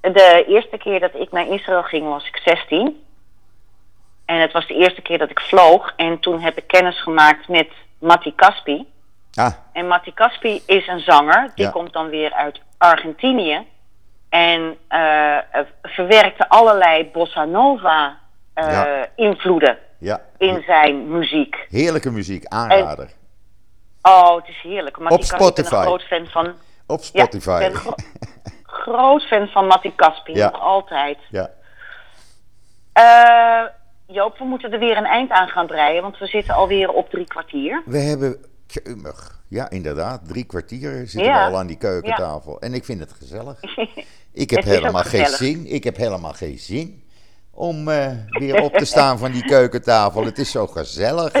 de 0.00 0.44
eerste 0.48 0.78
keer 0.78 1.00
dat 1.00 1.14
ik 1.14 1.32
naar 1.32 1.48
Israël 1.48 1.82
ging 1.82 2.08
was 2.08 2.26
ik 2.26 2.36
16. 2.36 3.06
En 4.28 4.40
het 4.40 4.52
was 4.52 4.66
de 4.66 4.74
eerste 4.74 5.02
keer 5.02 5.18
dat 5.18 5.30
ik 5.30 5.40
vloog. 5.40 5.92
En 5.96 6.20
toen 6.20 6.40
heb 6.40 6.56
ik 6.58 6.66
kennis 6.66 7.02
gemaakt 7.02 7.48
met 7.48 7.68
Matti 7.98 8.34
Caspi. 8.34 8.86
Ah, 9.34 9.52
En 9.72 9.86
Matti 9.88 10.14
Caspi 10.14 10.62
is 10.66 10.86
een 10.86 11.00
zanger. 11.00 11.52
Die 11.54 11.64
Ja. 11.64 11.70
komt 11.70 11.92
dan 11.92 12.08
weer 12.08 12.32
uit 12.32 12.60
Argentinië. 12.78 13.66
En 14.28 14.76
eh, 14.88 15.36
eh, 15.36 15.42
verwerkte 15.82 16.48
allerlei 16.48 17.10
bossa 17.12 17.44
nova 17.44 18.18
eh, 18.54 18.70
Ja. 18.72 19.06
invloeden 19.16 19.78
ja, 19.98 20.20
in 20.38 20.62
zijn 20.66 21.10
muziek. 21.18 21.66
heerlijke 21.70 22.10
muziek, 22.10 22.44
aanrader. 22.46 23.10
Oh, 24.02 24.36
het 24.36 24.48
is 24.48 24.60
heerlijk. 24.62 24.98
Matti 24.98 25.14
Op 25.14 25.20
Caspi, 25.20 25.34
Ik 25.46 25.54
ben 25.54 25.64
Spotify. 25.64 25.74
een 25.76 25.82
groot 25.86 26.02
fan 26.02 26.26
van... 26.26 26.46
Op 26.86 26.98
Ja, 27.00 27.04
Spotify. 27.04 27.60
ik 27.64 27.72
ben 27.72 27.74
gro- 27.80 27.94
groot 28.82 29.22
fan 29.22 29.46
van 29.48 29.66
Matti 29.66 29.94
Caspi. 29.94 30.32
Ja. 30.34 30.50
Nog 30.50 30.60
altijd. 30.60 31.18
ja. 31.30 31.50
Eh, 32.92 33.62
Joop, 34.10 34.38
we 34.38 34.44
moeten 34.44 34.72
er 34.72 34.78
weer 34.78 34.96
een 34.96 35.04
eind 35.04 35.30
aan 35.30 35.48
gaan 35.48 35.66
breien. 35.66 36.02
Want 36.02 36.18
we 36.18 36.26
zitten 36.26 36.54
alweer 36.54 36.88
op 36.90 37.10
drie 37.10 37.26
kwartier. 37.26 37.82
We 37.86 37.98
hebben, 37.98 38.36
tjumig, 38.66 39.40
ja 39.48 39.70
inderdaad, 39.70 40.28
drie 40.28 40.44
kwartier 40.44 40.90
zitten 41.06 41.22
Ja. 41.30 41.44
we 41.46 41.52
al 41.52 41.58
aan 41.58 41.66
die 41.66 41.76
keukentafel. 41.76 42.60
En 42.60 42.74
ik 42.74 42.84
vind 42.84 43.00
het 43.00 43.12
gezellig. 43.12 43.60
Ik 44.32 44.50
heb 44.50 44.64
helemaal 44.64 45.02
geen 45.02 45.26
zin, 45.26 45.66
ik 45.66 45.84
heb 45.84 45.96
helemaal 45.96 46.32
geen 46.32 46.58
zin 46.58 47.02
om 47.50 47.88
eh, 47.88 48.10
weer 48.28 48.60
op 48.62 48.72
te 48.72 48.84
staan 48.84 49.18
van 49.18 49.32
die 49.32 49.44
keukentafel. 49.44 50.24
Het 50.24 50.38
is 50.38 50.50
zo 50.50 50.66
gezellig. 50.66 51.32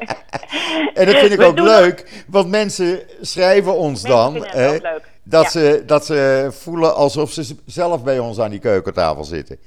en 0.94 1.06
dat 1.06 1.14
vind 1.14 1.32
ik 1.32 1.38
We 1.38 1.44
ook 1.44 1.58
leuk, 1.58 2.24
want 2.28 2.48
mensen 2.48 3.00
schrijven 3.20 3.76
ons 3.76 4.02
Mensen 4.02 4.10
dan 4.10 4.92
dat, 5.22 5.44
Ja. 5.44 5.50
ze, 5.50 5.82
dat 5.86 6.06
ze 6.06 6.48
voelen 6.52 6.94
alsof 6.94 7.30
ze 7.30 7.56
zelf 7.66 8.04
bij 8.04 8.18
ons 8.18 8.40
aan 8.40 8.50
die 8.50 8.60
keukentafel 8.60 9.24
zitten. 9.24 9.58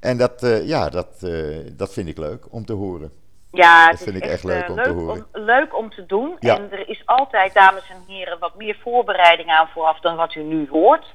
En 0.00 0.16
dat, 0.16 0.42
eh, 0.42 0.66
ja, 0.66 0.88
dat, 0.88 1.08
eh, 1.20 1.32
dat 1.72 1.92
vind 1.92 2.08
ik 2.08 2.18
leuk 2.18 2.44
om 2.50 2.64
te 2.64 2.72
horen. 2.72 3.10
Ja, 3.52 3.90
Dat 3.90 4.00
vind 4.00 4.16
ik 4.16 4.26
echt 4.26 4.44
leuk 4.44 4.62
eh, 4.64 4.70
om 4.70 4.82
te 4.82 4.88
horen. 4.90 5.26
Om, 5.32 5.42
leuk 5.42 5.76
om 5.76 5.90
te 5.90 6.06
doen. 6.06 6.36
Ja. 6.40 6.56
En 6.56 6.72
er 6.72 6.88
is 6.88 7.02
altijd, 7.04 7.54
dames 7.54 7.90
en 7.90 8.14
heren, 8.14 8.38
wat 8.38 8.56
meer 8.56 8.78
voorbereiding 8.82 9.48
aan 9.48 9.68
vooraf 9.74 10.00
dan 10.00 10.16
wat 10.16 10.34
u 10.34 10.42
nu 10.42 10.68
hoort. 10.70 11.06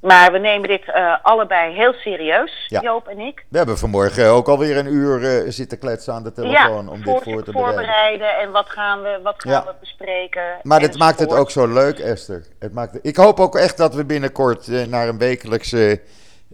Maar 0.00 0.32
we 0.32 0.38
nemen 0.38 0.68
dit 0.68 0.92
allebei 1.22 1.74
heel 1.74 1.92
serieus, 1.92 2.64
Ja. 2.66 2.80
Joop 2.80 3.06
en 3.08 3.18
ik. 3.18 3.44
We 3.48 3.56
hebben 3.56 3.78
vanmorgen 3.78 4.26
ook 4.28 4.48
alweer 4.48 4.76
een 4.76 4.92
uur 4.92 5.44
zitten 5.52 5.78
kletsen 5.78 6.14
aan 6.14 6.22
de 6.22 6.32
telefoon 6.32 6.84
ja, 6.84 6.90
om 6.90 7.02
voor, 7.02 7.14
dit 7.14 7.22
voor 7.32 7.42
te 7.42 7.52
bereiden. 7.52 7.52
voorbereiden 7.52 8.38
en 8.38 8.50
wat 8.50 8.70
gaan 8.70 9.02
we, 9.02 9.20
wat 9.22 9.34
gaan 9.38 9.52
Ja. 9.52 9.64
we 9.64 9.74
bespreken. 9.80 10.42
Maar 10.62 10.80
dit 10.80 10.98
maakt 10.98 11.18
het 11.18 11.32
ook 11.32 11.50
zo 11.50 11.66
leuk, 11.66 11.98
Esther. 11.98 12.46
Het 12.58 12.72
maakt, 12.72 12.98
ik 13.02 13.16
hoop 13.16 13.40
ook 13.40 13.56
echt 13.56 13.76
dat 13.76 13.94
we 13.94 14.04
binnenkort 14.04 14.66
naar 14.88 15.08
een 15.08 15.18
wekelijkse 15.18 16.00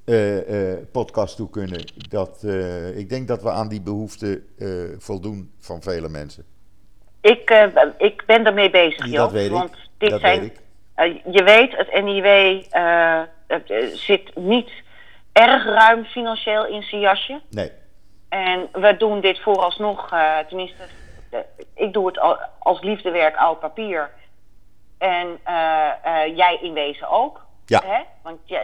eh, 0.04 0.72
eh, 0.72 0.78
podcast 0.92 1.36
toe 1.36 1.50
kunnen. 1.50 1.80
Dat, 2.08 2.42
eh, 2.42 2.96
ik 2.98 3.08
denk 3.08 3.28
dat 3.28 3.42
we 3.42 3.50
aan 3.50 3.68
die 3.68 3.82
behoefte 3.82 4.42
eh, 4.58 4.68
voldoen 4.98 5.52
van 5.58 5.82
vele 5.82 6.08
mensen. 6.08 6.44
Ik, 7.20 7.68
ik 7.98 8.22
ben 8.26 8.46
ermee 8.46 8.70
bezig, 8.70 9.06
Joop. 9.06 9.14
dat 9.16 9.32
weet 9.32 9.46
ik. 9.46 9.52
Want 9.52 9.74
dit 9.98 10.10
dat 10.10 10.20
zijn, 10.20 10.40
weet 10.40 10.50
ik. 10.50 11.34
je 11.34 11.42
weet, 11.42 11.76
het 11.76 12.02
NIW 12.02 12.62
het, 13.46 13.98
zit 13.98 14.36
niet 14.36 14.70
erg 15.32 15.64
ruim 15.64 16.04
financieel 16.04 16.66
in 16.66 16.82
zijn 16.82 17.00
jasje. 17.00 17.40
Nee, 17.50 17.70
En 18.28 18.68
we 18.72 18.96
doen 18.96 19.20
dit 19.20 19.40
vooralsnog, 19.40 20.12
eh, 20.12 20.38
tenminste, 20.38 20.82
ik 21.74 21.92
doe 21.92 22.06
het 22.06 22.18
al, 22.18 22.38
als 22.58 22.80
liefdewerk 22.80 23.36
oud 23.36 23.60
papier. 23.60 24.10
En 24.98 25.38
jij 26.34 26.58
in 26.62 26.72
wezen 26.72 27.08
ook. 27.08 27.46
Ja. 27.66 27.82
Hè? 27.84 28.00
Want 28.22 28.38
ja, 28.44 28.62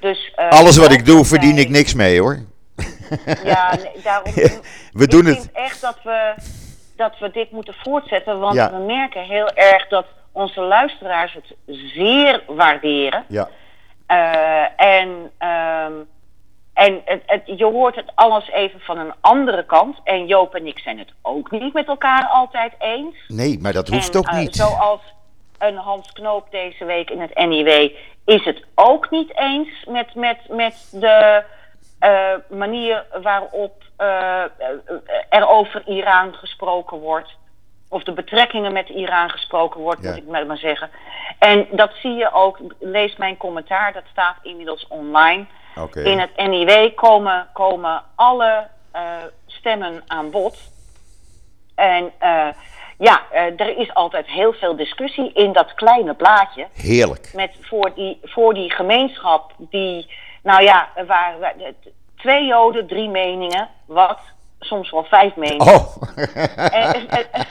dus, 0.00 0.32
eh, 0.34 0.48
alles 0.48 0.76
wat 0.76 0.92
ik 0.92 1.04
doe 1.06 1.24
verdien 1.24 1.58
ik 1.58 1.68
niks 1.68 1.94
mee 1.94 2.20
hoor. 2.20 2.38
Ja, 3.44 3.74
nee, 3.82 4.02
daarom. 4.02 4.32
We 4.92 5.06
doen 5.06 5.20
ik 5.26 5.26
het. 5.26 5.36
vind 5.36 5.52
echt 5.52 5.80
dat 5.80 5.98
we, 6.02 6.34
dat 6.96 7.18
we 7.18 7.30
dit 7.30 7.50
moeten 7.50 7.74
voortzetten. 7.82 8.38
Want 8.40 8.54
Ja. 8.54 8.70
we 8.72 8.78
merken 8.78 9.22
heel 9.24 9.48
erg 9.54 9.88
dat 9.88 10.06
onze 10.32 10.60
luisteraars 10.60 11.32
het 11.32 11.54
zeer 11.94 12.42
waarderen. 12.46 13.24
Ja, 13.28 13.48
Eh, 14.06 14.64
en 14.76 15.30
ehm, 15.38 15.92
en 16.74 17.00
het, 17.04 17.22
het, 17.26 17.42
je 17.58 17.64
hoort 17.64 17.94
het 17.96 18.10
alles 18.14 18.50
even 18.50 18.80
van 18.80 18.98
een 18.98 19.12
andere 19.20 19.64
kant. 19.66 19.96
En 20.04 20.26
Joop 20.26 20.54
en 20.54 20.66
ik 20.66 20.78
zijn 20.78 20.98
het 20.98 21.12
ook 21.22 21.50
niet 21.50 21.72
met 21.72 21.86
elkaar 21.86 22.24
altijd 22.26 22.72
eens. 22.78 23.16
nee, 23.28 23.58
maar 23.60 23.72
dat 23.72 23.88
hoeft 23.88 24.12
en, 24.14 24.18
ook 24.18 24.26
eh, 24.26 24.38
niet. 24.38 24.56
zoals 24.56 25.00
een 25.58 25.76
Hans 25.76 26.12
Knoop 26.12 26.46
deze 26.50 26.84
week 26.84 27.10
in 27.10 27.20
het 27.20 27.34
NIW 27.34 27.90
is 28.24 28.44
het 28.44 28.64
ook 28.74 29.10
niet 29.10 29.38
eens 29.38 29.84
met, 29.88 30.14
met, 30.14 30.38
met 30.48 30.88
de 30.90 31.44
eh, 31.98 32.34
manier 32.48 33.04
waarop 33.22 33.82
eh, 33.96 34.42
er 35.28 35.48
over 35.48 35.82
Iran 35.86 36.34
gesproken 36.34 36.98
wordt. 36.98 37.30
Of 37.88 38.02
de 38.02 38.12
betrekkingen 38.12 38.72
met 38.72 38.88
Iran 38.88 39.30
gesproken 39.30 39.80
wordt, 39.80 40.02
Ja. 40.02 40.08
moet 40.08 40.18
ik 40.18 40.26
maar 40.26 40.46
maar 40.46 40.56
zeggen. 40.58 40.90
En 41.38 41.66
dat 41.70 41.90
zie 41.94 42.14
je 42.14 42.32
ook, 42.32 42.58
lees 42.78 43.16
mijn 43.16 43.36
commentaar, 43.36 43.92
dat 43.92 44.04
staat 44.10 44.36
inmiddels 44.42 44.86
online. 44.88 45.46
In 45.92 46.18
het 46.18 46.36
NIW 46.36 46.94
komen, 46.94 47.48
komen 47.52 48.02
alle 48.14 48.66
eh, 48.92 49.02
stemmen 49.46 50.02
aan 50.06 50.30
bod. 50.30 50.58
En 51.74 52.12
eh, 52.18 52.48
ja, 53.02 53.22
eh, 53.30 53.42
er 53.60 53.78
is 53.78 53.94
altijd 53.94 54.26
heel 54.26 54.52
veel 54.52 54.76
discussie 54.76 55.32
in 55.32 55.52
dat 55.52 55.74
kleine 55.74 56.14
blaadje. 56.14 56.66
Heerlijk. 56.74 57.30
Met 57.34 57.50
voor, 57.60 57.92
die, 57.94 58.18
voor 58.22 58.54
die 58.54 58.70
gemeenschap 58.72 59.52
die, 59.58 60.10
nou 60.42 60.62
ja, 60.62 60.88
waren 61.06 61.40
waar- 61.40 61.54
twee 62.16 62.44
joden, 62.46 62.86
drie 62.86 63.08
meningen. 63.08 63.68
Wat? 63.86 64.18
Soms 64.60 64.90
wel 64.90 65.04
vijf 65.04 65.36
meningen. 65.36 65.74
Oh. 65.74 65.96
En- 66.56 67.08
en- 67.08 67.32
en- 67.32 67.46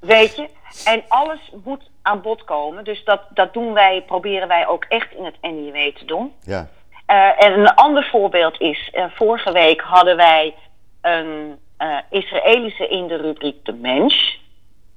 weet 0.00 0.36
je? 0.36 0.48
En 0.84 1.02
alles 1.08 1.38
moet 1.64 1.90
aan 2.02 2.20
bod 2.22 2.44
komen. 2.44 2.84
Dus 2.84 3.04
dat, 3.04 3.20
dat 3.30 3.52
doen 3.52 3.72
wij, 3.72 4.02
proberen 4.06 4.48
wij 4.48 4.66
ook 4.66 4.84
echt 4.88 5.12
in 5.12 5.24
het 5.24 5.36
NIW 5.40 5.94
te 5.96 6.04
doen. 6.04 6.32
ja. 6.44 6.68
Eh, 7.06 7.44
en 7.44 7.52
een 7.58 7.74
ander 7.74 8.04
voorbeeld 8.10 8.60
is, 8.60 8.90
eh, 8.92 9.04
vorige 9.14 9.52
week 9.52 9.80
hadden 9.80 10.16
wij 10.16 10.54
een 11.00 11.58
eh, 11.76 11.96
Israëlische 12.10 12.88
in 12.88 13.06
de 13.06 13.16
rubriek 13.16 13.64
De 13.64 13.72
Mens. 13.72 14.42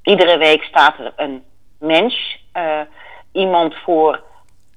Iedere 0.08 0.38
week 0.38 0.64
staat 0.64 1.00
er 1.00 1.14
een 1.16 1.44
mens, 1.80 2.40
eh, 2.52 2.82
iemand 3.32 3.76
voor 3.76 4.24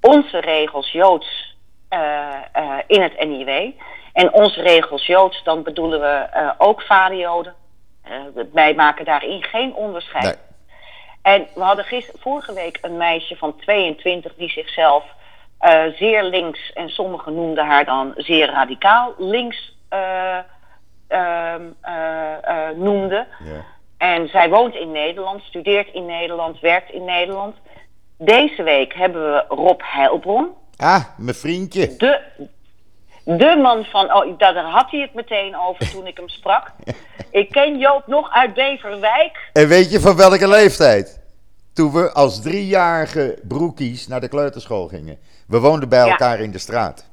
onze 0.00 0.38
regels 0.38 0.92
Joods 0.92 1.56
eh, 1.88 2.28
eh, 2.52 2.78
in 2.86 3.02
het 3.02 3.24
NIW. 3.24 3.70
En 4.12 4.32
onze 4.32 4.62
regels 4.62 5.06
Joods, 5.06 5.42
dan 5.44 5.62
bedoelen 5.62 6.00
we 6.00 6.54
ook 6.58 6.82
vaderjoden. 6.82 7.54
Wij 8.52 8.74
maken 8.74 9.04
daarin 9.04 9.42
geen 9.42 9.74
onderscheid. 9.74 10.24
Nee. 10.24 10.34
En 11.22 11.46
we 11.54 11.60
hadden 11.60 11.84
gister, 11.84 12.14
vorige 12.18 12.52
week 12.52 12.78
een 12.80 12.96
meisje 12.96 13.36
van 13.36 13.56
22 13.56 14.34
die 14.34 14.50
zichzelf 14.50 15.04
zeer 15.96 16.22
links, 16.22 16.72
en 16.72 16.88
sommigen 16.88 17.34
noemden 17.34 17.66
haar 17.66 17.84
dan 17.84 18.12
zeer 18.16 18.50
radicaal 18.50 19.14
links 19.18 19.76
eh, 19.90 20.38
ehm, 21.08 21.62
eh, 21.80 22.68
eh, 22.68 22.76
noemde. 22.76 23.26
Ja. 23.44 23.64
En 24.00 24.28
zij 24.28 24.48
woont 24.48 24.74
in 24.74 24.92
Nederland, 24.92 25.42
studeert 25.42 25.88
in 25.94 26.06
Nederland, 26.06 26.60
werkt 26.60 26.90
in 26.92 27.04
Nederland. 27.04 27.56
Deze 28.18 28.62
week 28.62 28.94
hebben 28.94 29.22
we 29.32 29.44
Rob 29.48 29.80
Heilbron, 29.84 30.48
Ah, 30.76 31.04
mijn 31.16 31.34
vriendje. 31.36 31.96
de, 31.96 32.20
de 33.24 33.58
man 33.62 33.84
van. 33.84 34.14
Oh, 34.14 34.38
daar 34.38 34.56
had 34.56 34.90
hij 34.90 35.00
het 35.00 35.14
meteen 35.14 35.56
over 35.56 35.90
toen 35.90 36.06
ik 36.06 36.16
hem 36.16 36.28
sprak. 36.28 36.70
Ik 37.30 37.50
ken 37.50 37.78
Joop 37.78 38.06
nog 38.06 38.30
uit 38.32 38.54
Beverwijk. 38.54 39.50
En 39.52 39.68
weet 39.68 39.90
je 39.92 40.00
van 40.00 40.16
welke 40.16 40.48
leeftijd? 40.48 41.20
Toen 41.74 41.92
we 41.92 42.12
als 42.12 42.42
driejarige 42.42 43.38
broekies 43.48 44.06
naar 44.08 44.20
de 44.20 44.28
kleuterschool 44.28 44.88
gingen. 44.88 45.18
We 45.46 45.60
woonden 45.60 45.88
bij 45.88 46.04
Ja. 46.04 46.10
elkaar 46.10 46.40
in 46.40 46.50
de 46.50 46.58
straat. 46.58 47.09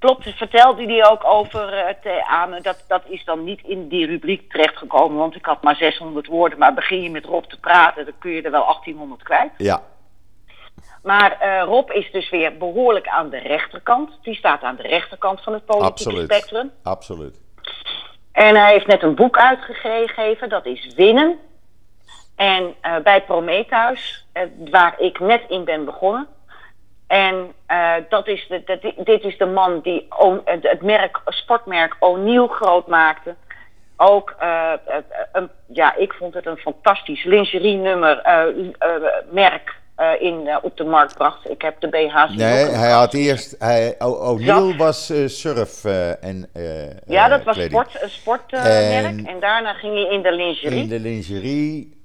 Klopt, 0.00 0.34
vertelde 0.36 0.84
hij 0.84 1.06
ook 1.10 1.24
over 1.24 1.72
eh, 1.72 1.86
het 1.86 2.22
aan 2.28 2.50
me. 2.50 2.60
Dat, 2.60 2.84
dat 2.88 3.02
is 3.08 3.24
dan 3.24 3.44
niet 3.44 3.60
in 3.62 3.88
die 3.88 4.06
rubriek 4.06 4.50
terechtgekomen, 4.50 5.18
want 5.18 5.34
ik 5.34 5.44
had 5.44 5.62
maar 5.62 5.76
600 5.76 6.26
woorden. 6.26 6.58
Maar 6.58 6.74
begin 6.74 7.02
je 7.02 7.10
met 7.10 7.24
Rob 7.24 7.44
te 7.44 7.60
praten, 7.60 8.04
dan 8.04 8.14
kun 8.18 8.30
je 8.30 8.42
er 8.42 8.50
wel 8.50 8.64
1800 8.64 9.22
kwijt. 9.22 9.50
Ja, 9.56 9.82
Maar 11.02 11.40
eh, 11.40 11.62
Rob 11.62 11.90
is 11.90 12.10
dus 12.10 12.30
weer 12.30 12.56
behoorlijk 12.56 13.08
aan 13.08 13.30
de 13.30 13.38
rechterkant. 13.38 14.18
Die 14.22 14.34
staat 14.34 14.62
aan 14.62 14.76
de 14.76 14.82
rechterkant 14.82 15.42
van 15.42 15.52
het 15.52 15.64
politieke 15.64 15.92
absoluut. 15.92 16.24
spectrum. 16.24 16.70
Absoluut. 16.82 17.40
En 18.32 18.56
hij 18.56 18.72
heeft 18.72 18.86
net 18.86 19.02
een 19.02 19.14
boek 19.14 19.38
uitgegeven, 19.38 20.48
dat 20.48 20.66
is 20.66 20.94
Winnen. 20.94 21.38
En 22.36 22.74
bij 23.02 23.22
Prometheus, 23.22 24.26
waar 24.70 25.00
ik 25.00 25.18
net 25.18 25.42
in 25.48 25.64
ben 25.64 25.84
begonnen. 25.84 26.28
En 27.10 27.52
eh, 27.66 27.92
dat 28.08 28.26
is 28.26 28.46
de, 28.48 28.92
dit 29.04 29.22
is 29.24 29.38
de 29.38 29.46
man 29.46 29.80
die 29.80 30.06
het 30.44 30.82
merk, 30.82 31.20
sportmerk 31.24 31.96
O'Neill 31.98 32.46
groot 32.46 32.86
maakte. 32.86 33.34
Ook, 33.96 34.34
eh, 34.38 34.72
eh, 34.72 34.78
een, 35.32 35.48
ja, 35.66 35.96
ik 35.96 36.12
vond 36.12 36.34
het 36.34 36.46
een 36.46 36.56
fantastisch 36.56 37.24
lingerie-nummer, 37.24 38.22
merk 39.30 39.74
in, 40.18 40.48
op 40.62 40.76
de 40.76 40.84
markt 40.84 41.14
bracht. 41.14 41.50
Ik 41.50 41.62
heb 41.62 41.80
de 41.80 41.88
BH's 41.88 42.34
Nee, 42.36 42.64
hij 42.64 42.90
had 42.90 43.14
eerst. 43.14 43.56
O'Neill 43.98 44.76
was 44.76 45.12
surf 45.26 45.84
en. 46.20 46.50
Ja, 47.06 47.28
dat 47.28 47.44
was 47.44 47.54
kleding. 47.54 47.80
sport, 47.80 48.02
een 48.02 48.10
sportmerk. 48.10 48.64
En- 49.04 49.26
En, 49.26 49.40
daarna 49.40 49.72
ging 49.72 49.94
hij 49.94 50.14
in 50.14 50.22
de 50.22 50.32
lingerie. 50.32 50.82
In 50.82 50.88
de 50.88 51.00
lingerie. 51.00 51.96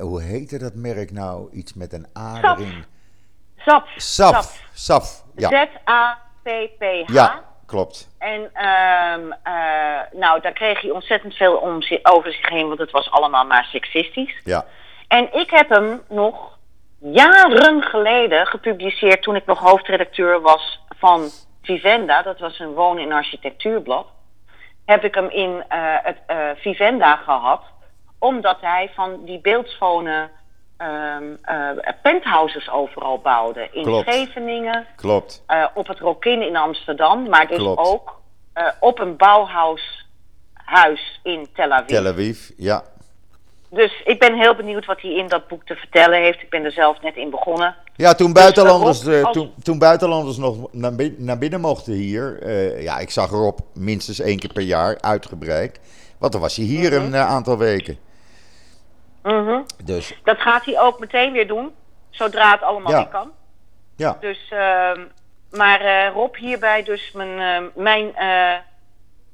hoe 0.00 0.22
heette 0.22 0.58
dat 0.58 0.74
merk 0.74 1.10
nou? 1.12 1.48
Iets 1.52 1.74
met 1.74 1.92
een 1.92 2.06
A 2.18 2.40
erin. 2.42 2.84
Sap. 3.64 3.86
Saf. 3.96 4.62
Saf. 4.74 5.22
Ja. 5.36 5.48
Z-A-P-P-H. 5.48 7.12
ja, 7.12 7.42
klopt. 7.66 8.08
En 8.18 8.50
ehm, 8.54 9.32
eh, 9.42 10.00
nou, 10.12 10.40
daar 10.40 10.52
kreeg 10.52 10.80
hij 10.80 10.90
ontzettend 10.90 11.34
veel 11.34 11.56
om 11.56 11.82
zi- 11.82 11.98
over 12.02 12.32
zich 12.32 12.48
heen, 12.48 12.66
want 12.68 12.78
het 12.78 12.90
was 12.90 13.10
allemaal 13.10 13.44
maar 13.46 13.64
seksistisch. 13.64 14.40
Ja. 14.44 14.64
En 15.08 15.34
ik 15.34 15.50
heb 15.50 15.68
hem 15.68 16.02
nog 16.08 16.58
jaren 16.98 17.82
geleden 17.82 18.46
gepubliceerd 18.46 19.22
toen 19.22 19.36
ik 19.36 19.46
nog 19.46 19.58
hoofdredacteur 19.58 20.40
was 20.40 20.80
van 20.98 21.30
Vivenda. 21.62 22.22
Dat 22.22 22.38
was 22.38 22.58
een 22.58 22.72
wonen- 22.74 23.04
en 23.04 23.12
architectuurblad. 23.12 24.06
Heb 24.86 25.04
ik 25.04 25.14
hem 25.14 25.28
in 25.28 25.64
eh, 25.68 25.78
het 26.02 26.18
eh, 26.26 26.36
Vivenda 26.56 27.16
gehad, 27.16 27.62
omdat 28.18 28.56
hij 28.60 28.90
van 28.94 29.24
die 29.24 29.40
beeldschone 29.40 30.30
ehm, 30.82 31.24
eh, 31.42 31.92
penthouses 32.02 32.70
overal 32.70 33.18
bouwde. 33.18 33.68
In 33.72 33.82
Klopt. 33.82 34.12
Scheveningen, 34.12 34.86
Klopt. 34.96 35.42
eh, 35.46 35.64
op 35.74 35.86
het 35.86 35.98
Rokin 35.98 36.42
in 36.42 36.56
Amsterdam, 36.56 37.28
maar 37.28 37.48
dus 37.48 37.56
Klopt. 37.56 37.86
ook 37.86 38.20
eh, 38.52 38.66
op 38.80 38.98
een 38.98 39.16
bouwhuis 39.16 40.06
huis 40.54 41.20
in 41.22 41.46
Tel 41.54 41.70
Aviv. 41.70 41.86
Tel 41.86 42.06
Aviv. 42.06 42.50
Ja. 42.56 42.82
Dus 43.70 44.02
ik 44.04 44.18
ben 44.18 44.34
heel 44.38 44.54
benieuwd 44.54 44.84
wat 44.86 45.00
hij 45.00 45.10
in 45.14 45.28
dat 45.28 45.48
boek 45.48 45.64
te 45.64 45.74
vertellen 45.74 46.18
heeft. 46.22 46.42
Ik 46.42 46.50
ben 46.50 46.64
er 46.64 46.72
zelf 46.72 47.00
net 47.02 47.16
in 47.16 47.30
begonnen. 47.30 47.74
Ja, 47.96 48.14
toen 48.14 48.32
buitenlanders, 48.32 49.06
eh, 49.06 49.22
als- 49.24 49.32
toen, 49.36 49.52
toen 49.62 49.78
buitenlanders 49.78 50.36
nog 50.36 50.72
naar 50.72 50.94
binnen, 50.94 51.24
naar 51.24 51.38
binnen 51.38 51.60
mochten 51.60 51.92
hier. 51.92 52.50
ja, 52.82 52.98
ik 52.98 53.10
zag 53.10 53.30
Rob 53.30 53.58
minstens 53.74 54.20
één 54.20 54.38
keer 54.38 54.52
per 54.52 54.62
jaar 54.62 54.98
uitgebreid. 55.00 55.80
Want 56.18 56.32
dan 56.32 56.40
was 56.40 56.56
hij 56.56 56.64
hier 56.64 56.92
Mhm. 56.92 57.04
een 57.06 57.16
aantal 57.16 57.58
weken. 57.58 57.98
Mhm. 59.22 59.60
Dus 59.84 60.20
Dat 60.24 60.40
gaat 60.40 60.64
hij 60.64 60.80
ook 60.80 60.98
meteen 60.98 61.32
weer 61.32 61.46
doen, 61.46 61.74
zodra 62.10 62.50
het 62.50 62.62
allemaal 62.62 62.92
Ja. 62.92 63.04
kan. 63.04 63.30
ja, 63.96 64.16
Dus, 64.20 64.48
ehm, 64.50 65.00
maar 65.50 65.80
eh, 65.80 66.12
Rob, 66.12 66.34
hierbij 66.36 66.82
dus 66.82 67.12
mijn, 67.12 67.38
eh, 67.64 67.82
mijn 67.82 68.16
eh, 68.16 68.54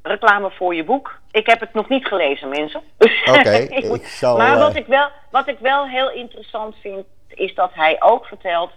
reclame 0.02 0.50
voor 0.50 0.74
je 0.74 0.84
boek. 0.84 1.18
Ik 1.30 1.46
heb 1.46 1.60
het 1.60 1.74
nog 1.74 1.88
niet 1.88 2.06
gelezen, 2.06 2.48
mensen. 2.48 2.82
Oké, 3.38 3.50
ik 3.50 4.06
zal, 4.20 4.36
maar 4.36 4.52
eh, 4.54 4.58
wat, 4.60 4.76
ik 4.76 4.86
wel, 4.86 5.08
wat 5.30 5.48
ik 5.48 5.58
wel 5.58 5.86
heel 5.86 6.10
interessant 6.10 6.76
vind, 6.80 7.06
is 7.28 7.54
dat 7.54 7.70
hij 7.74 7.96
ook 8.02 8.26
vertelt 8.26 8.70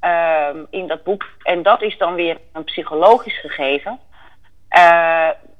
ehm, 0.00 0.58
in 0.70 0.86
dat 0.86 1.02
boek, 1.02 1.24
en 1.42 1.62
dat 1.62 1.82
is 1.82 1.98
dan 1.98 2.14
weer 2.14 2.38
een 2.52 2.64
psychologisch 2.64 3.40
gegeven. 3.40 3.98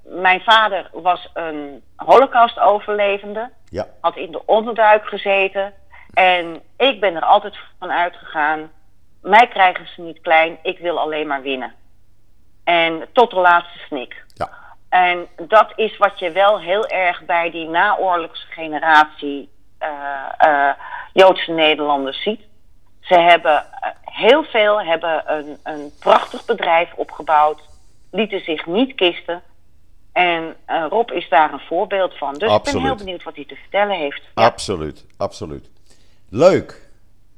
Mijn 0.08 0.40
vader 0.40 0.88
was 0.92 1.30
een 1.34 1.82
Holocaust-overlevende 1.96 3.50
ja, 3.68 3.86
had 4.00 4.16
in 4.16 4.32
de 4.32 4.46
onderduik 4.46 5.06
gezeten. 5.06 5.72
En 6.14 6.62
ik 6.76 7.00
ben 7.00 7.14
er 7.14 7.24
altijd 7.24 7.56
van 7.78 7.90
uitgegaan. 7.90 8.70
Mij 9.22 9.48
krijgen 9.48 9.86
ze 9.88 10.00
niet 10.00 10.20
klein, 10.20 10.58
ik 10.62 10.78
wil 10.78 10.98
alleen 10.98 11.26
maar 11.26 11.42
winnen. 11.42 11.74
En 12.64 13.08
tot 13.12 13.30
de 13.30 13.36
laatste 13.36 13.78
snik. 13.78 14.24
ja, 14.34 14.50
En 14.88 15.26
dat 15.36 15.72
is 15.76 15.96
wat 15.96 16.18
je 16.18 16.30
wel 16.30 16.60
heel 16.60 16.86
erg 16.86 17.24
bij 17.24 17.50
die 17.50 17.68
naoorlogse 17.68 18.46
generatie 18.46 19.50
eh, 19.78 19.88
eh, 20.38 20.74
Joodse 21.12 21.52
Nederlanders 21.52 22.22
ziet. 22.22 22.40
Ze 23.00 23.14
hebben 23.14 23.56
eh, 23.56 23.90
heel 24.02 24.44
veel, 24.44 24.82
hebben 24.82 25.22
een, 25.26 25.58
een 25.62 25.92
prachtig 26.00 26.44
bedrijf 26.44 26.92
opgebouwd, 26.94 27.60
lieten 28.10 28.40
zich 28.40 28.66
niet 28.66 28.94
kisten. 28.94 29.42
En 30.16 30.56
eh, 30.64 30.86
Rob 30.88 31.10
is 31.10 31.28
daar 31.28 31.52
een 31.52 31.60
voorbeeld 31.60 32.18
van. 32.18 32.34
Dus 32.34 32.54
ik 32.54 32.62
ben 32.62 32.82
heel 32.82 32.94
benieuwd 32.94 33.22
wat 33.22 33.34
hij 33.34 33.44
te 33.44 33.54
vertellen 33.54 33.96
heeft. 33.96 34.22
Ja. 34.34 34.44
absoluut, 34.44 35.06
absoluut. 35.16 35.70
Leuk, 36.30 36.88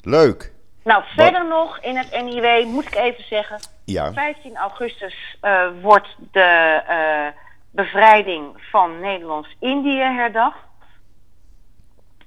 leuk. 0.01 0.53
Nou, 0.85 1.03
verder 1.07 1.47
nog 1.47 1.79
in 1.81 1.97
het 1.97 2.23
NIW 2.23 2.65
moet 2.65 2.87
ik 2.87 2.95
even 2.95 3.25
zeggen. 3.25 3.59
Ja, 3.85 4.13
15 4.13 4.57
augustus 4.57 5.37
eh, 5.41 5.67
wordt 5.83 6.09
de 6.33 6.83
eh, 6.87 7.27
bevrijding 7.71 8.69
van 8.71 9.01
Nederlands-Indië 9.01 10.03
herdacht. 10.03 10.59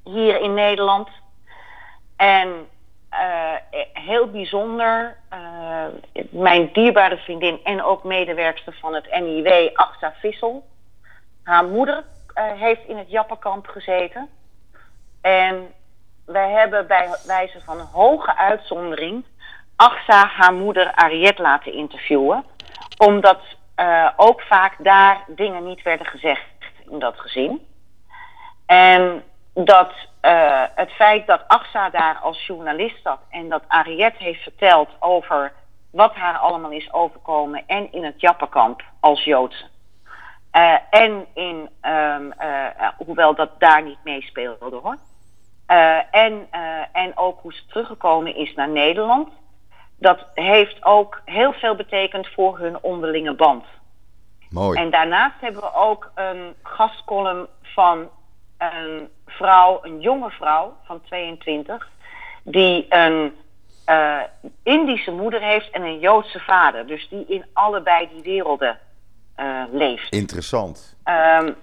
Hier 0.04 0.42
in 0.42 0.54
Nederland. 0.54 1.10
En 2.16 2.68
eh, 3.12 3.54
heel 3.94 4.28
bijzonder, 4.28 5.18
eh, 5.30 5.86
eh, 5.86 6.24
mijn 6.30 6.70
dierbare 6.74 7.18
vriendin 7.18 7.60
en 7.64 7.84
ook 7.84 8.04
medewerkster 8.04 8.74
van 8.80 8.94
het 8.94 9.20
NIW, 9.20 9.70
Axa 9.74 10.14
Vissel. 10.20 10.66
Haar 11.44 11.66
moeder 11.66 12.04
eh, 12.34 12.52
heeft 12.52 12.88
in 12.88 12.98
het 12.98 13.10
Jappenkamp 13.10 13.68
gezeten. 13.68 14.30
En 15.22 15.74
wij 16.26 16.50
hebben 16.50 16.88
bij 16.88 17.10
wijze 17.26 17.62
van 17.66 17.80
hoge 17.80 18.38
uitzondering 18.38 19.26
Axa 19.76 20.26
haar 20.28 20.54
moeder 20.54 20.92
Ariette 20.92 21.42
laten 21.42 21.74
interviewen. 21.74 22.46
Omdat 22.98 23.40
ook 24.16 24.42
vaak 24.42 24.76
daar 24.78 25.24
dingen 25.28 25.64
niet 25.64 25.82
werden 25.82 26.06
gezegd 26.06 26.46
in 26.90 27.00
dat 27.00 27.20
gezin. 27.20 27.68
En 28.66 29.24
dat 29.54 29.92
uh, 30.22 30.64
het 30.76 30.92
feit 30.92 31.28
dat 31.28 31.44
Axa 31.48 31.90
daar 31.90 32.18
als 32.22 32.46
journalist 32.46 33.02
zat 33.04 33.20
en 33.30 33.50
dat 33.50 33.64
Ariette 33.68 34.24
heeft 34.24 34.44
verteld 34.44 34.90
over 35.00 35.54
wat 35.92 36.14
haar 36.14 36.38
allemaal 36.38 36.72
is 36.72 36.94
overkomen 36.94 37.64
en 37.68 37.92
in 37.92 38.04
het 38.04 38.22
Jappenkamp 38.22 38.84
als 39.00 39.24
Joodse. 39.24 39.66
Uh, 40.54 40.76
en 40.90 41.26
in, 41.34 41.70
um, 41.82 42.34
hoewel 42.98 43.36
dat 43.36 43.50
daar 43.60 43.84
niet 43.84 44.04
meespeelde 44.04 44.80
hoor. 44.84 44.98
en, 46.12 46.48
en 46.92 47.18
ook 47.18 47.40
hoe 47.42 47.54
ze 47.54 47.66
teruggekomen 47.66 48.36
is 48.36 48.54
naar 48.56 48.70
Nederland 48.70 49.30
dat 50.02 50.26
heeft 50.34 50.86
ook 50.86 51.22
heel 51.26 51.54
veel 51.54 51.76
betekend 51.76 52.28
voor 52.28 52.60
hun 52.60 52.84
onderlinge 52.84 53.34
band. 53.34 53.64
Mooi. 54.50 54.80
En 54.80 54.90
daarnaast 54.90 55.42
hebben 55.42 55.62
we 55.62 55.74
ook 55.74 56.12
een 56.16 56.56
gastcolumn 56.64 57.48
van 57.62 58.10
een 58.62 59.10
vrouw, 59.26 59.80
een 59.82 60.00
jonge 60.00 60.30
vrouw 60.30 60.78
van 60.84 61.02
22, 61.02 61.90
die 62.44 62.86
een 62.90 63.34
uh, 63.90 64.20
Indische 64.64 65.12
moeder 65.12 65.42
heeft 65.42 65.70
en 65.70 65.82
een 65.82 66.00
Joodse 66.00 66.40
vader. 66.40 66.88
Dus 66.88 67.08
die 67.10 67.26
in 67.28 67.46
allebei 67.54 68.10
die 68.14 68.24
werelden 68.24 68.80
uh, 69.40 69.64
leeft. 69.72 70.14
Interessant. 70.14 70.96
Um, 71.06 71.56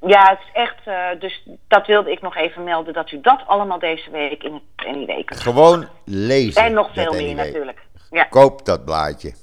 ja, 0.00 0.28
het 0.28 0.38
is 0.38 0.50
echt. 0.52 0.86
Uh, 0.86 1.20
dus 1.20 1.48
dat 1.68 1.86
wilde 1.86 2.10
ik 2.10 2.20
nog 2.20 2.36
even 2.36 2.64
melden 2.64 2.94
dat 2.94 3.10
u 3.10 3.20
dat 3.20 3.42
allemaal 3.46 3.78
deze 3.78 4.10
week 4.10 4.42
in 4.42 4.62
het 4.76 4.96
NIW 4.96 5.24
kunt 5.24 5.40
Gewoon 5.40 5.88
lezen. 6.04 6.64
En 6.64 6.72
nog 6.72 6.90
veel 6.92 7.12
meer 7.12 7.34
natuurlijk. 7.34 7.78
Ja. 8.10 8.24
Koop 8.24 8.64
dat 8.64 8.84
blaadje. 8.84 9.34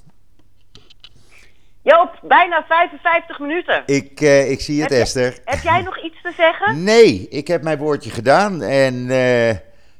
Joop, 1.84 2.18
bijna 2.22 2.64
55 2.68 3.38
minuten. 3.38 3.82
Ik, 3.86 4.20
uh, 4.20 4.50
ik 4.50 4.60
zie 4.60 4.82
het, 4.82 4.90
heb 4.90 5.00
Esther. 5.00 5.32
Je, 5.32 5.40
heb 5.44 5.62
jij 5.62 5.82
nog 5.82 5.98
iets 5.98 6.22
te 6.22 6.32
zeggen? 6.36 6.84
Nee, 6.84 7.28
ik 7.28 7.48
heb 7.48 7.62
mijn 7.62 7.78
woordje 7.78 8.10
gedaan. 8.10 8.62
En 8.62 8.94
uh, 8.94 9.50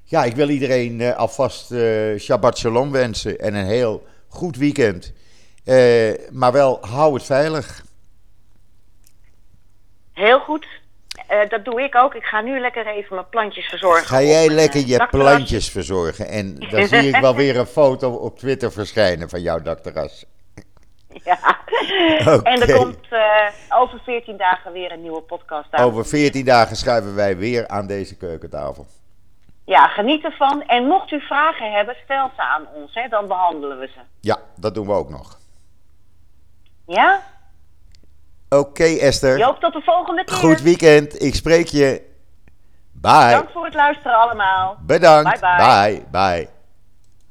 ja, 0.04 0.24
ik 0.24 0.34
wil 0.34 0.48
iedereen 0.48 1.00
uh, 1.00 1.16
alvast 1.16 1.74
Shabbat 2.18 2.58
Shalom 2.58 2.90
wensen. 2.90 3.38
En 3.38 3.54
een 3.54 3.66
heel 3.66 4.06
goed 4.28 4.56
weekend. 4.56 5.12
maar 6.32 6.52
wel, 6.52 6.78
hou 6.80 7.14
het 7.14 7.24
veilig. 7.24 7.84
Heel 10.12 10.40
goed. 10.40 10.66
Dat 11.48 11.64
doe 11.64 11.82
ik 11.82 11.94
ook. 11.94 12.14
Ik 12.14 12.24
ga 12.24 12.40
nu 12.40 12.60
lekker 12.60 12.86
even 12.86 13.14
mijn 13.14 13.28
plantjes 13.28 13.66
verzorgen. 13.66 14.06
Ga 14.06 14.22
jij 14.22 14.48
lekker 14.48 14.86
je 14.86 15.06
plantjes 15.10 15.70
verzorgen? 15.70 16.28
En 16.28 16.54
dan 16.70 16.86
zie 16.86 17.08
ik 17.08 17.16
wel 17.16 17.34
weer 17.34 17.56
een 17.56 17.66
foto 17.80 18.10
op 18.10 18.38
Twitter 18.38 18.72
verschijnen 18.72 19.28
van 19.28 19.40
jouw 19.40 19.62
dakterras. 19.62 20.24
Ja. 21.24 21.38
Okay. 22.20 22.52
En 22.52 22.60
er 22.60 22.76
komt 22.76 22.98
uh, 23.10 23.80
over 23.80 24.00
14 24.04 24.36
dagen 24.36 24.72
weer 24.72 24.92
een 24.92 25.00
nieuwe 25.00 25.20
podcast 25.20 25.66
aan. 25.70 25.84
Over 25.84 26.06
14 26.06 26.44
dagen 26.44 26.76
schuiven 26.76 27.14
wij 27.14 27.36
weer 27.36 27.68
aan 27.68 27.86
deze 27.86 28.16
keukentafel. 28.16 28.86
Ja, 29.64 29.86
geniet 29.86 30.24
ervan. 30.24 30.62
En 30.66 30.86
mocht 30.86 31.10
u 31.10 31.20
vragen 31.20 31.72
hebben, 31.72 31.96
stel 32.04 32.30
ze 32.36 32.42
aan 32.42 32.66
ons. 32.74 32.94
Hè, 32.94 33.08
dan 33.08 33.28
behandelen 33.28 33.78
we 33.78 33.86
ze. 33.86 34.00
Ja, 34.20 34.38
dat 34.56 34.74
doen 34.74 34.86
we 34.86 34.92
ook 34.92 35.10
nog. 35.10 35.38
Ja? 36.86 37.22
Oké, 38.48 38.68
okay, 38.68 38.98
Esther. 38.98 39.38
Joop, 39.38 39.60
tot 39.60 39.72
de 39.72 39.82
volgende 39.82 40.24
keer. 40.24 40.36
Goed 40.36 40.60
weekend. 40.60 41.22
Ik 41.22 41.34
spreek 41.34 41.66
je. 41.66 42.12
Bye. 42.92 43.30
Dank 43.30 43.50
voor 43.50 43.64
het 43.64 43.74
luisteren 43.74 44.16
allemaal. 44.18 44.76
Bedankt. 44.80 45.40
Bye 45.40 45.56
bye. 45.56 45.66
Bye. 45.66 46.04
bye. 46.10 46.53